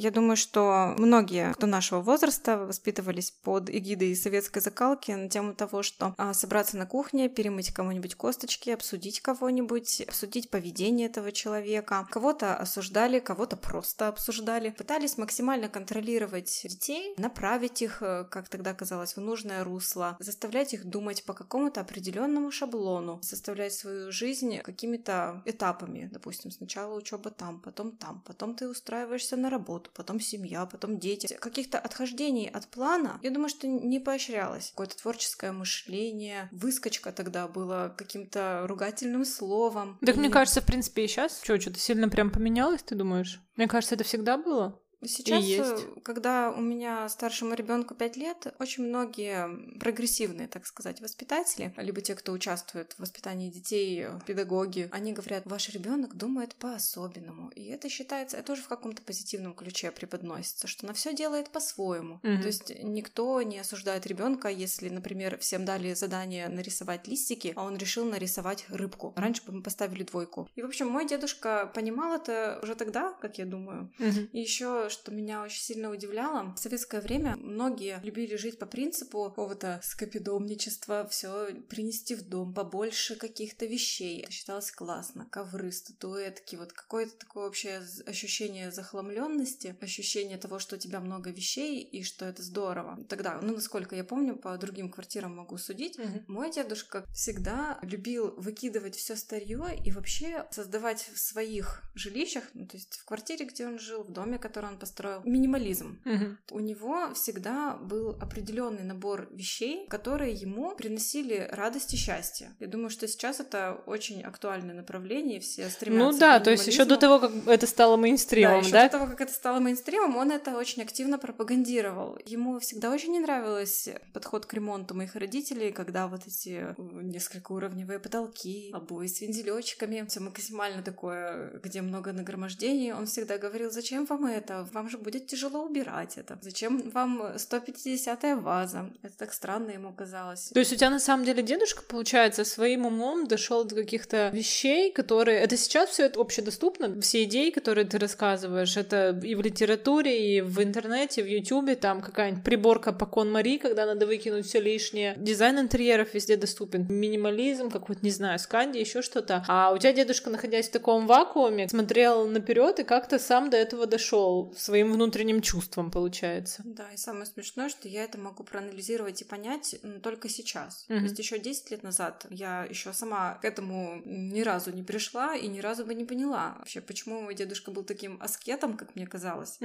Я 0.00 0.10
думаю, 0.10 0.38
что 0.38 0.94
многие, 0.96 1.52
кто 1.52 1.66
нашего 1.66 2.00
возраста, 2.00 2.56
воспитывались 2.56 3.30
под 3.30 3.68
эгидой 3.68 4.16
советской 4.16 4.60
закалки 4.60 5.10
на 5.10 5.28
тему 5.28 5.52
того, 5.52 5.82
что 5.82 6.14
а, 6.16 6.32
собраться 6.32 6.78
на 6.78 6.86
кухне, 6.86 7.28
перемыть 7.28 7.70
кому-нибудь 7.74 8.14
косточки, 8.14 8.70
обсудить 8.70 9.20
кого-нибудь, 9.20 10.00
обсудить 10.08 10.48
поведение 10.48 11.06
этого 11.06 11.32
человека. 11.32 12.06
Кого-то 12.10 12.56
осуждали, 12.56 13.18
кого-то 13.18 13.58
просто 13.58 14.08
обсуждали. 14.08 14.70
Пытались 14.70 15.18
максимально 15.18 15.68
контролировать 15.68 16.62
детей, 16.64 17.12
направить 17.18 17.82
их, 17.82 18.00
э, 18.00 18.24
как 18.24 18.48
тогда 18.48 18.72
казалось, 18.72 19.16
в 19.16 19.20
нужное 19.20 19.64
русло, 19.64 20.16
заставлять 20.18 20.72
их 20.72 20.86
думать 20.86 21.24
по 21.24 21.34
какому-то 21.34 21.82
определенному 21.82 22.50
шаблону, 22.50 23.20
составлять 23.22 23.74
свою 23.74 24.10
жизнь 24.12 24.60
какими-то 24.60 25.42
этапами. 25.44 26.08
Допустим, 26.10 26.50
сначала 26.50 26.94
учеба 26.94 27.30
там, 27.30 27.60
потом 27.60 27.98
там, 27.98 28.22
потом 28.26 28.54
ты 28.54 28.66
устраиваешься 28.66 29.36
на 29.36 29.50
работу, 29.50 29.89
потом 29.94 30.20
семья, 30.20 30.66
потом 30.66 30.98
дети. 30.98 31.36
Каких-то 31.40 31.78
отхождений 31.78 32.48
от 32.48 32.68
плана, 32.68 33.18
я 33.22 33.30
думаю, 33.30 33.48
что 33.48 33.66
не 33.66 34.00
поощрялось. 34.00 34.70
Какое-то 34.70 34.96
творческое 34.96 35.52
мышление, 35.52 36.48
выскочка 36.52 37.12
тогда 37.12 37.48
была 37.48 37.88
каким-то 37.88 38.64
ругательным 38.66 39.24
словом. 39.24 39.98
Так 40.04 40.16
мне 40.16 40.28
И 40.28 40.30
кажется, 40.30 40.60
в 40.60 40.66
принципе, 40.66 41.04
и 41.04 41.08
сейчас 41.08 41.42
что, 41.42 41.60
что-то 41.60 41.78
сильно 41.78 42.08
прям 42.08 42.30
поменялось, 42.30 42.82
ты 42.82 42.94
думаешь? 42.94 43.40
Мне 43.56 43.68
кажется, 43.68 43.94
это 43.94 44.04
всегда 44.04 44.38
было. 44.38 44.80
Сейчас, 45.02 45.42
есть. 45.44 45.60
э, 45.60 46.00
когда 46.02 46.50
у 46.50 46.60
меня 46.60 47.08
старшему 47.08 47.54
ребенку 47.54 47.94
5 47.94 48.16
лет, 48.16 48.54
очень 48.58 48.84
многие 48.84 49.78
прогрессивные, 49.78 50.46
так 50.46 50.66
сказать, 50.66 51.00
воспитатели, 51.00 51.72
либо 51.76 52.00
те, 52.00 52.14
кто 52.14 52.32
участвует 52.32 52.92
в 52.92 53.00
воспитании 53.00 53.50
детей, 53.50 54.04
э, 54.04 54.20
педагоги, 54.26 54.88
они 54.92 55.12
говорят, 55.12 55.44
ваш 55.46 55.70
ребенок 55.70 56.16
думает 56.16 56.54
по-особенному. 56.54 57.50
И 57.50 57.64
это 57.66 57.88
считается, 57.88 58.36
это 58.36 58.48
тоже 58.48 58.62
в 58.62 58.68
каком-то 58.68 59.02
позитивном 59.02 59.54
ключе 59.54 59.90
преподносится, 59.90 60.66
что 60.66 60.86
на 60.86 60.92
все 60.92 61.14
делает 61.14 61.50
по-своему. 61.50 62.20
Мгм. 62.22 62.40
То 62.42 62.46
есть 62.46 62.72
никто 62.82 63.40
не 63.42 63.58
осуждает 63.58 64.06
ребенка, 64.06 64.48
если, 64.48 64.90
например, 64.90 65.38
всем 65.38 65.64
дали 65.64 65.94
задание 65.94 66.48
нарисовать 66.48 67.08
листики, 67.08 67.54
а 67.56 67.64
он 67.64 67.78
решил 67.78 68.04
нарисовать 68.04 68.66
рыбку. 68.68 69.14
Раньше 69.16 69.42
бы 69.46 69.52
мы 69.52 69.62
поставили 69.62 70.02
двойку. 70.02 70.48
И, 70.56 70.62
в 70.62 70.66
общем, 70.66 70.88
мой 70.88 71.06
дедушка 71.06 71.70
понимал 71.74 72.14
это 72.14 72.60
уже 72.62 72.74
тогда, 72.74 73.12
как 73.20 73.38
я 73.38 73.46
думаю, 73.46 73.90
и 73.98 74.40
еще, 74.40 74.89
что 74.90 75.12
меня 75.12 75.42
очень 75.42 75.62
сильно 75.62 75.90
удивляло, 75.90 76.54
в 76.54 76.58
советское 76.58 77.00
время 77.00 77.36
многие 77.36 78.00
любили 78.02 78.36
жить 78.36 78.58
по 78.58 78.66
принципу 78.66 79.24
какого-то 79.24 79.80
скопидомничества, 79.82 81.06
все 81.08 81.54
принести 81.68 82.14
в 82.14 82.28
дом, 82.28 82.52
побольше 82.52 83.16
каких-то 83.16 83.66
вещей. 83.66 84.22
Это 84.22 84.32
считалось 84.32 84.70
классно. 84.70 85.26
Ковры, 85.30 85.72
статуэтки, 85.72 86.56
вот 86.56 86.72
какое-то 86.72 87.16
такое 87.16 87.46
общее 87.46 87.82
ощущение 88.06 88.70
захламленности, 88.70 89.76
ощущение 89.80 90.38
того, 90.38 90.58
что 90.58 90.76
у 90.76 90.78
тебя 90.78 91.00
много 91.00 91.30
вещей 91.30 91.82
и 91.82 92.02
что 92.02 92.24
это 92.24 92.42
здорово. 92.42 92.98
Тогда, 93.08 93.40
ну, 93.40 93.54
насколько 93.54 93.96
я 93.96 94.04
помню, 94.04 94.36
по 94.36 94.56
другим 94.58 94.90
квартирам 94.90 95.36
могу 95.36 95.58
судить, 95.58 95.98
мой 96.26 96.50
дедушка 96.50 97.04
всегда 97.14 97.78
любил 97.82 98.34
выкидывать 98.36 98.96
все 98.96 99.16
старье 99.16 99.80
и 99.84 99.92
вообще 99.92 100.46
создавать 100.50 101.08
в 101.14 101.18
своих 101.18 101.82
жилищах, 101.94 102.44
ну, 102.54 102.66
то 102.66 102.76
есть 102.76 102.98
в 102.98 103.04
квартире, 103.04 103.46
где 103.46 103.66
он 103.66 103.78
жил, 103.78 104.02
в 104.02 104.12
доме, 104.12 104.38
который 104.38 104.70
он 104.70 104.78
построил, 104.80 105.20
минимализм. 105.24 106.00
Мгм. 106.04 106.38
У 106.50 106.60
него 106.60 107.12
всегда 107.14 107.76
был 107.76 108.16
определенный 108.20 108.82
набор 108.82 109.28
вещей, 109.30 109.86
которые 109.88 110.34
ему 110.34 110.74
приносили 110.74 111.48
радость 111.52 111.94
и 111.94 111.96
счастье. 111.96 112.54
Я 112.58 112.66
думаю, 112.66 112.90
что 112.90 113.06
сейчас 113.06 113.40
это 113.40 113.80
очень 113.86 114.22
актуальное 114.22 114.74
направление, 114.74 115.40
все 115.40 115.68
стремятся 115.68 116.12
Ну 116.12 116.18
да, 116.18 116.40
то 116.40 116.50
есть 116.50 116.66
еще 116.66 116.84
до 116.84 116.96
того, 116.96 117.18
как 117.18 117.32
это 117.46 117.66
стало 117.66 117.96
Да, 117.96 118.02
мейнстримом, 118.02 118.60
еще 118.60 118.72
да? 118.72 118.84
до 118.84 118.90
того, 118.90 119.06
как 119.06 119.20
это 119.20 119.32
стало 119.32 119.60
мейнстримом, 119.60 120.16
он 120.16 120.30
это 120.30 120.56
очень 120.56 120.82
активно 120.82 121.18
пропагандировал. 121.18 122.18
Ему 122.24 122.58
всегда 122.58 122.90
очень 122.90 123.12
не 123.12 123.20
нравился 123.20 124.00
подход 124.12 124.46
к 124.46 124.54
ремонту 124.54 124.94
моих 124.94 125.14
родителей, 125.14 125.72
когда 125.72 126.08
вот 126.08 126.26
эти 126.26 126.66
э, 126.68 126.74
несколько 126.78 127.52
уровневые 127.52 127.98
потолки, 127.98 128.70
обои 128.72 129.06
с 129.06 129.20
вензелечками, 129.20 130.04
все 130.08 130.20
максимально 130.20 130.82
такое, 130.82 131.60
где 131.62 131.82
много 131.82 132.12
нагромождений. 132.12 132.92
Он 132.92 133.06
всегда 133.06 133.38
говорил, 133.38 133.70
зачем 133.70 134.06
вам 134.06 134.26
это? 134.26 134.66
Вам 134.72 134.88
же 134.88 134.98
будет 134.98 135.26
тяжело 135.26 135.64
убирать 135.64 136.16
это. 136.16 136.38
Зачем 136.42 136.90
вам 136.90 137.22
150-я 137.22 138.36
ваза? 138.36 138.90
Это 139.02 139.16
так 139.18 139.32
странно 139.32 139.70
ему 139.70 139.92
казалось. 139.92 140.50
То 140.52 140.60
есть 140.60 140.72
у 140.72 140.76
тебя 140.76 140.90
на 140.90 141.00
самом 141.00 141.24
деле 141.24 141.42
дедушка, 141.42 141.82
получается, 141.82 142.44
своим 142.44 142.86
умом 142.86 143.26
дошел 143.26 143.64
до 143.64 143.74
каких-то 143.74 144.30
вещей, 144.32 144.92
которые... 144.92 145.40
Это 145.40 145.56
сейчас 145.56 145.90
все 145.90 146.06
это 146.06 146.20
общедоступно, 146.20 147.00
все 147.00 147.24
идеи, 147.24 147.50
которые 147.50 147.86
ты 147.86 147.98
рассказываешь, 147.98 148.76
это 148.76 149.18
и 149.22 149.34
в 149.34 149.40
литературе, 149.40 150.36
и 150.36 150.40
в 150.40 150.62
интернете, 150.62 151.22
в 151.22 151.26
Ютубе, 151.26 151.74
там 151.74 152.00
какая-нибудь 152.00 152.44
приборка 152.44 152.92
по 152.92 153.06
Кон 153.06 153.30
Мари, 153.30 153.58
когда 153.58 153.86
надо 153.86 154.06
выкинуть 154.06 154.46
все 154.46 154.60
лишнее. 154.60 155.14
Дизайн 155.16 155.58
интерьеров 155.58 156.14
везде 156.14 156.36
доступен. 156.36 156.86
Минимализм, 156.88 157.70
какой-то, 157.70 158.00
не 158.02 158.10
знаю, 158.10 158.38
сканди, 158.38 158.78
еще 158.78 159.02
что-то. 159.02 159.44
А 159.48 159.72
у 159.72 159.78
тебя 159.78 159.92
дедушка, 159.92 160.30
находясь 160.30 160.68
в 160.68 160.72
таком 160.72 161.06
вакууме, 161.06 161.68
смотрел 161.68 162.26
наперед 162.26 162.80
и 162.80 162.84
как-то 162.84 163.18
сам 163.18 163.50
до 163.50 163.56
этого 163.56 163.86
дошел 163.86 164.52
своим 164.60 164.92
внутренним 164.92 165.40
чувством, 165.42 165.90
получается. 165.90 166.62
Да, 166.64 166.90
и 166.92 166.96
самое 166.96 167.26
смешное, 167.26 167.68
что 167.68 167.88
я 167.88 168.04
это 168.04 168.18
могу 168.18 168.44
проанализировать 168.44 169.22
и 169.22 169.24
понять 169.24 169.76
только 170.02 170.28
сейчас. 170.28 170.84
Мгм. 170.88 170.98
То 171.00 171.04
есть 171.04 171.18
еще 171.18 171.38
10 171.38 171.70
лет 171.70 171.82
назад 171.82 172.26
я 172.30 172.64
еще 172.64 172.92
сама 172.92 173.34
к 173.42 173.44
этому 173.44 174.02
ни 174.04 174.40
разу 174.42 174.72
не 174.72 174.82
пришла 174.82 175.34
и 175.36 175.46
ни 175.48 175.60
разу 175.60 175.84
бы 175.84 175.94
не 175.94 176.04
поняла 176.04 176.56
вообще, 176.58 176.80
почему 176.80 177.20
мой 177.22 177.34
дедушка 177.34 177.70
был 177.70 177.84
таким 177.84 178.18
аскетом, 178.20 178.76
как 178.76 178.94
мне 178.96 179.06
казалось. 179.06 179.58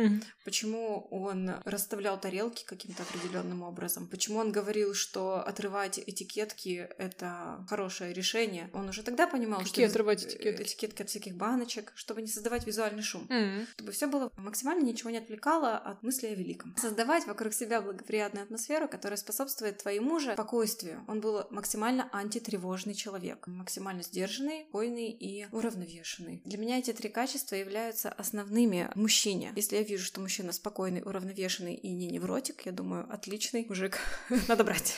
Почему 0.43 1.08
он 1.12 1.51
расставлял 1.65 2.19
тарелки 2.19 2.63
каким-то 2.65 3.03
определенным 3.03 3.63
образом? 3.63 4.08
Почему 4.08 4.39
он 4.39 4.51
говорил, 4.51 4.93
что 4.93 5.41
отрывать 5.41 5.99
этикетки 5.99 6.88
это 6.97 7.65
хорошее 7.69 8.13
решение? 8.13 8.69
Он 8.73 8.89
уже 8.89 9.03
тогда 9.03 9.27
понимал, 9.27 9.60
Какие 9.60 9.86
что 9.88 9.91
отрывать 9.93 10.23
э, 10.23 10.27
этикетки? 10.29 10.63
этикетки 10.63 11.01
от 11.01 11.10
всяких 11.10 11.36
баночек, 11.36 11.91
чтобы 11.95 12.21
не 12.21 12.27
создавать 12.27 12.65
визуальный 12.65 13.03
шум 13.03 13.25
Мгм. 13.29 13.67
чтобы 13.73 13.91
все 13.91 14.08
было 14.08 14.31
максимально 14.38 14.85
ничего 14.86 15.10
не 15.10 15.17
отвлекало 15.17 15.78
от 15.78 16.02
мысли 16.04 16.28
о 16.28 16.36
великом. 16.36 16.76
Создавать 16.78 17.26
вокруг 17.28 17.54
себя 17.54 17.82
благоприятную 17.82 18.43
атмосферу, 18.43 18.88
которая 18.88 19.17
способствует 19.17 19.80
твоему 19.80 20.19
же 20.19 20.34
спокойствию. 20.34 21.04
Он 21.08 21.19
был 21.19 21.43
максимально 21.50 22.10
антитревожный 22.12 22.93
человек, 22.93 23.48
максимально 23.48 24.04
сдержанный, 24.04 24.65
спокойный 24.69 25.10
и 25.10 25.48
уравновешенный. 25.52 26.41
Для 26.45 26.58
меня 26.58 26.80
эти 26.80 26.93
три 26.93 27.10
качества 27.10 27.56
являются 27.56 28.10
основными 28.10 28.89
в 28.93 29.00
мужчине. 29.00 29.52
Если 29.56 29.78
я 29.78 29.84
вижу, 29.84 30.06
что 30.06 30.21
мужчина 30.21 30.52
спокойный, 30.52 31.02
уравновешенный 31.02 31.76
и 31.76 31.91
не 31.91 32.08
невротик, 32.08 32.65
я 32.65 32.71
думаю, 32.71 33.08
отличный 33.12 33.65
мужик, 33.67 34.00
надо 34.48 34.63
брать. 34.63 34.95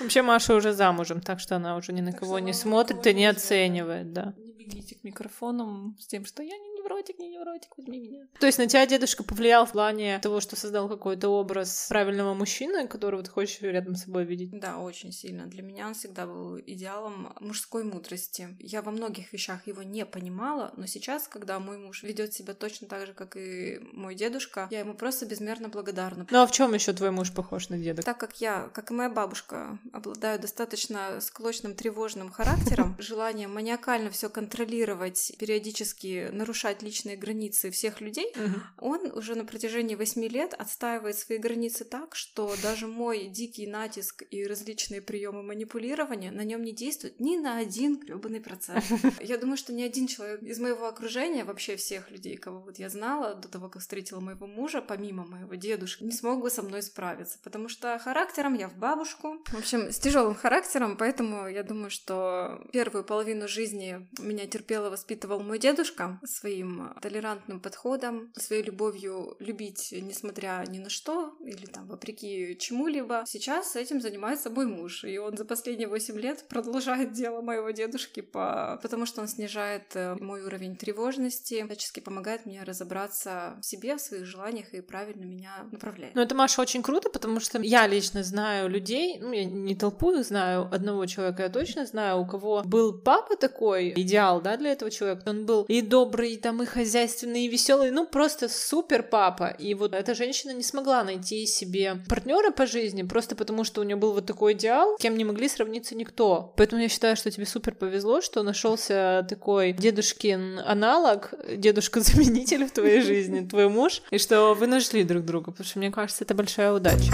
Вообще 0.00 0.22
Маша 0.22 0.54
уже 0.54 0.72
замужем, 0.72 1.20
так 1.20 1.40
что 1.40 1.56
она 1.56 1.76
уже 1.76 1.92
ни 1.92 2.00
на 2.00 2.12
Так 2.12 2.20
кого 2.20 2.38
не 2.38 2.52
смотрит 2.52 3.06
и 3.06 3.14
не 3.14 3.26
оценивает, 3.26 4.12
да. 4.12 4.34
Не 4.38 4.52
бегите 4.52 4.94
к 4.94 5.04
микрофонам 5.04 5.96
с 5.98 6.06
тем, 6.06 6.24
что 6.24 6.42
я 6.42 6.56
не 6.56 6.69
невротик, 6.90 7.18
не 7.18 7.28
невротик, 7.30 7.76
возьми 7.76 8.00
меня. 8.00 8.26
То 8.38 8.46
есть 8.46 8.58
на 8.58 8.66
тебя 8.66 8.86
дедушка 8.86 9.22
повлиял 9.22 9.66
в 9.66 9.72
плане 9.72 10.18
того, 10.18 10.40
что 10.40 10.56
создал 10.56 10.88
какой-то 10.88 11.28
образ 11.28 11.86
правильного 11.88 12.34
мужчины, 12.34 12.88
которого 12.88 13.22
ты 13.22 13.30
хочешь 13.30 13.60
рядом 13.60 13.94
с 13.94 14.04
собой 14.04 14.24
видеть? 14.24 14.50
Да, 14.52 14.78
очень 14.78 15.12
сильно. 15.12 15.46
Для 15.46 15.62
меня 15.62 15.86
он 15.86 15.94
всегда 15.94 16.26
был 16.26 16.58
идеалом 16.58 17.32
мужской 17.40 17.84
мудрости. 17.84 18.56
Я 18.58 18.82
во 18.82 18.90
многих 18.90 19.32
вещах 19.32 19.66
его 19.66 19.82
не 19.82 20.04
понимала, 20.04 20.72
но 20.76 20.86
сейчас, 20.86 21.28
когда 21.28 21.58
мой 21.60 21.78
муж 21.78 22.02
ведет 22.02 22.32
себя 22.32 22.54
точно 22.54 22.88
так 22.88 23.06
же, 23.06 23.14
как 23.14 23.36
и 23.36 23.78
мой 23.92 24.14
дедушка, 24.14 24.68
я 24.70 24.80
ему 24.80 24.94
просто 24.94 25.26
безмерно 25.26 25.68
благодарна. 25.68 26.26
Ну 26.30 26.42
а 26.42 26.46
в 26.46 26.52
чем 26.52 26.74
еще 26.74 26.92
твой 26.92 27.10
муж 27.10 27.32
похож 27.32 27.68
на 27.68 27.78
деда? 27.78 28.02
Так 28.02 28.18
как 28.18 28.40
я, 28.40 28.68
как 28.74 28.90
и 28.90 28.94
моя 28.94 29.10
бабушка, 29.10 29.78
обладаю 29.92 30.40
достаточно 30.40 31.20
склочным 31.20 31.74
тревожным 31.74 32.30
характером, 32.30 32.96
желанием 32.98 33.54
маниакально 33.54 34.10
все 34.10 34.28
контролировать, 34.28 35.32
периодически 35.38 36.30
нарушать 36.32 36.79
нарушать 36.80 36.82
личные 36.82 37.16
границы 37.16 37.70
всех 37.70 38.00
людей, 38.00 38.32
Мгм. 38.36 38.62
он 38.78 39.06
уже 39.16 39.34
на 39.34 39.44
протяжении 39.44 39.94
восьми 39.94 40.28
лет 40.28 40.54
отстаивает 40.54 41.16
свои 41.16 41.38
границы 41.38 41.84
так, 41.84 42.14
что 42.14 42.54
даже 42.62 42.86
мой 42.86 43.26
дикий 43.28 43.66
натиск 43.66 44.22
и 44.30 44.46
различные 44.46 45.00
приемы 45.00 45.42
манипулирования 45.42 46.30
на 46.30 46.42
нем 46.44 46.62
не 46.62 46.72
действуют 46.72 47.20
ни 47.20 47.36
на 47.36 47.58
один 47.58 47.98
гребаный 47.98 48.40
процент. 48.40 48.84
Я 49.20 49.38
думаю, 49.38 49.56
что 49.56 49.72
ни 49.72 49.82
один 49.82 50.06
человек 50.06 50.42
из 50.42 50.58
моего 50.58 50.86
окружения, 50.86 51.44
вообще 51.44 51.76
всех 51.76 52.10
людей, 52.10 52.36
кого 52.36 52.60
вот 52.60 52.78
я 52.78 52.88
знала 52.88 53.34
до 53.34 53.48
того, 53.48 53.68
как 53.68 53.82
встретила 53.82 54.20
моего 54.20 54.46
мужа, 54.46 54.82
помимо 54.82 55.24
моего 55.24 55.54
дедушки, 55.54 56.04
не 56.04 56.12
смог 56.12 56.40
бы 56.40 56.50
со 56.50 56.62
мной 56.62 56.82
справиться, 56.82 57.38
потому 57.42 57.68
что 57.68 57.98
характером 57.98 58.54
я 58.54 58.68
в 58.68 58.76
бабушку. 58.76 59.38
В 59.46 59.58
общем, 59.58 59.90
с 59.92 59.98
тяжелым 59.98 60.34
характером, 60.34 60.96
поэтому 60.96 61.48
я 61.48 61.62
думаю, 61.62 61.90
что 61.90 62.60
первую 62.72 63.04
половину 63.04 63.48
жизни 63.48 64.08
меня 64.18 64.46
терпело 64.46 64.90
воспитывал 64.90 65.40
мой 65.40 65.58
дедушка 65.58 66.18
своим 66.60 66.92
толерантным 67.00 67.60
подходом, 67.60 68.32
своей 68.36 68.62
любовью 68.62 69.36
любить, 69.38 69.92
несмотря 69.92 70.64
ни 70.68 70.78
на 70.78 70.90
что, 70.90 71.34
или 71.40 71.66
там 71.66 71.86
вопреки 71.86 72.56
чему-либо. 72.58 73.24
Сейчас 73.26 73.76
этим 73.76 74.00
занимается 74.00 74.50
мой 74.50 74.66
муж, 74.66 75.04
и 75.04 75.18
он 75.18 75.36
за 75.36 75.44
последние 75.44 75.88
8 75.88 76.18
лет 76.18 76.44
продолжает 76.48 77.12
дело 77.20 77.40
моего 77.40 77.70
дедушки, 77.70 78.20
по... 78.20 78.78
потому 78.82 79.06
что 79.06 79.22
он 79.22 79.28
снижает 79.28 79.94
э, 79.94 80.16
мой 80.20 80.42
уровень 80.42 80.76
тревожности, 80.76 81.66
всячески 81.66 82.00
помогает 82.00 82.46
мне 82.46 82.62
разобраться 82.62 83.56
в 83.60 83.64
себе, 83.64 83.96
в 83.96 84.00
своих 84.00 84.26
желаниях 84.26 84.74
и 84.74 84.80
правильно 84.80 85.24
меня 85.24 85.52
направляет. 85.72 86.14
Ну, 86.14 86.22
это, 86.22 86.34
Маша, 86.34 86.60
очень 86.60 86.82
круто, 86.82 87.08
потому 87.10 87.40
что 87.40 87.58
я 87.62 87.86
лично 87.86 88.22
знаю 88.22 88.68
людей, 88.68 89.18
ну, 89.20 89.32
я 89.32 89.44
не 89.44 89.74
толпу 89.74 90.10
знаю, 90.22 90.68
одного 90.72 91.06
человека 91.06 91.44
я 91.44 91.48
точно 91.48 91.86
знаю, 91.86 92.20
у 92.20 92.26
кого 92.26 92.62
был 92.64 92.98
папа 92.98 93.36
такой, 93.36 93.92
идеал, 93.96 94.40
да, 94.40 94.56
для 94.56 94.72
этого 94.72 94.90
человека. 94.90 95.22
Он 95.26 95.46
был 95.46 95.64
и 95.68 95.80
добрый, 95.80 96.32
и 96.32 96.36
там, 96.36 96.49
и 96.62 96.66
хозяйственный, 96.66 97.44
и 97.44 97.48
веселый, 97.48 97.90
ну, 97.90 98.06
просто 98.06 98.48
супер 98.48 99.02
папа. 99.02 99.54
И 99.58 99.74
вот 99.74 99.94
эта 99.94 100.14
женщина 100.14 100.52
не 100.52 100.62
смогла 100.62 101.04
найти 101.04 101.46
себе 101.46 101.98
партнера 102.08 102.50
по 102.50 102.66
жизни, 102.66 103.02
просто 103.02 103.36
потому 103.36 103.64
что 103.64 103.80
у 103.80 103.84
нее 103.84 103.96
был 103.96 104.12
вот 104.12 104.26
такой 104.26 104.54
идеал, 104.54 104.96
кем 104.98 105.16
не 105.16 105.24
могли 105.24 105.48
сравниться 105.48 105.94
никто. 105.94 106.52
Поэтому 106.56 106.82
я 106.82 106.88
считаю, 106.88 107.16
что 107.16 107.30
тебе 107.30 107.46
супер 107.46 107.74
повезло, 107.74 108.20
что 108.20 108.42
нашелся 108.42 109.26
такой 109.28 109.72
дедушкин 109.72 110.60
аналог, 110.64 111.34
дедушка-заменитель 111.56 112.66
в 112.66 112.72
твоей 112.72 113.02
жизни, 113.02 113.46
твой 113.46 113.68
муж, 113.68 114.02
и 114.10 114.18
что 114.18 114.54
вы 114.54 114.66
нашли 114.66 115.04
друг 115.04 115.24
друга, 115.24 115.50
потому 115.50 115.66
что 115.66 115.78
мне 115.78 115.90
кажется, 115.90 116.24
это 116.24 116.34
большая 116.34 116.72
удача. 116.72 117.12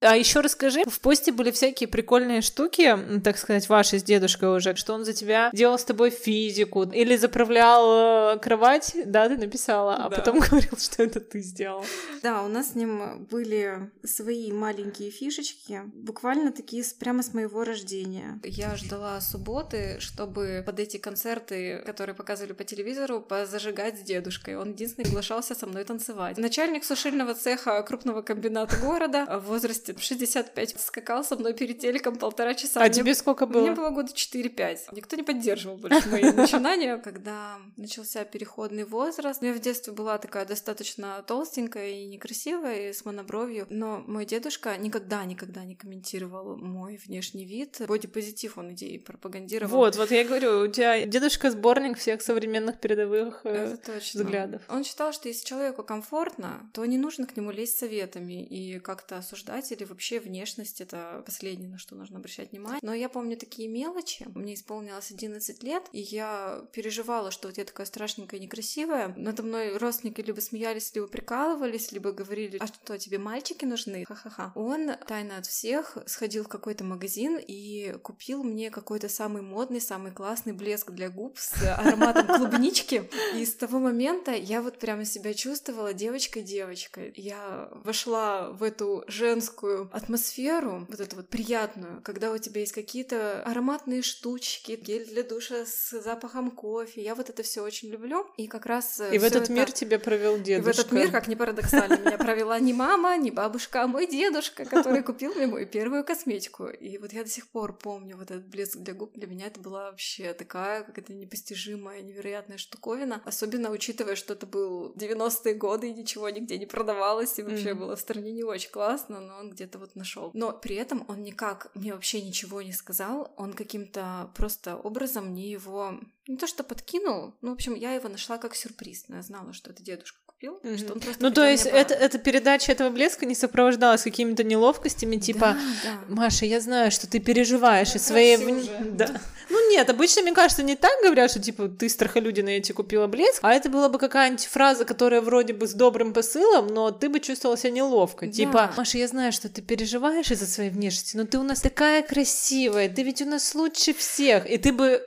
А 0.00 0.14
еще 0.16 0.40
расскажи, 0.40 0.82
в 0.86 1.00
посте 1.00 1.32
были 1.32 1.50
всякие 1.50 1.88
прикольные 1.88 2.42
штуки, 2.42 2.96
так 3.24 3.38
сказать, 3.38 3.68
ваши 3.68 3.98
с 3.98 4.02
дедушкой 4.02 4.54
уже, 4.54 4.76
что 4.76 4.92
он 4.92 5.04
за 5.06 5.14
тебя 5.14 5.50
делал 5.54 5.78
с 5.78 5.84
тобой 5.84 6.10
физику 6.10 6.82
или 6.84 7.16
заправлял 7.16 8.34
э, 8.34 8.38
кровать, 8.38 8.94
да, 9.06 9.26
ты 9.28 9.38
написала, 9.38 9.96
а 9.96 10.08
Да. 10.10 10.16
потом 10.16 10.38
говорил, 10.40 10.76
что 10.76 11.02
это 11.02 11.20
ты 11.20 11.40
сделал. 11.40 11.84
Да, 12.22 12.42
у 12.42 12.48
нас 12.48 12.72
с 12.72 12.74
ним 12.74 13.24
были 13.30 13.90
свои 14.04 14.52
маленькие 14.52 15.10
фишечки, 15.10 15.80
буквально 15.86 16.52
такие 16.52 16.84
прямо 17.00 17.22
с 17.22 17.32
моего 17.32 17.64
рождения. 17.64 18.38
Я 18.44 18.76
ждала 18.76 19.18
субботы, 19.22 19.96
чтобы 20.00 20.62
под 20.66 20.78
эти 20.78 20.98
концерты, 20.98 21.82
которые 21.86 22.14
показывали 22.14 22.52
по 22.52 22.64
телевизору, 22.64 23.20
позажигать 23.22 23.98
с 23.98 24.02
дедушкой. 24.02 24.56
Он 24.56 24.72
единственный 24.72 25.06
соглашался 25.06 25.54
со 25.54 25.66
мной 25.66 25.84
танцевать. 25.84 26.36
Начальник 26.36 26.84
сушильного 26.84 27.34
цеха 27.34 27.82
крупного 27.82 28.20
комбината 28.20 28.76
города 28.76 29.24
в 29.40 29.46
возрасте 29.46 29.85
65 29.98 30.80
скакал 30.80 31.24
со 31.24 31.36
мной 31.36 31.54
перед 31.54 31.78
телеком 31.78 32.16
полтора 32.16 32.54
часа. 32.54 32.80
А 32.80 32.84
Мне 32.84 32.92
тебе 32.92 33.14
сколько 33.14 33.46
мне 33.46 33.72
было? 33.72 33.74
было 33.74 33.90
года 33.90 34.12
4-5. 34.12 34.78
Никто 34.92 35.16
не 35.16 35.22
поддерживал 35.22 35.76
больше 35.76 36.08
мои 36.08 36.22
начинания. 36.32 36.96
Когда 36.98 37.58
начался 37.76 38.24
переходный 38.24 38.84
возраст, 38.84 39.42
я 39.42 39.52
в 39.52 39.58
детстве 39.60 39.92
была 39.92 40.18
такая 40.18 40.44
достаточно 40.44 41.22
толстенькая 41.26 41.90
и 41.90 42.06
некрасивая, 42.06 42.90
и 42.90 42.92
с 42.92 43.04
монобровью. 43.04 43.66
Но 43.70 44.02
мой 44.06 44.26
дедушка 44.26 44.76
никогда-никогда 44.76 45.64
не 45.64 45.74
комментировал 45.74 46.56
мой 46.56 47.00
внешний 47.04 47.44
вид. 47.44 47.80
Бодипозитив 47.86 48.58
он 48.58 48.72
идеи 48.72 48.98
пропагандировал. 48.98 49.76
Вот, 49.76 49.96
вот 49.96 50.10
я 50.10 50.24
говорю, 50.24 50.60
у 50.60 50.68
тебя 50.68 51.06
дедушка 51.06 51.50
сборник 51.50 51.98
всех 51.98 52.22
современных 52.22 52.80
передовых 52.80 53.40
э, 53.44 53.76
взглядов. 54.14 54.62
Он 54.68 54.84
считал, 54.84 55.12
что 55.12 55.28
если 55.28 55.46
человеку 55.46 55.82
комфортно, 55.82 56.70
то 56.72 56.84
не 56.84 56.98
нужно 56.98 57.26
к 57.26 57.36
нему 57.36 57.50
лезть 57.50 57.78
советами 57.78 58.44
и 58.44 58.78
как-то 58.78 59.18
осуждать 59.18 59.72
или 59.76 59.84
вообще 59.84 60.20
внешность 60.20 60.80
это 60.80 61.22
последнее, 61.24 61.68
на 61.68 61.78
что 61.78 61.94
нужно 61.94 62.18
обращать 62.18 62.52
внимание. 62.52 62.80
Но 62.82 62.94
я 62.94 63.08
помню 63.08 63.36
такие 63.36 63.68
мелочи. 63.68 64.26
Мне 64.34 64.54
исполнилось 64.54 65.10
11 65.10 65.62
лет, 65.62 65.84
и 65.92 66.00
я 66.00 66.64
переживала, 66.72 67.30
что 67.30 67.48
вот 67.48 67.58
я 67.58 67.64
такая 67.64 67.86
страшненькая, 67.86 68.40
некрасивая. 68.40 69.14
Надо 69.16 69.42
мной 69.42 69.76
родственники 69.76 70.20
либо 70.20 70.40
смеялись, 70.40 70.94
либо 70.94 71.06
прикалывались, 71.06 71.92
либо 71.92 72.12
говорили, 72.12 72.58
а 72.58 72.66
что, 72.66 72.98
тебе 72.98 73.18
мальчики 73.18 73.64
нужны? 73.64 74.04
Ха-ха-ха. 74.06 74.52
Он 74.54 74.92
тайно 75.06 75.38
от 75.38 75.46
всех 75.46 75.98
сходил 76.06 76.44
в 76.44 76.48
какой-то 76.48 76.84
магазин 76.84 77.38
и 77.38 77.96
купил 78.02 78.42
мне 78.42 78.70
какой-то 78.70 79.08
самый 79.08 79.42
модный, 79.42 79.80
самый 79.80 80.12
классный 80.12 80.52
блеск 80.52 80.90
для 80.90 81.10
губ 81.10 81.38
с 81.38 81.52
ароматом 81.62 82.26
клубнички. 82.26 83.08
И 83.34 83.44
с 83.44 83.54
того 83.54 83.78
момента 83.78 84.32
я 84.32 84.62
вот 84.62 84.78
прямо 84.78 85.04
себя 85.04 85.34
чувствовала 85.34 85.92
девочкой-девочкой. 85.92 87.12
Я 87.16 87.68
вошла 87.84 88.50
в 88.50 88.62
эту 88.62 89.04
женскую 89.08 89.65
атмосферу, 89.92 90.86
вот 90.88 91.00
эту 91.00 91.16
вот 91.16 91.28
приятную, 91.28 92.00
когда 92.02 92.32
у 92.32 92.38
тебя 92.38 92.60
есть 92.60 92.72
какие-то 92.72 93.42
ароматные 93.42 94.02
штучки, 94.02 94.72
гель 94.80 95.06
для 95.06 95.22
душа 95.22 95.64
с 95.66 96.00
запахом 96.00 96.50
кофе. 96.50 97.02
Я 97.02 97.14
вот 97.14 97.30
это 97.30 97.42
все 97.42 97.62
очень 97.62 97.88
люблю. 97.90 98.26
И 98.36 98.46
как 98.46 98.66
раз 98.66 99.00
э, 99.00 99.14
И 99.14 99.18
в 99.18 99.24
этот 99.24 99.44
это- 99.44 99.52
мир 99.52 99.70
тебя 99.72 99.98
провел 99.98 100.36
и 100.36 100.40
дедушка. 100.40 100.72
в 100.72 100.78
этот 100.78 100.92
мир, 100.92 101.10
как 101.10 101.28
ни 101.28 101.34
парадоксально, 101.34 101.96
меня 101.98 102.18
провела 102.18 102.58
не 102.58 102.72
мама, 102.72 103.16
не 103.16 103.30
бабушка, 103.30 103.82
а 103.82 103.86
мой 103.86 104.06
дедушка, 104.06 104.64
который 104.64 105.02
купил 105.02 105.34
мне 105.34 105.46
мою 105.46 105.66
первую 105.66 106.04
косметику. 106.04 106.66
И 106.66 106.98
вот 106.98 107.12
я 107.12 107.22
до 107.24 107.30
сих 107.30 107.48
пор 107.48 107.76
помню 107.76 108.16
вот 108.16 108.30
этот 108.30 108.46
блеск 108.48 108.76
для 108.78 108.94
губ. 108.94 109.12
Для 109.14 109.26
меня 109.26 109.46
это 109.46 109.60
была 109.60 109.90
вообще 109.90 110.32
такая 110.34 110.82
какая-то 110.82 111.12
непостижимая, 111.12 112.02
невероятная 112.02 112.58
штуковина. 112.58 113.22
Особенно 113.24 113.70
учитывая, 113.70 114.16
что 114.16 114.34
это 114.34 114.46
был 114.46 114.92
90-е 114.94 115.54
годы, 115.54 115.88
и 115.88 115.92
ничего 115.94 116.28
нигде 116.30 116.58
не 116.58 116.66
продавалось, 116.66 117.38
и 117.38 117.42
вообще 117.42 117.72
Мгм. 117.74 117.80
было 117.80 117.96
в 117.96 118.00
стране 118.00 118.32
не 118.32 118.42
очень 118.44 118.70
классно, 118.70 119.20
но 119.20 119.38
он 119.38 119.50
где-то 119.56 119.78
вот 119.78 119.96
нашел. 119.96 120.30
Но 120.34 120.52
при 120.52 120.76
этом 120.76 121.04
он 121.08 121.22
никак 121.22 121.70
мне 121.74 121.92
вообще 121.92 122.22
ничего 122.22 122.62
не 122.62 122.72
сказал. 122.72 123.34
Он 123.36 123.52
каким-то 123.52 124.30
просто 124.34 124.76
образом 124.76 125.30
мне 125.30 125.50
его 125.50 125.98
не 126.28 126.36
то 126.36 126.46
что 126.46 126.64
подкинул, 126.64 127.34
ну, 127.40 127.50
в 127.50 127.54
общем, 127.54 127.74
я 127.74 127.94
его 127.94 128.08
нашла 128.08 128.38
как 128.38 128.54
сюрприз. 128.54 129.08
Но 129.08 129.16
я 129.16 129.22
знала, 129.22 129.52
что 129.52 129.70
это 129.70 129.82
дедушка 129.82 130.20
купил, 130.36 130.58
Мгм. 130.62 130.78
что 130.78 130.92
он 130.92 131.00
просто 131.00 131.22
Ну, 131.22 131.30
то 131.30 131.48
есть 131.48 131.64
это, 131.66 131.94
эта 131.94 132.18
передача 132.18 132.72
этого 132.72 132.90
блеска 132.90 133.24
не 133.26 133.34
сопровождалась 133.34 134.02
какими-то 134.02 134.44
неловкостями, 134.44 135.16
типа, 135.16 135.56
Да, 135.84 135.90
да. 136.08 136.14
Маша, 136.14 136.44
я 136.46 136.60
знаю, 136.60 136.90
что 136.90 137.06
ты 137.08 137.20
переживаешь 137.20 137.88
своей... 138.00 138.36
Прекрати 138.36 138.68
вн- 138.68 138.80
уже. 138.82 138.90
Да. 138.92 139.20
Ну 139.48 139.70
нет, 139.70 139.88
обычно, 139.88 140.22
мне 140.22 140.32
кажется, 140.34 140.62
не 140.62 140.74
так 140.76 140.90
говорят, 141.02 141.30
что 141.30 141.40
типа 141.40 141.68
ты 141.68 141.88
страхолюдина, 141.88 142.50
я 142.50 142.60
тебе 142.60 142.74
купила 142.74 143.06
блеск, 143.06 143.38
а 143.42 143.52
это 143.54 143.68
была 143.70 143.88
бы 143.88 143.98
какая-нибудь 143.98 144.44
фраза, 144.46 144.84
которая 144.84 145.20
вроде 145.20 145.52
бы 145.54 145.66
с 145.68 145.72
добрым 145.72 146.12
посылом, 146.12 146.66
но 146.66 146.90
ты 146.90 147.08
бы 147.08 147.20
чувствовала 147.20 147.56
себя 147.56 147.70
неловко. 147.70 148.26
Да. 148.26 148.32
Типа, 148.32 148.72
Маша, 148.76 148.98
я 148.98 149.06
знаю, 149.08 149.32
что 149.32 149.48
ты 149.48 149.62
переживаешь 149.62 150.30
из-за 150.30 150.46
своей 150.46 150.70
внешности, 150.70 151.16
но 151.16 151.24
ты 151.24 151.38
у 151.38 151.44
нас 151.44 151.60
такая 151.60 152.02
красивая, 152.02 152.88
ты 152.88 153.02
ведь 153.04 153.22
у 153.22 153.26
нас 153.26 153.54
лучше 153.54 153.94
всех. 153.94 154.50
И 154.50 154.58
ты 154.58 154.72
бы 154.72 155.00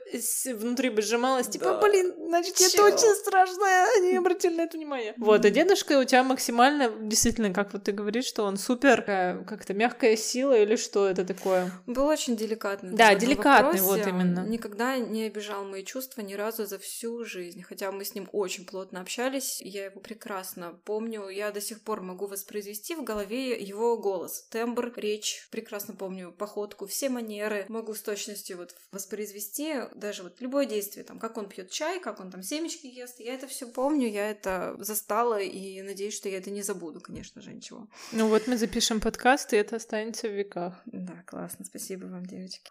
внутри 0.46 0.88
бы 0.90 1.02
сжималась, 1.02 1.46
типа, 1.48 1.64
Да. 1.66 1.80
блин, 1.80 2.14
значит, 2.28 2.58
я 2.60 2.68
точно 2.70 3.14
страшная, 3.14 3.86
они 3.98 4.16
обратили 4.16 4.54
на 4.56 4.62
это 4.62 4.76
внимание. 4.78 5.14
Вот, 5.20 5.44
а 5.44 5.50
дедушка 5.50 6.00
у 6.00 6.04
тебя 6.04 6.24
максимально, 6.24 6.90
действительно, 7.00 7.52
как 7.52 7.74
вот 7.74 7.84
ты 7.84 7.92
говоришь, 7.92 8.24
что 8.24 8.44
он 8.44 8.56
супер, 8.56 8.96
такая, 8.96 9.44
как-то 9.44 9.74
мягкая 9.74 10.16
сила 10.16 10.56
или 10.56 10.76
что 10.76 11.06
это 11.06 11.24
такое? 11.24 11.70
Был 11.86 12.06
очень 12.06 12.36
деликатный. 12.36 12.96
Да, 12.96 13.14
деликатный, 13.14 13.80
вопросе. 13.80 14.04
вот 14.04 14.06
именно. 14.06 14.46
Никогда 14.46 14.96
не 14.96 15.24
обижал 15.24 15.64
мои 15.64 15.84
чувства 15.84 16.22
ни 16.22 16.34
разу 16.34 16.64
за 16.64 16.78
всю 16.78 17.24
жизнь. 17.24 17.62
Хотя 17.62 17.92
мы 17.92 18.04
с 18.04 18.14
ним 18.14 18.28
очень 18.32 18.64
плотно 18.64 19.00
общались, 19.00 19.60
я 19.60 19.86
его 19.86 20.00
прекрасно 20.00 20.78
помню. 20.84 21.28
Я 21.28 21.50
до 21.50 21.60
сих 21.60 21.82
пор 21.82 22.00
могу 22.00 22.26
воспроизвести 22.26 22.94
в 22.94 23.04
голове 23.04 23.60
его 23.60 23.98
голос, 23.98 24.46
тембр, 24.50 24.92
речь. 24.96 25.48
Прекрасно 25.50 25.94
помню 25.94 26.32
походку, 26.32 26.86
все 26.86 27.10
манеры. 27.10 27.66
Могу 27.68 27.94
с 27.94 28.00
точностью 28.00 28.56
вот 28.56 28.74
воспроизвести 28.90 29.82
даже 29.94 30.22
вот 30.22 30.40
любое 30.40 30.64
действие, 30.64 31.04
там, 31.04 31.18
как 31.18 31.36
он 31.36 31.48
пьет 31.48 31.70
чай, 31.70 32.00
как 32.00 32.20
он 32.20 32.30
там 32.30 32.42
семечки 32.42 32.86
ест. 32.86 33.20
Я 33.20 33.34
это 33.34 33.46
все 33.46 33.66
помню, 33.66 34.08
я 34.08 34.30
это 34.30 34.76
застала 35.10 35.40
и 35.40 35.82
надеюсь, 35.82 36.16
что 36.16 36.28
я 36.28 36.38
это 36.38 36.50
не 36.50 36.62
забуду, 36.62 37.00
конечно 37.00 37.42
же, 37.42 37.52
ничего. 37.52 37.88
Ну 38.12 38.28
вот 38.28 38.46
мы 38.46 38.56
запишем 38.56 39.00
подкаст, 39.00 39.52
и 39.52 39.56
это 39.56 39.76
останется 39.76 40.28
в 40.28 40.32
веках. 40.32 40.74
Да, 40.86 41.22
классно, 41.26 41.64
спасибо 41.64 42.06
вам, 42.06 42.26
девочки. 42.26 42.70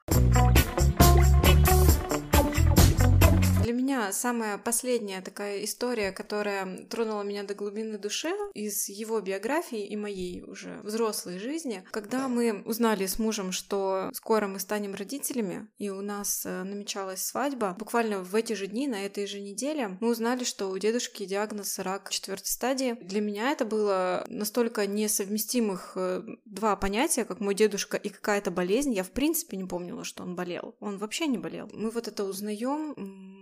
Для 3.69 3.77
меня 3.77 4.11
самая 4.11 4.57
последняя 4.57 5.21
такая 5.21 5.63
история, 5.63 6.11
которая 6.11 6.87
тронула 6.87 7.21
меня 7.21 7.43
до 7.43 7.53
глубины 7.53 7.99
души 7.99 8.31
из 8.55 8.89
его 8.89 9.21
биографии 9.21 9.85
и 9.85 9.95
моей 9.95 10.41
уже 10.41 10.79
взрослой 10.81 11.37
жизни, 11.37 11.83
когда 11.91 12.27
мы 12.27 12.63
узнали 12.65 13.05
с 13.05 13.19
мужем, 13.19 13.51
что 13.51 14.09
скоро 14.15 14.47
мы 14.47 14.57
станем 14.57 14.95
родителями, 14.95 15.67
и 15.77 15.91
у 15.91 16.01
нас 16.01 16.47
э, 16.47 16.63
намечалась 16.63 17.21
свадьба, 17.21 17.75
буквально 17.77 18.23
в 18.23 18.33
эти 18.33 18.53
же 18.53 18.65
дни, 18.65 18.87
на 18.87 19.05
этой 19.05 19.27
же 19.27 19.39
неделе, 19.39 19.99
мы 20.01 20.09
узнали, 20.09 20.45
что 20.45 20.71
у 20.71 20.77
дедушки 20.79 21.25
диагноз 21.25 21.77
рак 21.77 22.09
четвертой 22.09 22.49
стадии. 22.49 22.97
Для 23.01 23.21
меня 23.21 23.51
это 23.51 23.65
было 23.65 24.25
настолько 24.29 24.87
несовместимых 24.87 25.91
э, 25.93 26.23
два 26.45 26.75
понятия, 26.75 27.23
как 27.23 27.39
мой 27.39 27.53
дедушка 27.53 27.97
и 27.97 28.09
какая-то 28.09 28.49
болезнь. 28.49 28.95
Я 28.95 29.03
в 29.03 29.11
принципе 29.11 29.57
не 29.57 29.65
помнила, 29.65 30.03
что 30.03 30.23
он 30.23 30.35
болел. 30.35 30.75
Он 30.79 30.97
вообще 30.97 31.27
не 31.27 31.37
болел. 31.37 31.69
Мы 31.71 31.91
вот 31.91 32.07
это 32.07 32.23
узнаем. 32.23 32.95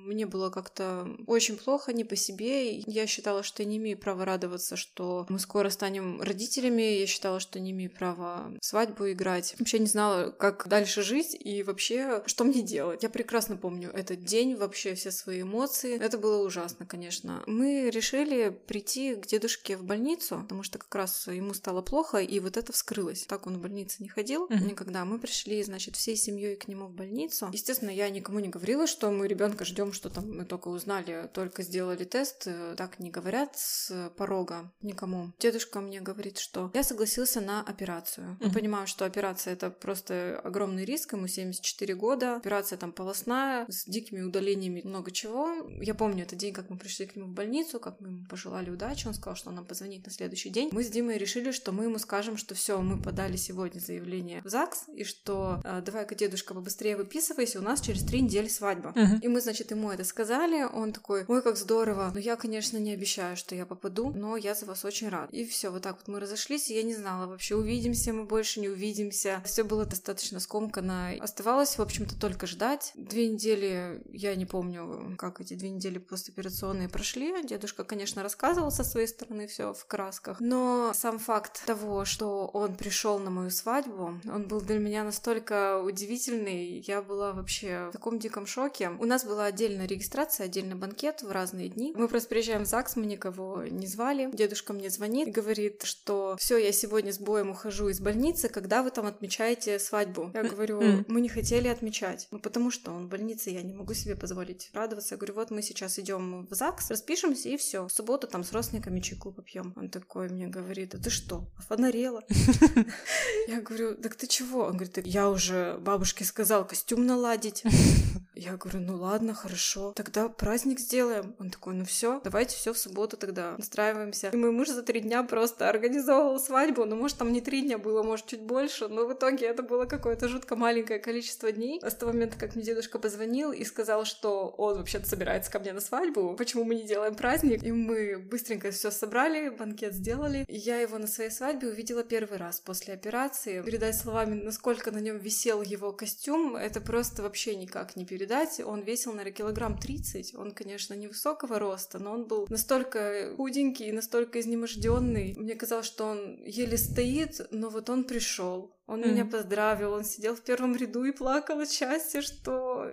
Мне 0.07 0.25
было 0.25 0.49
как-то 0.49 1.07
очень 1.27 1.57
плохо, 1.57 1.93
не 1.93 2.03
по 2.03 2.15
себе. 2.15 2.79
Я 2.79 3.07
считала, 3.07 3.43
что 3.43 3.63
я 3.63 3.69
не 3.69 3.77
имею 3.77 3.97
права 3.97 4.25
радоваться, 4.25 4.75
что 4.75 5.25
мы 5.29 5.39
скоро 5.39 5.69
станем 5.69 6.21
родителями. 6.21 6.81
Я 6.81 7.07
считала, 7.07 7.39
что 7.39 7.59
не 7.59 7.71
имею 7.71 7.91
права 7.91 8.51
свадьбу 8.61 9.11
играть. 9.11 9.55
Вообще 9.59 9.79
не 9.79 9.87
знала, 9.87 10.31
как 10.31 10.67
дальше 10.67 11.01
жить 11.01 11.35
и 11.37 11.63
вообще, 11.63 12.23
что 12.25 12.43
мне 12.43 12.61
делать. 12.61 13.03
Я 13.03 13.09
прекрасно 13.09 13.57
помню 13.57 13.89
этот 13.91 14.23
день, 14.23 14.55
вообще 14.55 14.95
все 14.95 15.11
свои 15.11 15.41
эмоции. 15.41 15.99
Это 15.99 16.17
было 16.17 16.45
ужасно, 16.45 16.85
конечно. 16.85 17.43
Мы 17.45 17.89
решили 17.89 18.49
прийти 18.67 19.15
к 19.15 19.27
дедушке 19.27 19.77
в 19.77 19.83
больницу, 19.83 20.39
потому 20.41 20.63
что 20.63 20.77
как 20.77 20.93
раз 20.95 21.27
ему 21.27 21.53
стало 21.53 21.81
плохо, 21.81 22.17
и 22.17 22.39
вот 22.39 22.57
это 22.57 22.71
вскрылось. 22.71 23.25
Так 23.25 23.47
он 23.47 23.57
в 23.57 23.61
больнице 23.61 24.01
не 24.03 24.09
ходил 24.09 24.47
mm-hmm. 24.47 24.65
никогда. 24.65 25.05
Мы 25.05 25.19
пришли, 25.19 25.61
значит, 25.63 25.95
всей 25.95 26.15
семьей 26.15 26.55
к 26.55 26.67
нему 26.67 26.87
в 26.87 26.93
больницу. 26.93 27.49
Естественно, 27.51 27.89
я 27.89 28.09
никому 28.09 28.39
не 28.39 28.49
говорила, 28.49 28.87
что 28.87 29.09
мы 29.11 29.27
ребенка 29.27 29.65
ждем, 29.65 29.93
что 29.97 30.09
там 30.09 30.37
мы 30.37 30.45
только 30.45 30.69
узнали, 30.69 31.29
только 31.33 31.63
сделали 31.63 32.03
тест. 32.05 32.47
Так 32.77 32.99
не 32.99 33.09
говорят 33.09 33.57
с 33.57 34.11
порога 34.15 34.71
никому. 34.81 35.33
Дедушка 35.39 35.81
мне 35.81 35.99
говорит, 35.99 36.37
что 36.37 36.71
я 36.73 36.83
согласился 36.83 37.41
на 37.41 37.61
операцию. 37.61 38.37
Mm-hmm. 38.39 38.47
Я 38.47 38.53
понимаю, 38.53 38.87
что 38.87 39.05
операция 39.05 39.53
это 39.53 39.69
просто 39.69 40.39
огромный 40.43 40.85
риск, 40.85 41.13
ему 41.13 41.27
74 41.27 41.95
года, 41.95 42.35
операция 42.37 42.77
там 42.77 42.91
полостная, 42.91 43.65
с 43.67 43.85
дикими 43.85 44.21
удалениями, 44.21 44.81
много 44.83 45.11
чего. 45.11 45.67
Я 45.81 45.95
помню 45.95 46.23
этот 46.23 46.37
день, 46.37 46.53
как 46.53 46.69
мы 46.69 46.77
пришли 46.77 47.05
к 47.07 47.15
нему 47.15 47.27
в 47.27 47.33
больницу, 47.33 47.79
как 47.79 47.99
мы 47.99 48.09
ему 48.09 48.25
пожелали 48.25 48.69
удачи, 48.69 49.07
он 49.07 49.13
сказал, 49.13 49.35
что 49.35 49.49
он 49.49 49.55
нам 49.55 49.65
позвонит 49.65 50.05
на 50.05 50.11
следующий 50.11 50.49
день. 50.49 50.69
Мы 50.71 50.83
с 50.83 50.89
Димой 50.89 51.17
решили, 51.17 51.51
что 51.51 51.71
мы 51.71 51.85
ему 51.85 51.97
скажем, 51.97 52.37
что 52.37 52.55
все, 52.55 52.79
мы 52.81 53.01
подали 53.01 53.35
сегодня 53.35 53.79
заявление 53.79 54.41
в 54.43 54.49
ЗАГС, 54.49 54.89
и 54.93 55.03
что 55.03 55.61
э, 55.63 55.81
давай-ка, 55.85 56.15
дедушка, 56.15 56.53
побыстрее 56.53 56.97
выписывайся, 56.97 57.59
у 57.59 57.63
нас 57.63 57.81
через 57.81 58.03
три 58.03 58.21
недели 58.21 58.47
свадьба. 58.47 58.93
Uh-huh. 58.95 59.21
И 59.21 59.27
мы, 59.27 59.41
значит, 59.41 59.71
ему 59.71 59.86
это 59.91 60.03
сказали, 60.03 60.63
он 60.63 60.93
такой, 60.93 61.25
ой, 61.27 61.41
как 61.41 61.57
здорово, 61.57 62.11
но 62.13 62.19
я, 62.19 62.35
конечно, 62.35 62.77
не 62.77 62.91
обещаю, 62.91 63.37
что 63.37 63.55
я 63.55 63.65
попаду, 63.65 64.11
но 64.11 64.37
я 64.37 64.55
за 64.55 64.65
вас 64.65 64.85
очень 64.85 65.09
рад. 65.09 65.31
И 65.31 65.45
все, 65.45 65.69
вот 65.69 65.83
так 65.83 65.97
вот 65.97 66.07
мы 66.07 66.19
разошлись, 66.19 66.69
и 66.69 66.75
я 66.75 66.83
не 66.83 66.95
знала 66.95 67.27
вообще, 67.27 67.55
увидимся 67.55 68.13
мы 68.13 68.25
больше, 68.25 68.59
не 68.59 68.69
увидимся. 68.69 69.41
Все 69.45 69.63
было 69.63 69.85
достаточно 69.85 70.39
скомкано. 70.39 71.13
Оставалось, 71.19 71.77
в 71.77 71.81
общем-то, 71.81 72.19
только 72.19 72.47
ждать. 72.47 72.91
Две 72.95 73.27
недели, 73.27 74.01
я 74.11 74.35
не 74.35 74.45
помню, 74.45 75.15
как 75.17 75.41
эти 75.41 75.53
две 75.53 75.69
недели 75.69 75.97
постоперационные 75.97 76.89
прошли. 76.89 77.33
Дедушка, 77.43 77.83
конечно, 77.83 78.23
рассказывал 78.23 78.71
со 78.71 78.83
своей 78.83 79.07
стороны 79.07 79.47
все 79.47 79.73
в 79.73 79.85
красках, 79.85 80.39
но 80.39 80.91
сам 80.93 81.19
факт 81.19 81.65
того, 81.65 82.05
что 82.05 82.47
он 82.47 82.75
пришел 82.75 83.19
на 83.19 83.29
мою 83.29 83.49
свадьбу, 83.49 84.19
он 84.25 84.47
был 84.47 84.61
для 84.61 84.79
меня 84.79 85.03
настолько 85.03 85.79
удивительный. 85.81 86.79
Я 86.79 87.01
была 87.01 87.33
вообще 87.33 87.89
в 87.89 87.91
таком 87.91 88.19
диком 88.19 88.47
шоке. 88.47 88.89
У 88.99 89.05
нас 89.05 89.23
была 89.23 89.45
отдельная 89.45 89.76
регистрация, 89.85 90.45
отдельный 90.45 90.75
банкет 90.75 91.21
в 91.21 91.31
разные 91.31 91.69
дни. 91.69 91.93
Мы 91.95 92.07
просто 92.07 92.29
приезжаем 92.29 92.63
в 92.63 92.67
ЗАГС, 92.67 92.95
мы 92.95 93.05
никого 93.05 93.63
не 93.63 93.87
звали. 93.87 94.29
Дедушка 94.33 94.73
мне 94.73 94.89
звонит 94.89 95.27
и 95.27 95.31
говорит, 95.31 95.83
что 95.83 96.35
все, 96.39 96.57
я 96.57 96.71
сегодня 96.71 97.13
с 97.13 97.19
боем 97.19 97.51
ухожу 97.51 97.89
из 97.89 97.99
больницы, 97.99 98.49
когда 98.49 98.83
вы 98.83 98.91
там 98.91 99.05
отмечаете 99.05 99.79
свадьбу? 99.79 100.31
Я 100.33 100.43
говорю, 100.43 101.03
мы 101.07 101.21
не 101.21 101.29
хотели 101.29 101.67
отмечать. 101.67 102.27
Ну, 102.31 102.39
потому 102.39 102.71
что 102.71 102.91
он 102.91 103.05
в 103.05 103.09
больнице, 103.09 103.49
я 103.49 103.61
не 103.61 103.73
могу 103.73 103.93
себе 103.93 104.15
позволить 104.15 104.69
радоваться. 104.73 105.15
Я 105.15 105.17
говорю, 105.17 105.35
вот 105.35 105.51
мы 105.51 105.61
сейчас 105.61 105.99
идем 105.99 106.47
в 106.49 106.53
ЗАГС, 106.53 106.91
распишемся 106.91 107.49
и 107.49 107.57
все. 107.57 107.87
В 107.87 107.91
субботу 107.91 108.27
там 108.27 108.43
с 108.43 108.51
родственниками 108.51 108.99
чайку 108.99 109.31
попьем. 109.31 109.73
Он 109.75 109.89
такой 109.89 110.29
мне 110.29 110.47
говорит, 110.47 110.95
а 110.95 110.97
ты 110.97 111.09
что, 111.09 111.47
офонарела? 111.57 112.23
Я 113.47 113.61
говорю, 113.61 113.95
так 113.95 114.15
ты 114.15 114.27
чего? 114.27 114.61
Он 114.61 114.77
говорит, 114.77 115.05
я 115.05 115.29
уже 115.29 115.77
бабушке 115.79 116.25
сказал 116.25 116.65
костюм 116.65 117.05
наладить. 117.05 117.63
Я 118.37 118.55
говорю, 118.55 118.79
ну 118.81 118.97
ладно, 118.97 119.33
хорошо, 119.33 119.93
тогда 119.95 120.29
праздник 120.29 120.79
сделаем. 120.79 121.35
Он 121.39 121.49
такой, 121.49 121.73
ну 121.73 121.85
все, 121.85 122.21
давайте 122.23 122.55
все 122.55 122.71
в 122.71 122.77
субботу 122.77 123.17
тогда 123.17 123.55
настраиваемся. 123.57 124.29
И 124.29 124.37
мой 124.37 124.51
муж 124.51 124.69
за 124.69 124.83
три 124.83 124.99
дня 124.99 125.23
просто 125.23 125.67
организовывал 125.67 126.39
свадьбу, 126.39 126.85
ну 126.85 126.95
может 126.95 127.17
там 127.17 127.33
не 127.33 127.41
три 127.41 127.63
дня 127.63 127.79
было, 127.79 128.03
может 128.03 128.27
чуть 128.27 128.41
больше, 128.41 128.87
но 128.89 129.07
в 129.07 129.13
итоге 129.13 129.47
это 129.47 129.63
было 129.63 129.85
какое-то 129.85 130.27
жутко 130.27 130.55
маленькое 130.55 130.99
количество 130.99 131.51
дней. 131.51 131.81
С 131.83 131.95
того 131.95 132.13
момента, 132.13 132.37
как 132.37 132.55
мне 132.55 132.63
дедушка 132.63 132.99
позвонил 132.99 133.51
и 133.51 133.63
сказал, 133.63 134.05
что 134.05 134.49
он 134.49 134.77
вообще-то 134.77 135.09
собирается 135.09 135.49
ко 135.49 135.57
мне 135.57 135.73
на 135.73 135.81
свадьбу, 135.81 136.35
почему 136.37 136.63
мы 136.63 136.75
не 136.75 136.83
делаем 136.83 137.15
праздник, 137.15 137.63
и 137.63 137.71
мы 137.71 138.19
быстренько 138.19 138.69
все 138.69 138.91
собрали, 138.91 139.49
банкет 139.49 139.93
сделали. 139.93 140.45
И 140.47 140.57
я 140.57 140.79
его 140.79 140.99
на 140.99 141.07
своей 141.07 141.31
свадьбе 141.31 141.69
увидела 141.69 142.03
первый 142.03 142.37
раз 142.37 142.59
после 142.59 142.93
операции. 142.93 143.63
Передать 143.63 143.97
словами, 143.97 144.35
насколько 144.35 144.91
на 144.91 144.99
нем 144.99 145.17
висел 145.17 145.63
его 145.63 145.91
костюм, 145.91 146.55
это 146.55 146.81
просто 146.81 147.23
вообще 147.23 147.55
никак 147.55 147.95
не 147.95 148.05
передать 148.05 148.26
передать. 148.27 148.59
Он 148.59 148.81
весил, 148.81 149.11
наверное, 149.11 149.33
килограмм 149.33 149.77
30. 149.77 150.35
Он, 150.35 150.51
конечно, 150.51 150.93
невысокого 150.93 151.59
роста, 151.59 151.99
но 151.99 152.11
он 152.11 152.27
был 152.27 152.47
настолько 152.49 153.33
худенький, 153.35 153.91
настолько 153.91 154.39
изнеможденный. 154.39 155.35
Мне 155.37 155.55
казалось, 155.55 155.85
что 155.85 156.05
он 156.05 156.43
еле 156.43 156.77
стоит, 156.77 157.47
но 157.51 157.69
вот 157.69 157.89
он 157.89 158.03
пришел. 158.03 158.75
Он 158.85 159.01
mm-hmm. 159.01 159.11
меня 159.11 159.25
поздравил, 159.25 159.93
он 159.93 160.03
сидел 160.03 160.35
в 160.35 160.41
первом 160.41 160.75
ряду 160.75 161.03
и 161.05 161.11
плакал 161.11 161.59
от 161.59 161.71
счастья, 161.71 162.21
что 162.21 162.89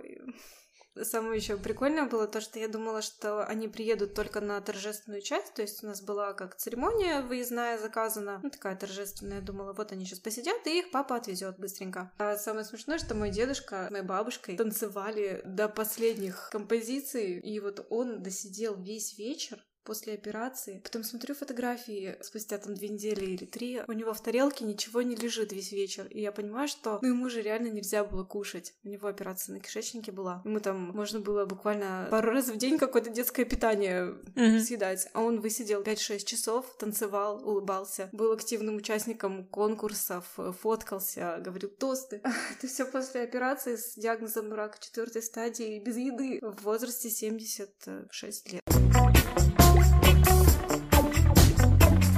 Самое 1.03 1.37
еще 1.37 1.57
прикольное 1.57 2.07
было 2.07 2.27
то, 2.27 2.41
что 2.41 2.59
я 2.59 2.69
думала, 2.69 3.03
что 3.03 3.45
они 3.45 3.69
приедут 3.69 4.15
только 4.15 4.41
на 4.41 4.61
торжественную 4.61 5.23
часть, 5.23 5.55
то 5.55 5.63
есть 5.63 5.83
у 5.83 5.87
нас 5.87 6.01
была 6.01 6.33
как 6.35 6.57
церемония 6.57 7.23
выездная 7.23 7.79
заказана, 7.79 8.41
ну 8.43 8.51
такая 8.51 8.77
торжественная, 8.77 9.39
я 9.39 9.43
думала, 9.43 9.73
вот 9.73 9.93
они 9.93 10.05
сейчас 10.05 10.21
посидят, 10.21 10.67
и 10.67 10.79
их 10.79 10.91
папа 10.93 11.17
отвезет 11.17 11.59
быстренько. 11.59 12.13
А 12.19 12.37
самое 12.37 12.65
смешное, 12.65 12.99
что 12.99 13.15
мой 13.15 13.31
дедушка 13.31 13.87
с 13.89 13.91
моей 13.91 14.05
бабушкой 14.05 14.57
танцевали 14.57 15.43
до 15.45 15.69
последних 15.69 16.49
композиций, 16.53 17.41
и 17.41 17.59
вот 17.59 17.87
он 17.91 18.23
досидел 18.23 18.77
весь 18.77 19.19
вечер, 19.19 19.59
после 19.85 20.15
операции. 20.15 20.81
Потом 20.83 21.05
смотрю 21.05 21.35
фотографии 21.35 22.17
спустя 22.21 22.59
там 22.59 22.75
две 22.75 22.89
недели 22.89 23.25
или 23.25 23.45
три. 23.45 23.83
У 23.87 23.93
него 23.93 24.15
в 24.15 24.23
тарелке 24.23 24.65
ничего 24.65 25.03
не 25.03 25.15
лежит 25.15 25.53
весь 25.53 25.73
вечер. 25.73 26.07
И 26.11 26.21
я 26.21 26.33
понимаю, 26.33 26.69
что 26.69 26.99
ну, 27.03 27.09
ему 27.09 27.29
же 27.29 27.43
реально 27.43 27.69
нельзя 27.69 28.05
было 28.05 28.25
кушать. 28.25 28.75
У 28.85 28.89
него 28.89 29.09
операция 29.09 29.55
на 29.55 29.61
кишечнике 29.61 30.13
была. 30.13 30.43
Ему 30.45 30.61
там 30.61 30.91
можно 30.95 31.21
было 31.21 31.45
буквально 31.45 32.09
пару 32.11 32.31
раз 32.31 32.49
в 32.49 32.57
день 32.57 32.79
какое-то 32.79 33.11
детское 33.11 33.45
питание 33.45 34.15
mm-hmm. 34.35 34.61
съедать. 34.61 35.09
А 35.13 35.21
он 35.21 35.41
высидел 35.41 35.83
5-6 35.83 36.25
часов, 36.25 36.77
танцевал, 36.79 37.47
улыбался, 37.47 38.09
был 38.13 38.33
активным 38.33 38.77
участником 38.77 39.47
конкурсов, 39.47 40.25
фоткался, 40.61 41.41
говорил 41.45 41.69
тосты. 41.69 42.23
Это 42.59 42.67
все 42.67 42.85
после 42.85 43.23
операции 43.23 43.77
с 43.77 43.95
диагнозом 43.95 44.53
рака 44.53 44.79
четвертой 44.81 45.23
стадии 45.23 45.79
без 45.81 45.97
еды 45.97 46.41
в 46.43 46.63
возрасте 46.63 47.11
76 47.11 48.53
лет. 48.53 48.74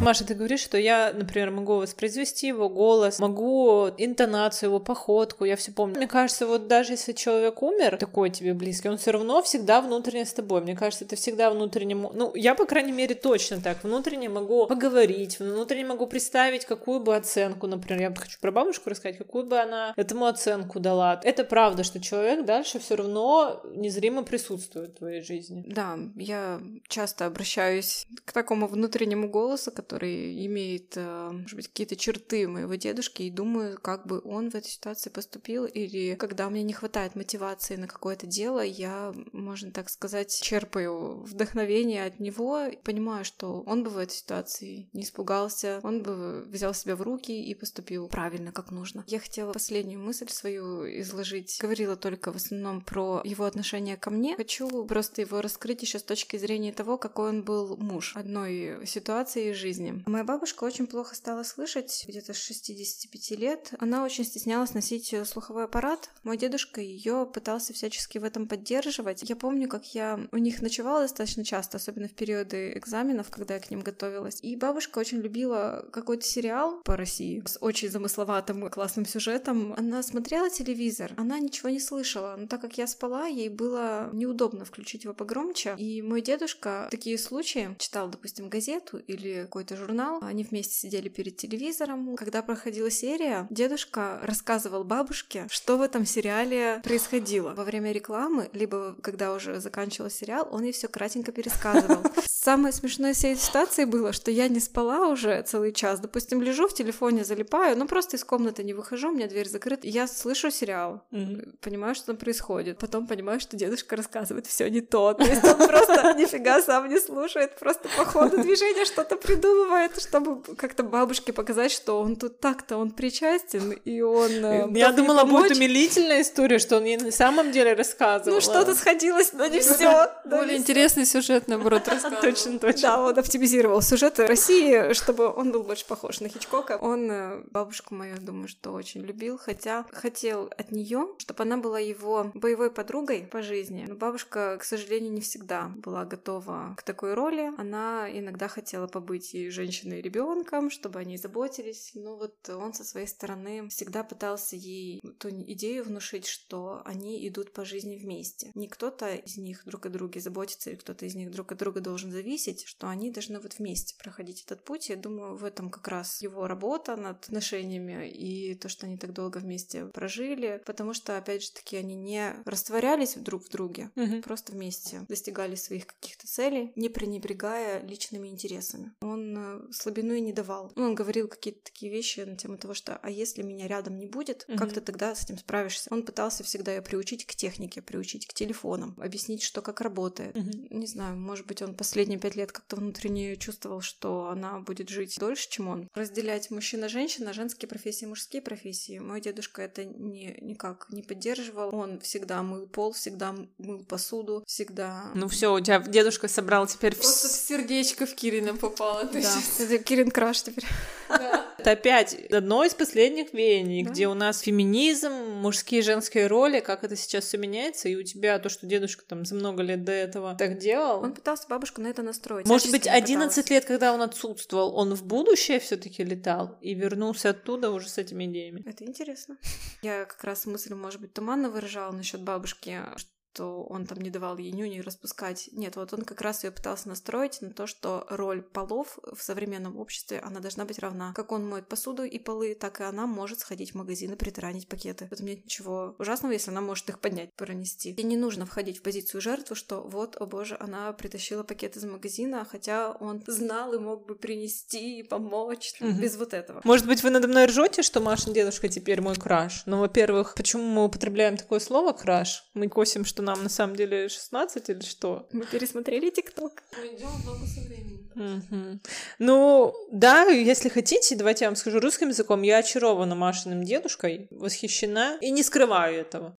Маша, 0.07 0.25
ты 0.25 0.35
говоришь, 0.35 0.61
что 0.61 0.79
я, 0.79 1.13
например, 1.13 1.51
могу 1.51 1.79
воспроизвести 1.79 2.47
его 2.47 2.69
голос, 2.69 3.19
могу 3.19 3.89
интонацию, 3.99 4.69
его 4.69 4.79
походку, 4.79 5.45
я 5.45 5.57
все 5.57 5.73
помню. 5.73 5.97
Мне 5.97 6.07
кажется, 6.07 6.47
вот 6.47 6.69
даже 6.69 6.93
если 6.93 7.13
человек 7.13 7.61
умер, 7.61 7.97
такой 7.97 8.31
тебе 8.31 8.55
близкий, 8.55 8.89
он 8.89 8.99
все 8.99 9.11
равно 9.11 9.43
всегда 9.43 9.81
внутренне 9.81 10.25
с 10.25 10.33
тобой. 10.33 10.61
Мне 10.61 10.77
кажется, 10.77 11.05
это 11.05 11.17
всегда 11.17 11.51
внутренне... 11.51 11.97
Ну, 11.97 12.31
я, 12.37 12.55
по 12.55 12.67
крайней 12.67 12.93
мере, 12.93 13.17
точно 13.17 13.61
так. 13.61 13.83
Внутренне 13.83 14.29
могу 14.29 14.69
поговорить, 14.69 15.41
внутренне 15.41 15.87
могу 15.87 16.07
представить, 16.07 16.67
какую 16.67 17.01
бы 17.01 17.17
оценку, 17.17 17.67
например, 17.67 18.03
я 18.03 18.15
хочу 18.15 18.39
про 18.41 18.53
бабушку 18.53 18.91
рассказать, 18.91 19.19
какую 19.19 19.47
бы 19.47 19.59
она 19.59 19.93
этому 19.97 20.27
оценку 20.27 20.79
дала. 20.79 21.21
Это 21.25 21.43
правда, 21.43 21.83
что 21.83 22.01
человек 22.01 22.45
дальше 22.45 22.79
все 22.79 22.95
равно 22.95 23.61
незримо 23.75 24.23
присутствует 24.23 24.91
в 24.91 24.99
твоей 24.99 25.23
жизни. 25.23 25.65
Да, 25.67 25.99
я 26.15 26.61
часто 26.87 27.27
обращаюсь 27.27 28.07
к 28.25 28.31
такому 28.31 28.69
внутреннему 28.69 29.29
голосу, 29.29 29.73
который 29.73 29.96
который 29.97 30.47
имеет, 30.47 30.93
э, 30.97 31.31
может 31.33 31.57
быть, 31.57 31.69
какие-то 31.69 31.97
черты 31.97 32.47
моего 32.47 32.75
дедушки, 32.75 33.23
и 33.23 33.31
думаю, 33.31 33.79
как 33.81 34.07
бы 34.07 34.21
он 34.25 34.51
в 34.51 34.55
этой 34.55 34.69
ситуации 34.69 35.09
поступил, 35.09 35.65
или 35.65 36.17
когда 36.17 36.51
мне 36.51 36.63
не 36.63 36.75
хватает 36.75 37.15
мотивации 37.15 37.77
на 37.77 37.89
какое-то 37.89 38.27
дело, 38.27 38.61
я, 38.61 39.15
можно 39.33 39.71
так 39.71 39.89
сказать, 39.89 40.39
черпаю 40.43 41.23
вдохновение 41.23 42.05
от 42.05 42.21
него, 42.21 42.71
понимаю, 42.85 43.25
что 43.25 43.63
он 43.63 43.85
бы 43.85 43.91
в 43.91 43.97
этой 43.97 44.13
ситуации 44.13 44.91
не 44.93 45.03
испугался, 45.03 45.81
он 45.83 46.03
бы 46.03 46.45
взял 46.47 46.75
себя 46.75 46.95
в 46.95 47.01
руки 47.01 47.33
и 47.33 47.55
поступил 47.55 48.09
правильно, 48.09 48.53
как 48.53 48.71
нужно. 48.71 49.03
Я 49.07 49.19
хотела 49.19 49.53
последнюю 49.53 50.01
мысль 50.01 50.29
свою 50.29 50.85
изложить. 51.01 51.59
Говорила 51.59 51.97
только 51.97 52.33
в 52.33 52.37
основном 52.37 52.83
про 52.83 53.23
его 53.25 53.47
отношение 53.47 53.97
ко 53.97 54.11
мне. 54.11 54.37
Хочу 54.37 54.85
просто 54.85 55.23
его 55.23 55.41
раскрыть 55.41 55.81
еще 55.81 55.99
с 55.99 56.03
точки 56.03 56.37
зрения 56.37 56.73
того, 56.73 56.99
какой 56.99 57.31
он 57.31 57.43
был 57.45 57.79
муж 57.79 58.13
одной 58.15 58.87
ситуации 58.87 59.53
из 59.53 59.57
жизни. 59.77 60.03
Моя 60.07 60.25
бабушка 60.25 60.65
очень 60.65 60.87
плохо 60.87 61.15
стала 61.15 61.43
слышать, 61.43 62.05
где-то 62.09 62.33
с 62.33 62.39
65 62.39 63.31
лет. 63.39 63.73
Она 63.79 64.05
очень 64.05 64.25
стеснялась 64.25 64.75
носить 64.75 65.15
слуховой 65.27 65.65
аппарат. 65.65 66.11
Мой 66.23 66.37
дедушка 66.37 66.81
ее 66.81 67.29
пытался 67.33 67.73
всячески 67.73 68.19
в 68.19 68.25
этом 68.25 68.49
поддерживать. 68.49 69.23
Я 69.29 69.37
помню, 69.37 69.69
как 69.69 69.95
я 69.95 70.21
у 70.33 70.39
них 70.39 70.63
ночевала 70.63 71.03
достаточно 71.03 71.45
часто, 71.45 71.77
особенно 71.77 72.09
в 72.09 72.13
периоды 72.13 72.73
экзаменов, 72.77 73.31
когда 73.31 73.55
я 73.55 73.61
к 73.61 73.71
ним 73.71 73.81
готовилась. 73.81 74.39
И 74.43 74.57
бабушка 74.57 74.99
очень 74.99 75.19
любила 75.19 75.87
какой-то 75.93 76.25
сериал 76.25 76.81
по 76.85 76.97
России 76.97 77.43
с 77.47 77.59
очень 77.61 77.91
замысловатым 77.91 78.71
классным 78.71 79.07
сюжетом. 79.07 79.75
Она 79.77 80.03
смотрела 80.03 80.51
телевизор, 80.51 81.13
она 81.17 81.39
ничего 81.39 81.69
не 81.69 81.81
слышала, 81.81 82.37
но 82.39 82.47
так 82.47 82.61
как 82.61 82.79
я 82.79 82.87
спала, 82.87 83.27
ей 83.27 83.49
было 83.49 84.11
неудобно 84.13 84.65
включить 84.65 85.05
его 85.05 85.15
погромче. 85.15 85.75
И 85.79 86.03
мой 86.03 86.23
дедушка 86.23 86.89
такие 86.91 87.19
случаи 87.19 87.75
читал, 87.79 88.09
допустим, 88.09 88.49
газету 88.49 88.99
или 88.99 89.43
какой-то 89.43 89.66
журнал, 89.75 90.21
они 90.23 90.45
вместе 90.45 90.75
сидели 90.75 91.09
перед 91.09 91.37
телевизором. 91.37 92.15
Когда 92.17 92.43
проходила 92.43 92.91
серия, 92.91 93.47
дедушка 93.51 94.21
рассказывал 94.23 94.85
бабушке, 94.85 95.47
что 95.49 95.79
в 95.79 95.83
этом 95.83 96.07
сериале 96.07 96.81
происходило. 96.85 97.55
Во 97.55 97.65
время 97.65 97.91
рекламы, 97.93 98.51
либо 98.53 98.97
когда 99.03 99.33
уже 99.33 99.61
заканчивался 99.61 100.19
сериал, 100.19 100.49
он 100.53 100.63
ей 100.65 100.73
все 100.73 100.89
кратенько 100.89 101.33
пересказывал. 101.33 102.03
Самое 102.47 102.73
смешное 102.73 103.13
всей 103.13 103.35
ситуации 103.35 103.87
было, 103.87 104.13
что 104.13 104.31
я 104.31 104.47
не 104.47 104.61
спала 104.61 105.09
уже 105.09 105.43
целый 105.43 105.73
час. 105.73 105.99
Допустим, 105.99 106.41
лежу 106.41 106.69
в 106.69 106.75
телефоне, 106.75 107.25
залипаю, 107.25 107.77
но 107.77 107.87
просто 107.89 108.17
из 108.17 108.23
комнаты 108.23 108.63
не 108.63 108.73
выхожу, 108.73 109.09
у 109.09 109.13
меня 109.13 109.27
дверь 109.27 109.49
закрыта. 109.49 109.89
Я 109.89 110.07
слышу 110.07 110.53
сериал, 110.53 111.03
mm-hmm. 111.11 111.57
понимаю, 111.61 111.97
что 111.97 112.07
там 112.07 112.17
происходит. 112.17 112.79
Потом 112.79 113.09
понимаю, 113.09 113.41
что 113.41 113.57
дедушка 113.57 113.97
рассказывает 113.97 114.47
все 114.47 114.71
не 114.71 114.81
то. 114.81 115.15
То 115.15 115.25
есть 115.25 115.43
он 115.43 115.57
просто 115.57 116.15
нифига 116.17 116.63
сам 116.63 116.89
не 116.89 117.01
слушает, 117.01 117.59
просто 117.59 117.89
по 117.99 118.05
ходу 118.05 118.41
движения 118.41 118.85
что-то 118.85 119.17
придумывает, 119.17 120.01
чтобы 120.01 120.41
как-то 120.55 120.85
бабушке 120.85 121.33
показать, 121.33 121.73
что 121.73 122.01
он 122.01 122.15
тут 122.15 122.39
так-то, 122.39 122.77
он 122.77 122.93
причастен, 122.93 123.73
и 123.73 124.01
он... 124.03 124.31
Э, 124.45 124.69
я 124.73 124.93
думала, 124.93 125.25
будет 125.25 125.51
умилительная 125.51 126.23
история, 126.23 126.61
что 126.61 126.77
он 126.77 126.85
ей 126.85 126.97
на 126.97 127.11
самом 127.11 127.51
деле 127.51 127.73
рассказывал. 127.73 128.37
Ну, 128.37 128.41
что-то 128.41 128.77
сходилось, 128.77 129.33
но 129.33 129.47
не 129.47 129.59
все. 129.59 130.13
Более 130.25 130.59
интересный 130.59 131.07
сюжет, 131.07 131.49
наоборот, 131.49 131.89
рассказывал. 131.89 132.36
Точно, 132.37 132.59
точно. 132.59 132.83
Да, 132.83 133.01
он 133.01 133.19
оптимизировал 133.19 133.81
сюжет 133.81 134.19
России, 134.19 134.93
чтобы 134.93 135.33
он 135.33 135.53
был 135.53 135.63
больше 135.63 135.87
похож 135.87 136.21
на 136.21 136.29
Хичкока. 136.29 136.77
Он 136.77 137.11
э, 137.11 137.43
бабушку 137.51 137.95
мою, 137.95 138.19
думаю, 138.19 138.49
что 138.49 138.73
очень 138.73 139.01
любил, 139.01 139.39
хотя 139.39 139.87
хотел 139.91 140.51
от 140.59 140.71
нее, 140.71 141.09
чтобы 141.17 141.45
она 141.45 141.57
была 141.57 141.79
его 141.79 142.31
боевой 142.35 142.71
подругой 142.71 143.23
по 143.23 143.41
жизни. 143.41 143.87
Но 143.89 143.95
бабушка, 143.95 144.59
к 144.61 144.65
сожалению, 144.65 145.13
не 145.13 145.23
всегда 145.23 145.73
была 145.77 146.05
готова 146.05 146.75
к 146.77 146.83
такой 146.83 147.15
роли. 147.15 147.53
Она 147.57 148.07
иногда 148.13 148.49
хотела 148.49 148.87
побыть 148.87 149.35
и 149.35 149.49
женщиной, 149.49 150.01
и 150.01 150.03
ребенком, 150.03 150.71
чтобы 150.71 150.99
они 150.99 151.17
заботились. 151.17 151.93
Но 151.95 152.17
вот 152.17 152.37
он 152.51 152.75
со 152.75 152.85
своей 152.85 153.07
стороны 153.07 153.69
всегда 153.71 154.05
пытался 154.05 154.57
ей 154.57 155.01
ту 155.19 155.31
идею 155.31 155.85
внушить, 155.85 156.27
что 156.27 156.83
они 156.85 157.27
идут 157.27 157.55
по 157.55 157.65
жизни 157.65 157.97
вместе. 157.97 158.51
Не 158.55 158.69
кто-то 158.69 159.15
из 159.15 159.39
них 159.39 159.63
друг 159.65 159.87
о 159.87 159.89
друге 159.89 160.21
заботится, 160.21 160.69
или 160.69 160.77
кто-то 160.77 161.07
из 161.07 161.15
них 161.15 161.31
друг 161.31 161.53
от 161.53 161.59
друга 161.59 161.81
должен 161.81 162.13
зависеть, 162.13 162.26
что 162.67 162.89
они 162.89 163.11
должны 163.11 163.41
вот 163.41 163.59
вместе 163.59 163.95
проходить 163.99 164.43
этот 164.45 164.65
путь. 164.65 164.89
Я 164.89 164.97
думаю, 164.97 165.37
в 165.37 165.45
этом 165.45 165.71
как 165.71 165.87
раз 165.89 166.21
его 166.23 166.47
работа 166.47 166.97
над 166.97 167.25
отношениями 167.25 168.09
и 168.09 168.55
то, 168.55 168.69
что 168.69 168.87
они 168.87 168.97
так 168.97 169.13
долго 169.13 169.39
вместе 169.39 169.87
прожили, 169.87 170.63
потому 170.67 170.93
что, 170.95 171.17
опять 171.17 171.45
же 171.45 171.53
таки, 171.53 171.77
они 171.77 171.95
не 171.95 172.35
растворялись 172.45 173.15
друг 173.15 173.45
в 173.45 173.51
друге, 173.51 173.91
угу. 173.97 174.23
просто 174.23 174.53
вместе 174.53 175.05
достигали 175.09 175.55
своих 175.55 175.87
каких-то 175.87 176.27
целей, 176.27 176.73
не 176.77 176.89
пренебрегая 176.89 177.83
личными 177.83 178.29
интересами. 178.29 178.93
Он 179.01 179.37
э, 179.37 179.73
слабину 179.73 180.15
и 180.15 180.21
не 180.21 180.33
давал. 180.33 180.73
Он 180.77 180.95
говорил 180.95 181.29
какие-то 181.29 181.65
такие 181.65 181.93
вещи 181.93 182.21
на 182.21 182.37
тему 182.37 182.59
того, 182.59 182.75
что 182.75 182.97
«а 182.97 183.11
если 183.11 183.43
меня 183.43 183.69
рядом 183.69 183.99
не 183.99 184.07
будет, 184.07 184.45
угу. 184.49 184.59
как 184.59 184.73
ты 184.73 184.81
тогда 184.81 185.15
с 185.15 185.25
этим 185.25 185.39
справишься?» 185.39 185.89
Он 185.93 186.03
пытался 186.03 186.45
всегда 186.45 186.75
ее 186.75 186.83
приучить 186.83 187.27
к 187.27 187.35
технике, 187.35 187.83
приучить 187.83 188.27
к 188.27 188.35
телефонам, 188.35 188.97
объяснить, 188.99 189.43
что 189.43 189.63
как 189.63 189.81
работает. 189.81 190.37
Угу. 190.37 190.69
Не 190.71 190.87
знаю, 190.87 191.17
может 191.17 191.47
быть, 191.47 191.63
он 191.63 191.75
последние 192.17 192.21
пять 192.21 192.37
лет 192.37 192.53
как-то 192.53 192.77
внутренне 192.77 193.37
чувствовал, 193.37 193.81
что 193.81 194.29
она 194.29 194.59
будет 194.61 194.89
жить 194.89 195.17
дольше, 195.19 195.49
чем 195.49 195.69
он. 195.69 195.89
Разделять 195.95 196.51
мужчина-женщина, 196.51 197.33
женские 197.33 197.69
профессии, 197.69 198.07
мужские 198.07 198.43
профессии. 198.43 198.99
Мой 198.99 199.21
дедушка 199.21 199.63
это 199.63 199.85
не, 199.85 200.37
никак 200.41 200.87
не 200.91 201.03
поддерживал. 201.03 201.75
Он 201.75 202.01
всегда 202.01 202.43
мыл 202.43 202.67
пол, 202.67 202.93
всегда 202.93 203.35
мыл 203.59 203.85
посуду, 203.85 204.43
всегда... 204.47 205.11
Ну 205.15 205.29
все, 205.29 205.53
у 205.53 205.61
тебя 205.61 205.81
дедушка 205.81 206.29
собрал 206.29 206.67
теперь... 206.67 206.95
Просто 206.95 207.29
в 207.29 207.33
сердечко 207.33 208.07
в 208.07 208.15
Кирина 208.15 208.55
попало. 208.55 209.05
Да, 209.05 209.43
это 209.59 209.79
Кирин 209.79 210.11
краш 210.11 210.43
теперь. 210.43 210.65
Это 211.59 211.73
опять 211.73 212.15
одно 212.31 212.65
из 212.65 212.75
последних 212.75 213.33
веяний, 213.33 213.83
где 213.83 214.07
у 214.07 214.15
нас 214.15 214.41
феминизм, 214.41 215.13
мужские 215.13 215.81
и 215.81 215.83
женские 215.83 216.29
роли, 216.29 216.61
как 216.61 216.85
это 216.85 216.95
сейчас 216.95 217.25
все 217.25 217.39
меняется, 217.39 217.89
и 217.89 217.97
у 217.97 218.05
тебя 218.05 218.39
то, 218.39 218.49
что 218.49 218.67
дедушка 218.67 219.05
там 219.05 219.25
за 219.25 219.35
много 219.35 219.63
лет 219.63 219.83
до 219.83 219.91
этого 219.91 220.37
так 220.37 220.59
делал. 220.59 221.03
Он 221.03 221.13
пытался 221.13 221.49
бабушку 221.49 221.81
на 221.81 221.89
это 221.89 222.03
настроить. 222.03 222.47
Может 222.47 222.71
быть, 222.71 222.87
11 222.87 223.29
пыталась. 223.29 223.51
лет, 223.51 223.65
когда 223.65 223.93
он 223.93 224.03
отсутствовал, 224.03 224.77
он 224.77 224.95
в 224.95 225.05
будущее 225.05 225.59
все-таки 225.59 226.05
летал 226.05 226.57
и 226.61 226.75
вернулся 226.75 227.31
оттуда 227.31 227.71
уже 227.71 227.89
с 227.89 227.99
этими 227.99 228.27
идеями. 228.27 228.63
Это 228.65 228.85
интересно. 228.85 229.37
Я 229.83 230.05
как 230.05 230.23
раз 230.23 230.47
мысль, 230.47 230.75
может 230.75 231.01
быть, 231.01 231.15
туманно 231.15 231.51
выражала 231.51 231.91
насчет 231.91 232.23
бабушки, 232.23 232.81
что 232.97 233.11
он 233.41 233.87
там 233.87 234.01
не 234.01 234.11
давал 234.11 234.39
ей 234.39 234.53
нюни 234.53 234.81
распускать. 234.81 235.49
Нет, 235.53 235.77
вот 235.77 235.93
он 235.93 236.03
как 236.03 236.21
раз 236.21 236.45
ее 236.45 236.51
пытался 236.51 236.89
настроить 236.89 237.41
на 237.43 237.51
то, 237.51 237.67
что 237.67 238.07
роль 238.09 238.43
полов 238.43 238.99
в 239.13 239.23
современном 239.23 239.77
обществе, 239.79 240.21
она 240.21 240.41
должна 240.41 240.65
быть 240.65 240.79
равна. 240.79 241.13
Как 241.15 241.33
он 241.33 241.49
моет 241.49 241.69
посуду 241.69 242.05
и 242.05 242.19
полы, 242.19 242.55
так 242.55 242.81
и 242.81 242.85
она 242.85 243.07
может 243.07 243.41
сходить 243.41 243.73
в 243.73 243.75
магазин 243.77 244.13
и 244.13 244.17
притаранить 244.17 244.69
пакеты. 244.69 245.07
В 245.09 245.13
этом 245.13 245.27
нет 245.27 245.45
ничего 245.45 245.95
ужасного, 245.99 246.33
если 246.33 246.51
она 246.51 246.61
может 246.61 246.89
их 246.89 247.01
поднять, 247.01 247.33
пронести. 247.35 247.93
И 247.93 248.03
не 248.03 248.17
нужно 248.17 248.47
входить 248.47 248.79
в 248.79 248.83
позицию 248.83 249.21
жертвы, 249.21 249.57
что 249.57 249.83
вот, 249.83 250.17
о 250.21 250.27
боже, 250.27 250.57
она 250.59 250.93
притащила 250.93 251.43
пакет 251.43 251.77
из 251.77 251.85
магазина, 251.85 252.47
хотя 252.51 252.93
он 252.93 253.23
знал 253.27 253.73
и 253.75 253.79
мог 253.79 254.07
бы 254.07 254.15
принести 254.15 255.01
и 255.01 255.03
помочь. 255.03 255.75
Угу. 255.81 256.01
Без 256.01 256.17
вот 256.17 256.35
этого. 256.35 256.61
Может 256.65 256.87
быть, 256.87 257.03
вы 257.03 257.11
надо 257.11 257.29
мной 257.29 257.47
ржете, 257.47 257.83
что 257.83 258.01
Машин 258.01 258.33
дедушка 258.33 258.69
теперь 258.69 259.01
мой 259.01 259.15
краш? 259.15 259.63
Но, 259.67 259.81
во-первых, 259.81 260.35
почему 260.35 260.63
мы 260.65 260.85
употребляем 260.85 261.37
такое 261.37 261.61
слово 261.61 261.93
краш? 261.93 262.45
Мы 262.55 262.69
косим, 262.69 263.05
что 263.05 263.23
нам 263.27 263.43
на 263.43 263.49
самом 263.49 263.77
деле 263.77 264.09
16 264.09 264.71
или 264.71 264.81
что? 264.81 265.29
Мы 265.33 265.45
пересмотрели 265.45 266.11
ТикТок. 266.11 266.63
Мы 266.81 266.87
идем 266.95 267.09
в 267.09 267.27
ногу 267.27 267.45
со 267.47 267.61
временем. 267.61 267.97
Угу. 268.15 268.81
Ну, 269.19 269.75
да, 269.93 270.23
если 270.25 270.71
хотите, 270.71 271.17
давайте 271.17 271.45
я 271.45 271.51
вам 271.51 271.57
скажу 271.57 271.81
русским 271.81 272.09
языком. 272.09 272.43
Я 272.43 272.59
очарована 272.59 273.15
Машиным 273.15 273.63
дедушкой, 273.63 274.29
восхищена 274.31 275.19
и 275.21 275.31
не 275.31 275.43
скрываю 275.43 276.01
этого. 276.01 276.37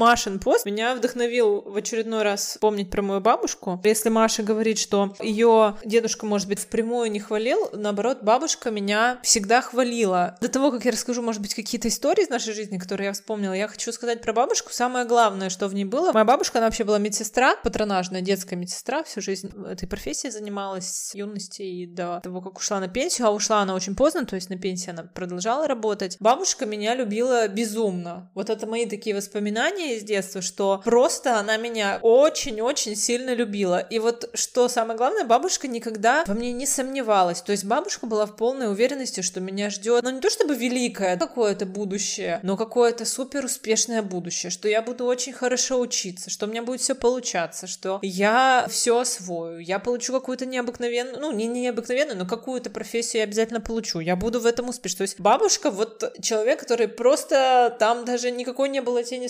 Машин 0.00 0.38
пост 0.38 0.64
меня 0.64 0.94
вдохновил 0.94 1.60
в 1.60 1.76
очередной 1.76 2.22
раз 2.22 2.56
помнить 2.58 2.88
про 2.88 3.02
мою 3.02 3.20
бабушку. 3.20 3.78
Если 3.84 4.08
Маша 4.08 4.42
говорит, 4.42 4.78
что 4.78 5.14
ее 5.20 5.76
дедушка, 5.84 6.24
может 6.24 6.48
быть, 6.48 6.58
впрямую 6.58 7.10
не 7.10 7.20
хвалил, 7.20 7.68
наоборот, 7.74 8.20
бабушка 8.22 8.70
меня 8.70 9.20
всегда 9.22 9.60
хвалила. 9.60 10.38
До 10.40 10.48
того, 10.48 10.70
как 10.70 10.86
я 10.86 10.92
расскажу, 10.92 11.20
может 11.20 11.42
быть, 11.42 11.54
какие-то 11.54 11.88
истории 11.88 12.22
из 12.22 12.30
нашей 12.30 12.54
жизни, 12.54 12.78
которые 12.78 13.08
я 13.08 13.12
вспомнила, 13.12 13.52
я 13.52 13.68
хочу 13.68 13.92
сказать 13.92 14.22
про 14.22 14.32
бабушку. 14.32 14.72
Самое 14.72 15.04
главное, 15.04 15.50
что 15.50 15.68
в 15.68 15.74
ней 15.74 15.84
было. 15.84 16.12
Моя 16.12 16.24
бабушка, 16.24 16.60
она 16.60 16.68
вообще 16.68 16.84
была 16.84 16.96
медсестра, 16.96 17.56
патронажная 17.56 18.22
детская 18.22 18.56
медсестра, 18.56 19.02
всю 19.02 19.20
жизнь 19.20 19.52
этой 19.66 19.86
профессией 19.86 20.32
занималась 20.32 20.88
с 20.88 21.14
юности 21.14 21.60
и 21.60 21.84
до 21.84 22.20
того, 22.24 22.40
как 22.40 22.56
ушла 22.56 22.80
на 22.80 22.88
пенсию. 22.88 23.26
А 23.26 23.32
ушла 23.32 23.60
она 23.60 23.74
очень 23.74 23.94
поздно, 23.94 24.24
то 24.24 24.36
есть 24.36 24.48
на 24.48 24.56
пенсии 24.56 24.88
она 24.88 25.02
продолжала 25.02 25.68
работать. 25.68 26.16
Бабушка 26.20 26.64
меня 26.64 26.94
любила 26.94 27.46
безумно. 27.48 28.30
Вот 28.34 28.48
это 28.48 28.66
мои 28.66 28.86
такие 28.86 29.14
воспоминания 29.14 29.89
ощущение 29.90 29.96
из 29.96 30.02
детства, 30.02 30.42
что 30.42 30.80
просто 30.84 31.38
она 31.38 31.56
меня 31.56 31.98
очень-очень 32.02 32.96
сильно 32.96 33.34
любила. 33.34 33.78
И 33.78 33.98
вот 33.98 34.30
что 34.34 34.68
самое 34.68 34.96
главное, 34.96 35.24
бабушка 35.24 35.68
никогда 35.68 36.24
во 36.26 36.34
мне 36.34 36.52
не 36.52 36.66
сомневалась. 36.66 37.42
То 37.42 37.52
есть 37.52 37.64
бабушка 37.64 38.06
была 38.06 38.26
в 38.26 38.36
полной 38.36 38.70
уверенности, 38.70 39.20
что 39.20 39.40
меня 39.40 39.70
ждет, 39.70 40.02
ну 40.02 40.10
не 40.10 40.20
то 40.20 40.30
чтобы 40.30 40.54
великое 40.54 41.16
какое-то 41.16 41.66
будущее, 41.66 42.40
но 42.42 42.56
какое-то 42.56 43.04
супер 43.04 43.44
успешное 43.44 44.02
будущее, 44.02 44.50
что 44.50 44.68
я 44.68 44.82
буду 44.82 45.04
очень 45.04 45.32
хорошо 45.32 45.80
учиться, 45.80 46.30
что 46.30 46.46
у 46.46 46.48
меня 46.48 46.62
будет 46.62 46.80
все 46.80 46.94
получаться, 46.94 47.66
что 47.66 47.98
я 48.02 48.66
все 48.68 48.98
освою, 48.98 49.60
я 49.60 49.78
получу 49.78 50.12
какую-то 50.12 50.46
необыкновенную, 50.46 51.20
ну 51.20 51.32
не 51.32 51.46
необыкновенную, 51.46 52.18
но 52.18 52.26
какую-то 52.26 52.70
профессию 52.70 53.20
я 53.20 53.24
обязательно 53.24 53.60
получу, 53.60 54.00
я 54.00 54.16
буду 54.16 54.40
в 54.40 54.46
этом 54.46 54.68
успешна. 54.68 54.98
То 54.98 55.02
есть 55.02 55.20
бабушка 55.20 55.70
вот 55.70 56.14
человек, 56.20 56.60
который 56.60 56.88
просто 56.88 57.74
там 57.78 58.04
даже 58.04 58.30
никакой 58.30 58.68
не 58.68 58.80
было 58.80 59.02
тени 59.02 59.28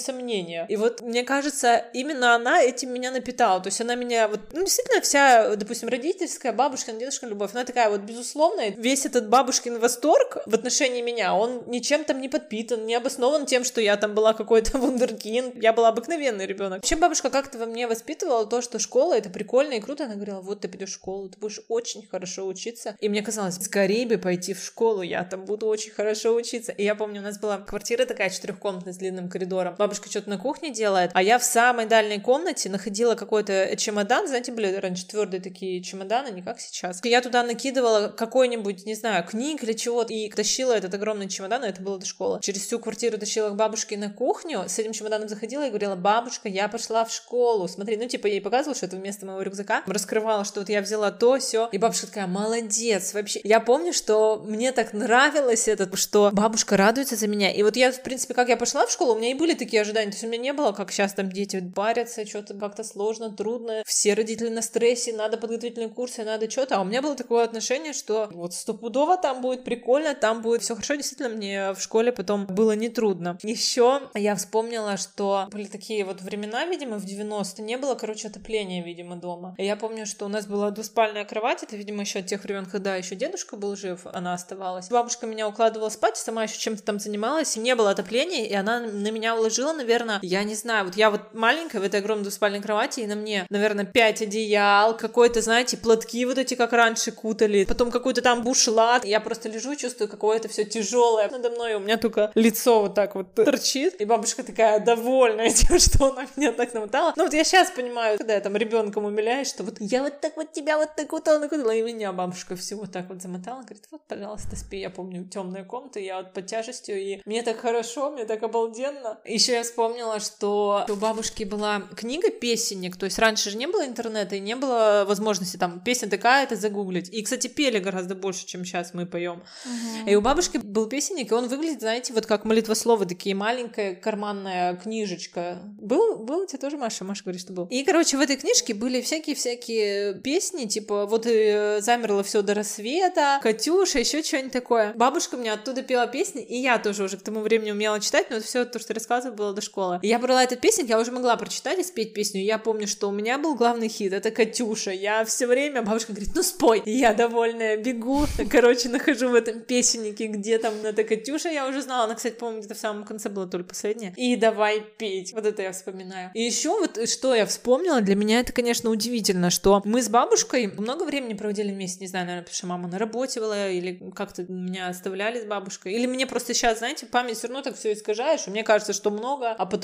сомнения. 0.50 0.66
И 0.68 0.76
вот 0.76 1.00
мне 1.00 1.22
кажется, 1.24 1.84
именно 1.92 2.34
она 2.34 2.62
этим 2.62 2.92
меня 2.92 3.10
напитала. 3.10 3.60
То 3.60 3.68
есть 3.68 3.80
она 3.80 3.94
меня 3.94 4.28
вот, 4.28 4.40
ну 4.52 4.60
действительно 4.64 5.00
вся, 5.00 5.56
допустим, 5.56 5.88
родительская, 5.88 6.52
бабушкина, 6.52 6.98
дедушкина 6.98 7.30
любовь, 7.30 7.50
она 7.54 7.64
такая 7.64 7.90
вот 7.90 8.00
безусловная. 8.00 8.70
Весь 8.70 9.06
этот 9.06 9.28
бабушкин 9.28 9.78
восторг 9.78 10.38
в 10.46 10.54
отношении 10.54 11.02
меня, 11.02 11.34
он 11.34 11.64
ничем 11.66 12.04
там 12.04 12.20
не 12.20 12.28
подпитан, 12.28 12.86
не 12.86 12.94
обоснован 12.94 13.46
тем, 13.46 13.64
что 13.64 13.80
я 13.80 13.96
там 13.96 14.14
была 14.14 14.34
какой-то 14.34 14.78
вундеркинд, 14.78 15.62
я 15.62 15.72
была 15.72 15.88
обыкновенный 15.88 16.46
ребенок. 16.46 16.78
Вообще 16.78 16.96
бабушка 16.96 17.30
как-то 17.30 17.58
во 17.58 17.66
мне 17.66 17.86
воспитывала 17.86 18.46
то, 18.46 18.60
что 18.60 18.78
школа 18.78 19.14
это 19.14 19.30
прикольно 19.30 19.74
и 19.74 19.80
круто. 19.80 20.04
Она 20.04 20.14
говорила, 20.14 20.40
вот 20.40 20.60
ты 20.60 20.68
пойдешь 20.68 20.90
в 20.90 20.94
школу, 20.94 21.28
ты 21.28 21.38
будешь 21.38 21.60
очень 21.68 22.06
хорошо 22.06 22.46
учиться. 22.46 22.96
И 23.00 23.08
мне 23.08 23.22
казалось, 23.22 23.56
скорее 23.56 24.06
бы 24.06 24.18
пойти 24.18 24.54
в 24.54 24.64
школу, 24.64 25.02
я 25.02 25.24
там 25.24 25.44
буду 25.44 25.66
очень 25.66 25.92
хорошо 25.92 26.34
учиться. 26.34 26.72
И 26.72 26.84
я 26.84 26.94
помню, 26.94 27.20
у 27.20 27.24
нас 27.24 27.38
была 27.38 27.58
квартира 27.58 28.04
такая 28.04 28.30
четырехкомнатная 28.30 28.92
с 28.92 28.96
длинным 28.96 29.28
коридором. 29.28 29.74
Бабушка 29.78 30.08
что-то 30.08 30.30
на 30.30 30.38
кухне 30.40 30.70
делает, 30.70 31.10
а 31.14 31.22
я 31.22 31.38
в 31.38 31.44
самой 31.44 31.86
дальней 31.86 32.20
комнате 32.20 32.68
находила 32.68 33.14
какой-то 33.14 33.76
чемодан, 33.76 34.26
знаете, 34.26 34.52
были 34.52 34.74
раньше 34.74 35.06
твердые 35.06 35.40
такие 35.40 35.82
чемоданы, 35.82 36.28
не 36.28 36.42
как 36.42 36.60
сейчас. 36.60 37.00
Я 37.04 37.20
туда 37.20 37.42
накидывала 37.42 38.08
какой-нибудь, 38.08 38.86
не 38.86 38.94
знаю, 38.94 39.24
книг 39.24 39.62
или 39.62 39.72
чего-то, 39.72 40.12
и 40.12 40.30
тащила 40.30 40.72
этот 40.72 40.94
огромный 40.94 41.28
чемодан, 41.28 41.64
и 41.64 41.68
это 41.68 41.82
было 41.82 41.98
до 41.98 42.06
школы. 42.06 42.40
Через 42.42 42.66
всю 42.66 42.78
квартиру 42.78 43.18
тащила 43.18 43.50
к 43.50 43.56
бабушке 43.56 43.96
на 43.96 44.10
кухню, 44.10 44.64
с 44.68 44.78
этим 44.78 44.92
чемоданом 44.92 45.28
заходила 45.28 45.66
и 45.66 45.68
говорила, 45.68 45.94
бабушка, 45.94 46.48
я 46.48 46.68
пошла 46.68 47.04
в 47.04 47.12
школу, 47.12 47.68
смотри, 47.68 47.96
ну, 47.96 48.08
типа, 48.08 48.26
ей 48.26 48.40
показывала, 48.40 48.76
что 48.76 48.86
это 48.86 48.96
вместо 48.96 49.26
моего 49.26 49.42
рюкзака, 49.42 49.82
раскрывала, 49.86 50.44
что 50.44 50.60
вот 50.60 50.68
я 50.68 50.80
взяла 50.80 51.10
то, 51.10 51.38
все, 51.38 51.68
и 51.72 51.78
бабушка 51.78 52.06
такая, 52.06 52.26
молодец, 52.26 53.14
вообще. 53.14 53.40
Я 53.44 53.60
помню, 53.60 53.92
что 53.92 54.42
мне 54.46 54.72
так 54.72 54.92
нравилось 54.92 55.68
это, 55.68 55.94
что 55.96 56.30
бабушка 56.32 56.76
радуется 56.76 57.16
за 57.16 57.26
меня, 57.26 57.52
и 57.52 57.62
вот 57.62 57.76
я, 57.76 57.92
в 57.92 58.02
принципе, 58.02 58.34
как 58.34 58.48
я 58.48 58.56
пошла 58.56 58.86
в 58.86 58.90
школу, 58.90 59.14
у 59.14 59.18
меня 59.18 59.30
и 59.30 59.34
были 59.34 59.54
такие 59.54 59.82
ожидания, 59.82 60.12
есть 60.20 60.24
у 60.24 60.28
меня 60.28 60.42
не 60.42 60.52
было, 60.52 60.72
как 60.72 60.92
сейчас 60.92 61.14
там 61.14 61.30
дети 61.30 61.60
парятся, 61.74 62.26
что-то 62.26 62.54
как-то 62.54 62.84
сложно, 62.84 63.30
трудно, 63.30 63.82
все 63.86 64.14
родители 64.14 64.48
на 64.48 64.62
стрессе, 64.62 65.12
надо 65.12 65.36
подготовительные 65.36 65.88
курсы, 65.88 66.24
надо 66.24 66.50
что-то, 66.50 66.76
а 66.76 66.80
у 66.80 66.84
меня 66.84 67.02
было 67.02 67.16
такое 67.16 67.44
отношение, 67.44 67.92
что 67.92 68.28
вот 68.32 68.54
стопудово 68.54 69.16
там 69.16 69.40
будет 69.40 69.64
прикольно, 69.64 70.14
там 70.14 70.42
будет 70.42 70.62
все 70.62 70.74
хорошо, 70.74 70.94
действительно, 70.94 71.28
мне 71.30 71.72
в 71.72 71.80
школе 71.80 72.12
потом 72.12 72.46
было 72.46 72.72
нетрудно. 72.72 73.38
Еще 73.42 74.02
я 74.14 74.34
вспомнила, 74.36 74.96
что 74.96 75.48
были 75.50 75.66
такие 75.66 76.04
вот 76.04 76.20
времена, 76.20 76.64
видимо, 76.66 76.98
в 76.98 77.04
90 77.04 77.62
не 77.62 77.76
было, 77.78 77.94
короче, 77.94 78.28
отопления, 78.28 78.82
видимо, 78.82 79.16
дома. 79.16 79.54
И 79.58 79.64
я 79.64 79.76
помню, 79.76 80.06
что 80.06 80.26
у 80.26 80.28
нас 80.28 80.46
была 80.46 80.70
двуспальная 80.70 81.24
кровать, 81.24 81.62
это, 81.62 81.76
видимо, 81.76 82.02
еще 82.02 82.20
от 82.20 82.26
тех 82.26 82.42
времен, 82.44 82.66
когда 82.66 82.96
еще 82.96 83.14
дедушка 83.14 83.56
был 83.56 83.76
жив, 83.76 84.06
она 84.12 84.34
оставалась. 84.34 84.88
Бабушка 84.88 85.26
меня 85.26 85.48
укладывала 85.48 85.88
спать, 85.88 86.16
сама 86.16 86.44
еще 86.44 86.58
чем-то 86.58 86.82
там 86.82 86.98
занималась, 86.98 87.56
и 87.56 87.60
не 87.60 87.74
было 87.74 87.90
отопления, 87.90 88.46
и 88.46 88.54
она 88.54 88.80
на 88.80 89.10
меня 89.10 89.36
уложила, 89.36 89.72
наверное, 89.72 90.09
я 90.22 90.44
не 90.44 90.54
знаю, 90.54 90.86
вот 90.86 90.96
я 90.96 91.10
вот 91.10 91.34
маленькая 91.34 91.80
в 91.80 91.84
этой 91.84 92.00
огромной 92.00 92.24
двуспальной 92.24 92.60
кровати, 92.60 93.00
и 93.00 93.06
на 93.06 93.14
мне, 93.14 93.46
наверное, 93.50 93.84
пять 93.84 94.22
одеял, 94.22 94.96
какой-то, 94.96 95.40
знаете, 95.40 95.76
платки 95.76 96.24
вот 96.24 96.38
эти, 96.38 96.54
как 96.54 96.72
раньше 96.72 97.12
кутали, 97.12 97.64
потом 97.64 97.90
какой-то 97.90 98.22
там 98.22 98.42
бушлат. 98.42 99.04
Я 99.04 99.20
просто 99.20 99.48
лежу, 99.48 99.74
чувствую, 99.76 100.08
какое 100.08 100.38
то 100.38 100.48
все 100.48 100.64
тяжелое 100.64 101.28
надо 101.30 101.50
мной, 101.50 101.74
у 101.74 101.80
меня 101.80 101.96
только 101.96 102.30
лицо 102.34 102.80
вот 102.80 102.94
так 102.94 103.14
вот 103.14 103.34
торчит, 103.34 104.00
и 104.00 104.04
бабушка 104.04 104.42
такая 104.42 104.80
довольная 104.80 105.50
тем, 105.54 105.78
что 105.78 106.12
она 106.12 106.26
меня 106.36 106.52
так 106.52 106.74
намотала. 106.74 107.12
Ну 107.16 107.24
вот 107.24 107.34
я 107.34 107.44
сейчас 107.44 107.70
понимаю, 107.70 108.18
когда 108.18 108.34
я 108.34 108.40
там 108.40 108.56
ребенком 108.56 109.04
умиляюсь, 109.04 109.48
что 109.48 109.64
вот 109.64 109.76
я 109.80 110.02
вот 110.02 110.20
так 110.20 110.36
вот 110.36 110.52
тебя 110.52 110.78
вот 110.78 110.90
так 110.96 111.12
вот 111.12 111.26
накутала, 111.26 111.70
и 111.70 111.82
меня 111.82 112.12
бабушка 112.12 112.56
все 112.56 112.74
вот 112.74 112.92
так 112.92 113.08
вот 113.08 113.22
замотала, 113.22 113.62
говорит, 113.62 113.86
вот, 113.90 114.02
пожалуйста, 114.06 114.56
спи. 114.56 114.78
Я 114.78 114.90
помню 114.90 115.24
темная 115.28 115.64
комната, 115.64 116.00
я 116.00 116.18
вот 116.18 116.32
под 116.32 116.46
тяжестью, 116.46 117.00
и 117.00 117.20
мне 117.24 117.42
так 117.42 117.58
хорошо, 117.58 118.10
мне 118.10 118.24
так 118.24 118.42
обалденно. 118.42 119.18
Еще 119.24 119.52
я 119.52 119.62
вспомнила, 119.62 119.99
что 120.20 120.84
у 120.88 120.94
бабушки 120.94 121.44
была 121.44 121.82
книга 121.96 122.30
песенник, 122.30 122.96
то 122.96 123.04
есть 123.04 123.18
раньше 123.18 123.50
же 123.50 123.56
не 123.56 123.66
было 123.66 123.86
интернета 123.86 124.36
и 124.36 124.40
не 124.40 124.56
было 124.56 125.04
возможности 125.06 125.56
там 125.56 125.80
песня 125.80 126.08
такая, 126.08 126.44
это 126.44 126.56
загуглить. 126.56 127.08
И, 127.12 127.22
кстати, 127.22 127.46
пели 127.46 127.78
гораздо 127.78 128.14
больше, 128.14 128.46
чем 128.46 128.64
сейчас 128.64 128.94
мы 128.94 129.06
поем. 129.06 129.42
Uh-huh. 129.64 130.10
И 130.10 130.16
у 130.16 130.20
бабушки 130.20 130.58
был 130.58 130.86
песенник, 130.86 131.30
и 131.32 131.34
он 131.34 131.48
выглядит, 131.48 131.80
знаете, 131.80 132.12
вот 132.12 132.26
как 132.26 132.44
молитвословы, 132.44 133.06
такие 133.06 133.34
маленькая 133.34 133.94
карманная 133.94 134.76
книжечка. 134.76 135.58
Был, 135.78 136.18
был 136.18 136.40
у 136.40 136.46
тебя 136.46 136.58
тоже, 136.58 136.76
Маша? 136.76 137.04
Маша 137.04 137.22
говорит, 137.24 137.40
что 137.40 137.52
был. 137.52 137.66
И, 137.66 137.84
короче, 137.84 138.16
в 138.16 138.20
этой 138.20 138.36
книжке 138.36 138.74
были 138.74 139.00
всякие-всякие 139.00 140.14
песни, 140.14 140.66
типа 140.66 141.06
вот 141.06 141.26
и 141.26 141.78
замерло 141.80 142.22
все 142.22 142.42
до 142.42 142.54
рассвета, 142.54 143.40
Катюша, 143.42 143.98
еще 143.98 144.22
что-нибудь 144.22 144.52
такое. 144.52 144.92
Бабушка 144.94 145.36
мне 145.36 145.52
оттуда 145.52 145.82
пела 145.82 146.06
песни, 146.06 146.42
и 146.42 146.56
я 146.56 146.78
тоже 146.78 147.04
уже 147.04 147.16
к 147.16 147.22
тому 147.22 147.40
времени 147.40 147.70
умела 147.70 148.00
читать, 148.00 148.30
но 148.30 148.36
это 148.36 148.46
все 148.46 148.64
то, 148.64 148.78
что 148.78 148.94
рассказывала, 148.94 149.36
было 149.36 149.52
до 149.52 149.60
школы. 149.60 149.89
И 150.02 150.08
я 150.08 150.18
брала 150.18 150.44
этот 150.44 150.60
песенник, 150.60 150.90
я 150.90 151.00
уже 151.00 151.12
могла 151.12 151.36
прочитать 151.36 151.78
и 151.78 151.82
спеть 151.82 152.14
песню. 152.14 152.42
Я 152.42 152.58
помню, 152.58 152.86
что 152.86 153.08
у 153.08 153.12
меня 153.12 153.38
был 153.38 153.54
главный 153.54 153.88
хит, 153.88 154.12
это 154.12 154.30
Катюша. 154.30 154.90
Я 154.90 155.24
все 155.24 155.46
время, 155.46 155.82
бабушка 155.82 156.12
говорит, 156.12 156.30
ну 156.34 156.42
спой. 156.42 156.82
И 156.84 156.92
я 156.92 157.14
довольная 157.14 157.76
бегу, 157.76 158.26
короче, 158.50 158.88
нахожу 158.88 159.30
в 159.30 159.34
этом 159.34 159.60
песеннике, 159.60 160.26
где 160.26 160.58
там 160.58 160.74
эта 160.84 161.04
Катюша, 161.04 161.48
я 161.48 161.66
уже 161.66 161.82
знала, 161.82 162.04
она, 162.04 162.14
кстати, 162.14 162.34
по-моему, 162.34 162.60
где-то 162.60 162.74
в 162.74 162.78
самом 162.78 163.04
конце 163.04 163.28
была 163.28 163.46
только 163.46 163.68
последняя. 163.68 164.14
И 164.16 164.36
давай 164.36 164.80
петь. 164.98 165.32
Вот 165.32 165.46
это 165.46 165.62
я 165.62 165.72
вспоминаю. 165.72 166.30
И 166.34 166.42
еще 166.42 166.70
вот 166.70 166.98
что 167.08 167.34
я 167.34 167.46
вспомнила, 167.46 168.00
для 168.00 168.14
меня 168.14 168.40
это, 168.40 168.52
конечно, 168.52 168.90
удивительно, 168.90 169.50
что 169.50 169.82
мы 169.84 170.02
с 170.02 170.08
бабушкой 170.08 170.68
много 170.68 171.04
времени 171.04 171.34
проводили 171.34 171.72
вместе, 171.72 172.00
не 172.00 172.08
знаю, 172.08 172.26
наверное, 172.26 172.44
потому 172.44 172.56
что 172.56 172.66
мама 172.66 172.88
на 172.88 172.98
работе 172.98 173.40
была, 173.40 173.68
или 173.68 174.00
как-то 174.14 174.42
меня 174.44 174.88
оставляли 174.88 175.40
с 175.40 175.44
бабушкой. 175.44 175.94
Или 175.94 176.06
мне 176.06 176.26
просто 176.26 176.54
сейчас, 176.54 176.78
знаете, 176.78 177.06
память 177.06 177.38
все 177.38 177.48
равно 177.48 177.62
так 177.62 177.76
все 177.76 177.92
искажаешь, 177.92 178.46
мне 178.46 178.62
кажется, 178.62 178.92
что 178.92 179.10
много, 179.10 179.52
а 179.52 179.66
потом 179.66 179.79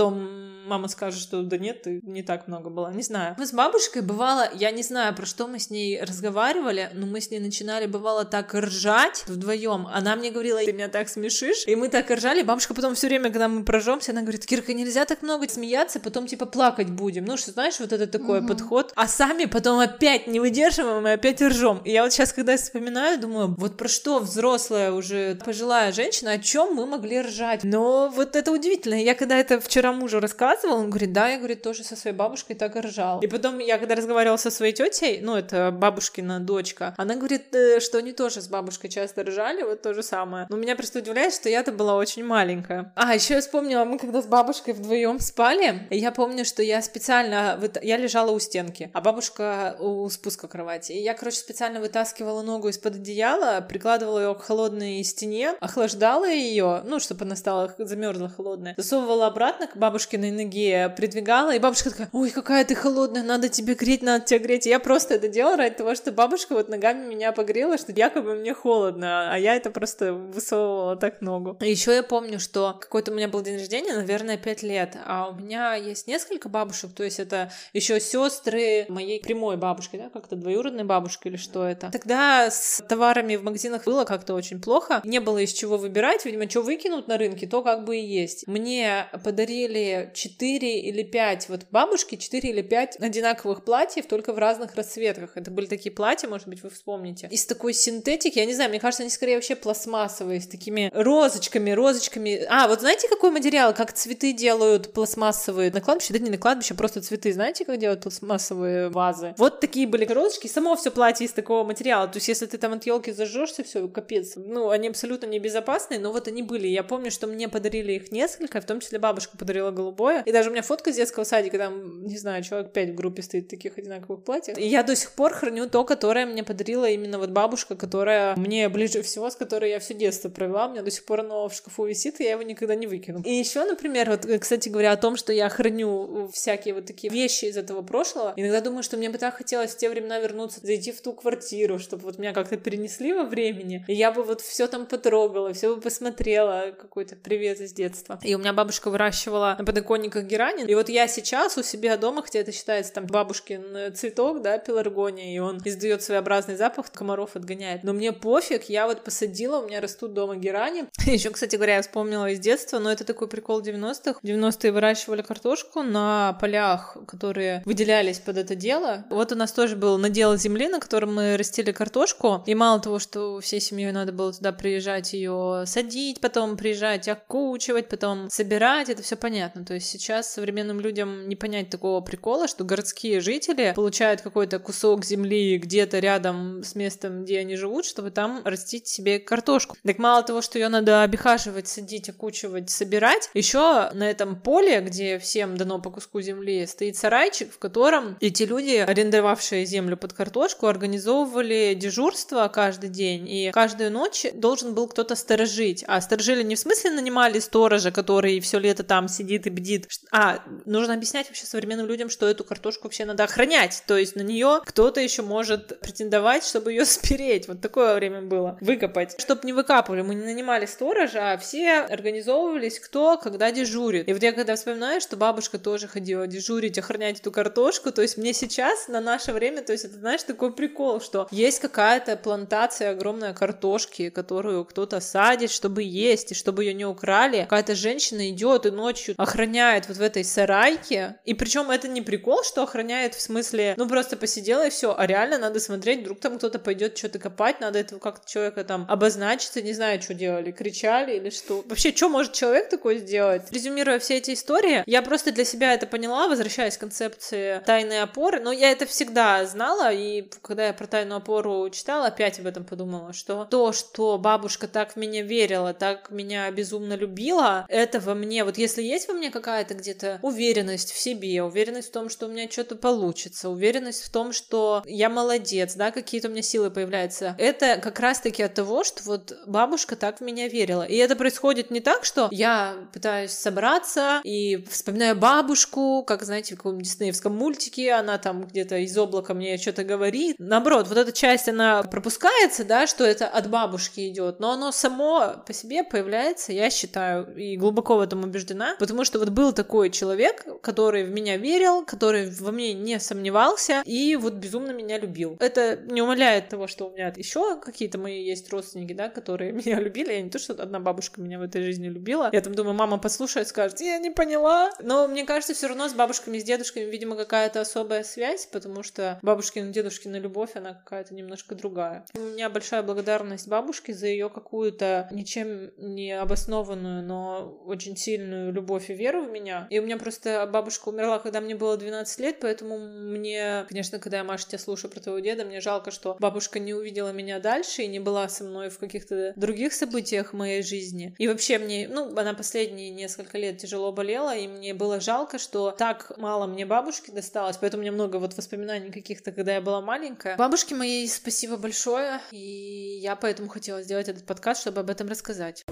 мама 0.67 0.89
скажет, 0.89 1.21
что 1.21 1.43
да 1.43 1.57
нет, 1.57 1.83
ты 1.83 2.01
не 2.03 2.23
так 2.23 2.49
много 2.49 2.69
было. 2.69 2.93
Не 2.93 3.03
знаю. 3.03 3.35
Мы 3.39 3.47
с 3.47 3.53
бабушкой 3.53 4.03
бывало, 4.03 4.49
я 4.55 4.71
не 4.71 4.83
знаю, 4.83 5.15
про 5.15 5.25
что 5.25 5.47
мы 5.47 5.59
с 5.59 5.71
ней 5.71 6.01
разговаривали, 6.01 6.91
но 6.93 7.07
мы 7.07 7.21
с 7.21 7.31
ней 7.31 7.39
начинали, 7.39 7.87
бывало, 7.87 8.25
так 8.25 8.53
ржать 8.55 9.25
вдвоем. 9.27 9.87
Она 9.93 10.17
мне 10.17 10.31
говорила, 10.31 10.61
ты 10.65 10.73
меня 10.73 10.89
так 10.89 11.09
смешишь. 11.09 11.67
И 11.67 11.77
мы 11.77 11.89
так 11.89 12.11
ржали. 12.11 12.43
Бабушка 12.43 12.75
потом 12.75 12.95
все 12.95 13.07
время, 13.07 13.31
когда 13.31 13.49
мы 13.49 13.65
прожемся, 13.65 14.13
она 14.13 14.23
говорит, 14.23 14.45
Кирка, 14.45 14.75
нельзя 14.75 15.05
так 15.05 15.23
много 15.23 15.49
смеяться, 15.49 16.01
потом 16.01 16.27
типа 16.27 16.47
плакать 16.47 16.91
будем. 16.91 17.25
Ну, 17.25 17.37
что 17.37 17.53
знаешь, 17.53 17.79
вот 17.79 17.93
это 17.93 18.07
такой 18.07 18.41
угу. 18.41 18.49
подход. 18.49 18.93
А 18.97 19.07
сами 19.07 19.45
потом 19.45 19.79
опять 19.79 20.27
не 20.27 20.41
выдерживаем 20.41 21.07
и 21.07 21.11
опять 21.11 21.41
ржем. 21.41 21.81
И 21.85 21.93
я 21.93 22.03
вот 22.03 22.13
сейчас, 22.13 22.33
когда 22.33 22.57
вспоминаю, 22.57 23.21
думаю, 23.21 23.55
вот 23.57 23.77
про 23.77 23.89
что 23.89 24.19
взрослая 24.19 24.91
уже 24.93 25.37
пожилая 25.37 25.93
женщина, 25.93 26.33
о 26.33 26.39
чем 26.39 26.75
мы 26.75 26.87
могли 26.87 27.21
ржать. 27.21 27.63
Но 27.63 28.09
вот 28.15 28.35
это 28.35 28.51
удивительно. 28.51 28.95
Я 28.95 29.15
когда 29.15 29.37
это 29.37 29.61
вчера 29.61 29.86
мужу 29.93 30.20
рассказывала, 30.20 30.78
он 30.78 30.91
говорит, 30.91 31.12
да, 31.12 31.28
я, 31.28 31.39
говорит, 31.39 31.62
тоже 31.62 31.84
со 31.84 31.97
своей 31.97 32.16
бабушкой 32.16 32.57
так 32.57 32.76
и 32.76 32.80
ржал. 32.80 33.20
И 33.20 33.26
потом 33.26 33.59
я 33.59 33.78
когда 33.78 33.95
разговаривала 33.95 34.37
со 34.37 34.51
своей 34.51 34.72
тетей, 34.72 35.20
ну, 35.22 35.37
это 35.37 35.70
бабушкина 35.70 36.41
дочка, 36.41 36.95
она 36.97 37.16
говорит, 37.16 37.55
э, 37.55 37.80
что 37.80 37.99
они 37.99 38.12
тоже 38.12 38.41
с 38.41 38.49
бабушкой 38.49 38.91
часто 38.91 39.22
ржали, 39.22 39.62
вот 39.62 39.82
то 39.82 39.95
же 39.95 40.03
самое. 40.03 40.47
Но 40.49 40.57
меня 40.57 40.76
просто 40.76 40.99
удивляет, 40.99 41.34
что 41.34 41.49
я-то 41.49 41.72
была 41.72 41.97
очень 41.97 42.24
маленькая. 42.24 42.93
А, 42.95 43.14
еще 43.14 43.34
я 43.34 43.41
вспомнила, 43.41 43.84
мы 43.84 43.99
когда 43.99 44.22
с 44.22 44.26
бабушкой 44.26 44.74
вдвоем 44.74 45.20
спали, 45.20 45.87
я 45.91 46.12
помню, 46.12 46.45
что 46.45 46.62
я 46.62 46.82
специально, 46.82 47.59
я 47.82 47.97
лежала 47.97 48.30
у 48.30 48.39
стенки, 48.39 48.91
а 48.93 49.01
бабушка 49.01 49.76
у 49.78 50.09
спуска 50.09 50.49
кровати. 50.49 50.93
И 50.93 51.03
я, 51.03 51.14
короче, 51.14 51.39
специально 51.39 51.80
вытаскивала 51.80 52.43
ногу 52.43 52.68
из-под 52.68 52.97
одеяла, 52.97 53.61
прикладывала 53.61 54.18
ее 54.18 54.34
к 54.34 54.43
холодной 54.43 55.03
стене, 55.05 55.55
охлаждала 55.61 56.28
ее, 56.28 56.82
ну, 56.84 56.99
чтобы 57.01 57.24
она 57.24 57.37
стала 57.37 57.74
замерзла 57.78 58.28
холодная, 58.28 58.74
засовывала 58.76 59.26
обратно 59.26 59.66
к 59.77 59.79
бабушкиной 59.79 60.31
ноге, 60.31 60.93
придвигала, 60.97 61.55
и 61.55 61.59
бабушка 61.59 61.91
такая, 61.91 62.09
ой, 62.12 62.31
какая 62.31 62.64
ты 62.64 62.74
холодная, 62.74 63.22
надо 63.22 63.49
тебе 63.49 63.74
греть, 63.74 64.03
надо 64.03 64.24
тебя 64.24 64.41
греть. 64.41 64.66
И 64.66 64.70
я 64.70 64.81
просто 64.81 65.14
это 65.14 65.29
делала 65.29 65.57
ради 65.57 65.77
того, 65.77 65.95
что 65.95 66.12
бабушка 66.12 66.55
вот 66.55 66.68
ногами 66.68 67.07
меня 67.07 67.33
погрела, 67.33 67.79
что 67.79 67.93
якобы 67.93 68.35
мне 68.35 68.55
холодно, 68.55 69.33
а 69.33 69.39
я 69.39 69.55
это 69.55 69.70
просто 69.70 70.14
высовывала 70.14 70.97
так 70.97 71.20
ногу. 71.20 71.57
Еще 71.61 71.95
я 71.95 72.03
помню, 72.03 72.41
что 72.41 72.77
какой-то 72.81 73.12
у 73.12 73.14
меня 73.14 73.29
был 73.29 73.43
день 73.43 73.59
рождения, 73.59 73.95
наверное, 73.95 74.39
5 74.39 74.62
лет, 74.62 74.97
а 75.05 75.29
у 75.29 75.35
меня 75.35 75.74
есть 75.74 76.07
несколько 76.07 76.49
бабушек, 76.49 76.93
то 76.95 77.05
есть 77.05 77.20
это 77.20 77.53
еще 77.72 78.01
сестры 78.01 78.87
моей 78.89 79.20
прямой 79.20 79.57
бабушки, 79.57 79.97
да, 79.97 80.09
как-то 80.09 80.37
двоюродной 80.37 80.85
бабушки 80.85 81.29
или 81.29 81.37
что 81.37 81.66
это. 81.66 81.91
Тогда 81.91 82.51
с 82.51 82.83
товарами 82.89 83.37
в 83.37 83.45
магазинах 83.45 83.85
было 83.85 84.05
как-то 84.05 84.35
очень 84.35 84.61
плохо, 84.61 85.03
не 85.05 85.20
было 85.20 85.39
из 85.39 85.53
чего 85.53 85.77
выбирать, 85.77 86.24
видимо, 86.24 86.49
что 86.49 86.62
выкинут 86.62 87.09
на 87.09 87.18
рынке, 87.18 87.47
то 87.47 87.62
как 87.62 87.85
бы 87.85 87.99
и 87.99 88.05
есть. 88.05 88.47
Мне 88.47 89.07
подарили 89.22 89.66
подарили 89.67 90.11
4 90.14 90.81
или 90.81 91.03
5 91.03 91.49
вот 91.49 91.67
бабушки, 91.71 92.17
4 92.17 92.49
или 92.49 92.62
5 92.62 92.97
одинаковых 93.01 93.64
платьев, 93.64 94.07
только 94.07 94.33
в 94.33 94.39
разных 94.39 94.75
расцветках. 94.75 95.37
Это 95.37 95.51
были 95.51 95.67
такие 95.67 95.91
платья, 95.93 96.29
может 96.29 96.49
быть, 96.49 96.62
вы 96.62 96.71
вспомните. 96.71 97.29
Из 97.31 97.47
такой 97.47 97.73
синтетики, 97.73 98.39
я 98.39 98.47
не 98.47 98.55
знаю, 98.55 98.71
мне 98.71 98.81
кажется, 98.81 99.03
они 99.03 99.11
скорее 99.11 99.37
вообще 99.37 99.57
пластмассовые, 99.57 100.41
с 100.41 100.47
такими 100.47 100.91
розочками, 100.95 101.71
розочками. 101.71 102.45
А, 102.49 102.69
вот 102.69 102.81
знаете, 102.81 103.09
какой 103.09 103.31
материал? 103.31 103.75
Как 103.75 103.93
цветы 103.93 104.33
делают 104.33 104.93
пластмассовые 104.93 105.71
на 105.71 105.81
кладбище? 105.81 106.12
Да 106.12 106.19
не 106.19 106.31
на 106.31 106.39
кладбище, 106.39 106.75
просто 106.75 107.01
цветы. 107.01 107.33
Знаете, 107.33 107.64
как 107.64 107.79
делают 107.79 108.03
пластмассовые 108.03 108.89
вазы? 108.89 109.35
Вот 109.39 109.61
такие 109.61 109.87
были 109.87 110.05
розочки, 110.05 110.47
само 110.47 110.77
все 110.77 110.91
платье 110.91 111.27
из 111.27 111.33
такого 111.33 111.64
материала. 111.64 112.07
То 112.09 112.19
есть, 112.19 112.29
если 112.29 112.47
ты 112.47 112.59
там 112.59 112.75
от 112.75 112.87
елки 112.87 113.12
зажжешься, 113.12 113.64
все, 113.64 113.89
капец. 113.89 114.35
Ну, 114.37 114.71
они 114.71 114.89
абсолютно 114.89 115.27
небезопасные, 115.27 115.99
но 115.99 116.12
вот 116.12 116.29
они 116.29 116.43
были. 116.43 116.69
Я 116.69 116.83
помню, 116.83 117.11
что 117.11 117.27
мне 117.27 117.49
подарили 117.49 117.93
их 117.93 118.12
несколько, 118.12 118.61
в 118.61 118.64
том 118.64 118.81
числе 118.81 118.99
бабушка 118.99 119.37
подарила 119.37 119.56
голубое. 119.71 120.23
И 120.23 120.33
даже 120.33 120.51
у 120.51 120.53
меня 120.53 120.63
фотка 120.63 120.93
с 120.93 120.97
детского 120.97 121.25
садика, 121.25 121.59
там, 121.59 122.05
не 122.05 122.19
знаю, 122.19 122.43
человек 122.43 122.73
пять 122.73 122.91
в 122.91 122.95
группе 122.95 123.23
стоит 123.23 123.47
в 123.47 123.51
таких 123.51 123.79
одинаковых 123.79 124.25
платьях. 124.25 124.59
И 124.59 124.67
я 124.67 124.83
до 124.83 124.97
сих 124.97 125.13
пор 125.13 125.33
храню 125.33 125.69
то, 125.69 125.85
которое 125.85 126.27
мне 126.27 126.43
подарила 126.43 126.89
именно 126.89 127.19
вот 127.19 127.31
бабушка, 127.31 127.77
которая 127.77 128.37
мне 128.37 128.69
ближе 128.69 129.03
всего, 129.03 129.31
с 129.31 129.37
которой 129.37 129.71
я 129.71 129.79
все 129.79 129.95
детство 129.95 130.29
провела. 130.29 130.67
У 130.67 130.71
меня 130.71 130.83
до 130.83 130.91
сих 130.91 131.05
пор 131.05 131.21
оно 131.21 131.49
в 131.49 131.55
шкафу 131.55 131.87
висит, 131.87 132.21
и 132.21 132.25
я 132.25 132.33
его 132.33 132.43
никогда 132.43 132.75
не 132.75 132.87
выкину. 132.87 133.23
И 133.25 133.33
еще, 133.33 133.65
например, 133.65 134.11
вот, 134.11 134.27
кстати 134.41 134.69
говоря, 134.69 134.93
о 134.93 134.97
том, 134.97 135.17
что 135.17 135.33
я 135.33 135.49
храню 135.49 136.31
всякие 136.33 136.75
вот 136.75 136.87
такие 136.87 137.13
вещи 137.13 137.47
из 137.47 137.57
этого 137.57 137.83
прошлого, 137.83 138.33
иногда 138.37 138.61
думаю, 138.61 138.83
что 138.83 138.97
мне 138.97 139.11
бы 139.11 139.19
так 139.19 139.37
хотелось 139.37 139.73
в 139.73 139.79
те 139.79 139.91
времена 139.91 140.19
вернуться, 140.19 140.61
зайти 140.63 140.93
в 140.93 141.01
ту 141.01 141.13
квартиру, 141.13 141.79
чтобы 141.79 142.05
вот 142.05 142.19
меня 142.19 142.33
как-то 142.33 142.57
перенесли 142.57 143.13
во 143.13 143.25
времени, 143.25 143.85
и 143.89 143.95
я 143.95 144.11
бы 144.11 144.23
вот 144.23 144.41
все 144.41 144.67
там 144.67 144.87
потрогала, 144.87 145.53
все 145.53 145.75
бы 145.75 145.81
посмотрела, 145.81 146.73
какой-то 146.79 147.17
привет 147.17 147.61
из 147.61 147.73
детства. 147.73 148.19
И 148.23 148.35
у 148.35 148.39
меня 148.39 148.53
бабушка 148.53 148.91
выращивала 148.91 149.36
на 149.59 149.64
подоконниках 149.64 150.24
герани, 150.24 150.64
и 150.64 150.74
вот 150.74 150.89
я 150.89 151.09
сейчас 151.09 151.57
у 151.59 151.62
себя 151.62 151.97
дома, 151.97 152.22
хотя 152.22 152.41
это 152.41 152.53
считается 152.53 152.93
там 152.93 153.07
бабушкин 153.07 153.95
цветок, 153.95 154.43
да, 154.43 154.59
пеларгония, 154.59 155.34
и 155.34 155.39
он 155.39 155.61
издает 155.64 156.03
своеобразный 156.03 156.57
запах, 156.57 156.91
комаров 156.91 157.37
отгоняет. 157.37 157.84
Но 157.84 157.93
мне 157.93 158.12
пофиг, 158.12 158.64
я 158.64 158.87
вот 158.87 159.05
посадила, 159.05 159.59
у 159.59 159.66
меня 159.66 159.80
растут 159.80 160.14
дома 160.14 160.37
герани. 160.37 160.87
Еще, 161.07 161.30
кстати 161.30 161.57
говоря, 161.57 161.76
я 161.76 161.82
вспомнила 161.82 162.30
из 162.30 162.41
детства, 162.41 162.78
но 162.78 162.91
это 162.91 163.05
такой 163.05 163.28
прикол 163.28 163.61
90-х. 163.61 164.20
В 164.22 164.24
90-е 164.24 164.72
выращивали 164.72 165.22
картошку 165.22 165.82
на 165.82 166.37
полях, 166.41 166.97
которые 167.07 167.62
выделялись 167.64 168.18
под 168.18 168.39
это 168.39 168.55
дело. 168.55 169.05
Вот 169.11 169.32
у 169.32 169.34
нас 169.34 169.53
тоже 169.53 169.76
был 169.76 169.99
надел 169.99 170.37
земли, 170.37 170.68
на 170.68 170.80
котором 170.80 171.14
мы 171.14 171.37
растили 171.37 171.72
картошку, 171.72 172.43
и 172.47 172.55
мало 172.55 172.80
того, 172.80 172.99
что 172.99 173.41
всей 173.41 173.61
семьей 173.61 173.93
надо 173.93 174.12
было 174.12 174.32
туда 174.32 174.53
приезжать 174.53 175.12
ее 175.12 175.64
садить, 175.66 176.20
потом 176.20 176.57
приезжать 176.57 177.09
окучивать, 177.09 177.89
потом 177.89 178.30
собирать, 178.30 178.89
это 178.89 179.03
все 179.03 179.16
понятно. 179.27 179.64
То 179.64 179.74
есть 179.74 179.89
сейчас 179.89 180.33
современным 180.33 180.79
людям 180.79 181.29
не 181.29 181.35
понять 181.35 181.68
такого 181.68 182.01
прикола, 182.01 182.47
что 182.47 182.62
городские 182.62 183.20
жители 183.20 183.72
получают 183.74 184.20
какой-то 184.20 184.61
кусок 184.61 185.05
земли 185.05 185.59
где-то 185.59 185.99
рядом 185.99 186.62
с 186.62 186.77
местом, 186.77 187.24
где 187.24 187.41
они 187.41 187.57
живут, 187.57 187.87
чтобы 187.87 188.12
там 188.12 188.41
растить 188.45 188.87
себе 188.87 189.18
картошку. 189.18 189.77
Так 189.85 189.99
мало 189.99 190.22
того, 190.22 190.43
что 190.43 190.61
ее 190.61 190.68
надо 190.68 191.03
обихаживать, 191.03 191.66
садить, 191.66 192.09
окучивать, 192.09 192.70
собирать, 192.70 193.29
еще 193.35 193.91
на 193.95 194.09
этом 194.09 194.37
поле, 194.37 194.81
где 194.81 195.18
всем 195.18 195.57
дано 195.57 195.81
по 195.81 195.91
куску 195.91 196.20
земли, 196.20 196.64
стоит 196.64 196.97
сарайчик, 196.97 197.53
в 197.53 197.59
котором 197.59 198.16
эти 198.20 198.45
люди, 198.45 198.77
арендовавшие 198.77 199.66
землю 199.66 199.97
под 199.97 200.12
картошку, 200.12 200.68
организовывали 200.68 201.74
дежурство 201.74 202.47
каждый 202.47 202.91
день, 202.91 203.29
и 203.29 203.51
каждую 203.51 203.91
ночь 203.91 204.24
должен 204.35 204.72
был 204.72 204.87
кто-то 204.87 205.16
сторожить. 205.16 205.85
А 205.89 206.01
сторожили 206.01 206.45
не 206.45 206.55
в 206.55 206.61
смысле 206.61 206.93
нанимали 206.93 207.41
сторожа, 207.41 207.91
который 207.91 208.39
все 208.39 208.61
лето 208.61 208.85
там 208.85 209.09
сидит 209.17 209.47
и 209.47 209.51
бдит, 209.51 209.89
а 210.12 210.43
нужно 210.64 210.95
объяснять 210.95 211.29
вообще 211.29 211.47
современным 211.47 211.87
людям, 211.87 212.11
что 212.11 212.27
эту 212.27 212.45
картошку 212.45 212.85
вообще 212.85 213.05
надо 213.05 213.25
охранять, 213.25 213.83
то 213.87 213.97
есть 213.97 214.17
на 214.17 214.23
нее 214.23 214.61
кто-то 214.64 215.01
еще 215.01 215.23
может 215.23 215.81
претендовать, 215.81 216.45
чтобы 216.45 216.73
ее 216.73 216.85
спереть. 216.85 217.49
Вот 217.49 217.61
такое 217.61 217.95
время 217.95 218.23
было. 218.23 218.59
Выкопать. 218.61 219.14
Чтобы 219.19 219.43
не 219.45 219.53
выкапывали, 219.53 220.03
мы 220.03 220.14
не 220.14 220.25
нанимали 220.25 220.67
сторожа, 220.67 221.33
а 221.33 221.39
все 221.39 221.81
организовывались, 221.81 222.79
кто 222.79 223.17
когда 223.19 223.51
дежурит. 223.51 224.09
И 224.09 224.12
вот 224.12 224.23
я 224.23 224.33
когда 224.33 224.57
вспоминаю, 224.57 225.01
что 225.01 225.17
бабушка 225.17 225.59
тоже 225.59 225.89
ходила 225.89 226.27
дежурить, 226.27 226.79
охранять 226.79 227.21
эту 227.21 227.31
картошку, 227.33 227.93
то 227.93 228.03
есть 228.03 228.17
мне 228.17 228.33
сейчас, 228.33 228.89
на 228.89 229.01
наше 229.01 229.33
время, 229.33 229.62
то 229.62 229.73
есть 229.73 229.85
это, 229.85 229.95
знаешь, 229.95 230.23
такой 230.23 230.53
прикол, 230.53 231.01
что 231.01 231.29
есть 231.31 231.61
какая-то 231.61 232.17
плантация 232.17 232.91
огромная 232.91 233.35
картошки, 233.35 234.11
которую 234.11 234.64
кто-то 234.64 235.01
садит, 235.01 235.51
чтобы 235.51 235.83
есть, 235.83 236.33
и 236.33 236.35
чтобы 236.35 236.64
ее 236.64 236.75
не 236.75 236.85
украли. 236.85 237.43
Какая-то 237.43 237.75
женщина 237.75 238.31
идет 238.31 238.67
и 238.67 238.71
ночью 238.71 239.06
охраняет 239.17 239.89
вот 239.89 239.97
в 239.97 240.03
этой 240.03 240.25
сарайке. 240.25 241.17
И 241.25 241.35
причем 241.35 241.71
это 241.71 241.89
не 241.89 242.03
прикол, 242.03 242.43
что 242.45 242.63
охраняет 242.63 243.15
в 243.15 243.21
смысле, 243.21 243.75
ну 243.77 243.89
просто 243.89 244.17
посидела 244.17 244.67
и 244.67 244.71
все, 244.71 244.95
а 244.97 245.07
реально 245.07 245.39
надо 245.39 245.61
смотреть, 245.61 246.01
вдруг 246.01 246.21
там 246.21 246.39
кто-то 246.39 246.59
пойдет 246.59 246.97
что-то 246.97 247.19
копать, 247.19 247.61
надо 247.61 247.79
этого 247.79 247.99
как-то 247.99 248.31
человека 248.31 248.65
там 248.65 248.87
обозначиться, 248.89 249.63
не 249.63 249.73
знаю, 249.73 250.01
что 250.01 250.15
делали, 250.15 250.51
кричали 250.51 251.17
или 251.17 251.31
что. 251.31 251.63
Вообще, 251.67 251.95
что 251.95 252.09
может 252.09 252.33
человек 252.33 252.69
такой 252.69 252.99
сделать? 252.99 253.51
Резюмируя 253.51 253.99
все 253.99 254.17
эти 254.17 254.33
истории, 254.33 254.83
я 254.87 255.03
просто 255.03 255.33
для 255.33 255.45
себя 255.45 255.75
это 255.75 255.87
поняла, 255.87 256.29
возвращаясь 256.29 256.77
к 256.77 256.81
концепции 256.81 257.61
тайной 257.67 258.03
опоры, 258.03 258.41
но 258.41 258.53
я 258.53 258.71
это 258.71 258.87
всегда 258.87 259.45
знала, 259.45 259.93
и 259.93 260.29
когда 260.43 260.67
я 260.69 260.73
про 260.73 260.87
тайную 260.87 261.19
опору 261.19 261.69
читала, 261.71 262.07
опять 262.07 262.39
об 262.39 262.47
этом 262.47 262.65
подумала, 262.65 263.13
что 263.13 263.45
то, 263.45 263.73
что 263.73 264.19
бабушка 264.19 264.69
так 264.69 264.93
в 264.93 264.97
меня 264.97 265.23
верила, 265.23 265.75
так 265.75 266.11
меня 266.11 266.51
безумно 266.51 266.95
любила, 266.95 267.67
это 267.69 268.01
во 268.01 268.15
мне, 268.15 268.45
вот 268.45 268.57
если 268.57 268.83
есть 268.83 268.96
во 269.09 269.15
мне 269.15 269.31
какая-то 269.31 269.75
где-то 269.75 270.19
уверенность 270.23 270.93
в 270.93 270.99
себе, 270.99 271.43
уверенность 271.43 271.89
в 271.89 271.93
том, 271.93 272.09
что 272.09 272.27
у 272.27 272.31
меня 272.31 272.51
что-то 272.51 272.77
получится, 272.77 273.49
уверенность 273.49 274.03
в 274.03 274.11
том, 274.11 274.33
что 274.33 274.83
я 274.87 275.09
молодец, 275.09 275.75
да, 275.75 275.91
какие-то 275.91 276.29
у 276.29 276.31
меня 276.31 276.43
силы 276.43 276.71
появляются, 276.71 277.35
это 277.39 277.79
как 277.83 278.01
раз-таки 278.01 278.43
от 278.43 278.55
того, 278.55 278.85
что 278.85 279.03
вот 279.05 279.37
бабушка 279.47 279.97
так 279.97 280.19
в 280.19 280.21
меня 280.23 280.49
верила. 280.49 280.83
И 280.83 280.97
это 280.97 281.17
происходит 281.17 281.71
не 281.71 281.81
так, 281.81 282.05
что 282.05 282.29
я 282.31 282.89
пытаюсь 282.93 283.33
собраться 283.33 284.21
и 284.25 284.65
вспоминаю 284.71 285.17
бабушку, 285.17 286.05
как, 286.05 286.23
знаете, 286.23 286.55
в 286.55 286.59
каком-нибудь 286.59 286.87
диснеевском 286.87 287.37
мультике, 287.37 287.93
она 287.93 288.19
там 288.19 288.47
где-то 288.47 288.77
из 288.79 288.97
облака 288.97 289.35
мне 289.35 289.59
что-то 289.59 289.85
говорит. 289.85 290.37
Наоборот, 290.39 290.89
вот 290.89 290.99
эта 290.99 291.13
часть, 291.13 291.49
она 291.49 291.83
пропускается, 291.83 292.65
да, 292.65 292.87
что 292.87 293.05
это 293.05 293.27
от 293.27 293.51
бабушки 293.51 294.09
идет, 294.09 294.41
но 294.41 294.53
оно 294.53 294.73
само 294.73 295.43
по 295.47 295.53
себе 295.53 295.85
появляется, 295.85 296.53
я 296.53 296.71
считаю, 296.71 297.35
и 297.37 297.57
глубоко 297.57 297.97
в 297.97 298.01
этом 298.01 298.25
убеждена, 298.25 298.77
потому 298.87 299.05
что 299.05 299.18
вот 299.18 299.30
был 299.30 299.53
такой 299.53 299.91
человек, 299.91 300.47
который 300.62 301.03
в 301.03 301.11
меня 301.11 301.37
верил, 301.37 301.84
который 301.84 302.30
во 302.30 302.53
мне 302.53 302.72
не 302.72 303.01
сомневался 303.01 303.82
и 303.84 304.14
вот 304.14 304.34
безумно 304.34 304.70
меня 304.70 304.97
любил. 304.97 305.37
Это 305.41 305.76
не 305.91 306.03
умаляет 306.03 306.49
того, 306.49 306.68
что 306.68 306.87
у 306.87 306.93
меня 306.93 307.12
еще 307.16 307.59
какие-то 307.61 307.99
мои 307.99 308.22
есть 308.22 308.49
родственники, 308.53 308.93
да, 308.93 309.09
которые 309.09 309.51
меня 309.64 309.80
любили. 309.80 310.12
Я 310.12 310.22
не 310.22 310.30
то, 310.30 310.39
что 310.39 310.53
одна 310.53 310.78
бабушка 310.78 311.20
меня 311.20 311.41
в 311.41 311.43
этой 311.43 311.62
жизни 311.62 311.89
любила. 311.89 312.30
Я 312.32 312.41
там 312.43 312.55
думаю, 312.55 312.74
мама 312.74 312.99
послушает, 312.99 313.49
скажет, 313.49 313.80
я 313.80 313.99
не 313.99 314.11
поняла. 314.11 314.70
Но 314.80 315.09
мне 315.09 315.24
кажется, 315.24 315.53
все 315.53 315.66
равно 315.66 315.89
с 315.89 315.93
бабушками, 315.93 316.39
с 316.39 316.45
дедушками, 316.45 316.84
видимо, 316.84 317.16
какая-то 317.16 317.61
особая 317.61 318.05
связь, 318.05 318.47
потому 318.47 318.84
что 318.84 319.18
бабушкина, 319.22 319.72
дедушкина 319.72 320.16
любовь, 320.20 320.51
она 320.55 320.74
какая-то 320.74 321.12
немножко 321.12 321.57
другая. 321.57 322.07
У 322.14 322.20
меня 322.20 322.49
большая 322.51 322.84
благодарность 322.84 323.49
бабушке 323.49 323.93
за 323.93 324.07
ее 324.07 324.30
какую-то 324.30 325.09
ничем 325.11 325.72
не 325.76 326.12
обоснованную, 326.12 327.03
но 327.03 327.61
очень 327.66 327.97
сильную 327.97 328.53
любовь 328.53 328.76
и 328.89 328.95
веру 328.95 329.22
в 329.22 329.31
меня. 329.31 329.66
И 329.70 329.79
у 329.79 329.83
меня 329.83 329.97
просто 329.97 330.49
бабушка 330.51 330.89
умерла, 330.89 331.18
когда 331.18 331.41
мне 331.41 331.55
было 331.55 331.77
12 331.77 332.20
лет, 332.20 332.37
поэтому 332.41 332.79
мне, 332.79 333.64
конечно, 333.68 333.99
когда 333.99 334.18
я, 334.18 334.24
Маша, 334.24 334.47
тебя 334.49 334.59
слушаю 334.59 334.91
про 334.91 335.01
твоего 335.01 335.20
деда, 335.20 335.45
мне 335.45 335.61
жалко, 335.61 335.91
что 335.91 336.16
бабушка 336.20 336.59
не 336.59 336.74
увидела 336.74 337.12
меня 337.12 337.41
дальше 337.41 337.83
и 337.83 337.87
не 337.87 338.01
была 338.01 338.29
со 338.29 338.45
мной 338.45 338.70
в 338.70 338.79
каких-то 338.79 339.33
других 339.37 339.72
событиях 339.72 340.33
моей 340.33 340.62
жизни. 340.62 341.14
И 341.18 341.29
вообще 341.29 341.59
мне, 341.59 341.89
ну, 341.89 342.16
она 342.16 342.35
последние 342.35 342.91
несколько 342.91 343.39
лет 343.39 343.59
тяжело 343.59 343.93
болела, 343.93 344.37
и 344.37 344.47
мне 344.47 344.74
было 344.74 345.01
жалко, 345.01 345.39
что 345.39 345.70
так 345.70 346.12
мало 346.16 346.47
мне 346.47 346.66
бабушки 346.66 347.11
досталось, 347.11 347.57
поэтому 347.57 347.83
меня 347.83 347.93
много 347.93 348.16
вот 348.16 348.37
воспоминаний 348.37 348.91
каких-то, 348.91 349.33
когда 349.33 349.55
я 349.55 349.61
была 349.61 349.81
маленькая. 349.81 350.37
Бабушке 350.37 350.74
моей 350.74 351.07
спасибо 351.09 351.57
большое, 351.57 352.20
и 352.31 352.99
я 353.03 353.16
поэтому 353.16 353.49
хотела 353.49 353.83
сделать 353.83 354.09
этот 354.09 354.24
подкаст, 354.24 354.62
чтобы 354.62 354.81
об 354.81 354.91
этом 354.91 355.09
рассказать. 355.09 355.64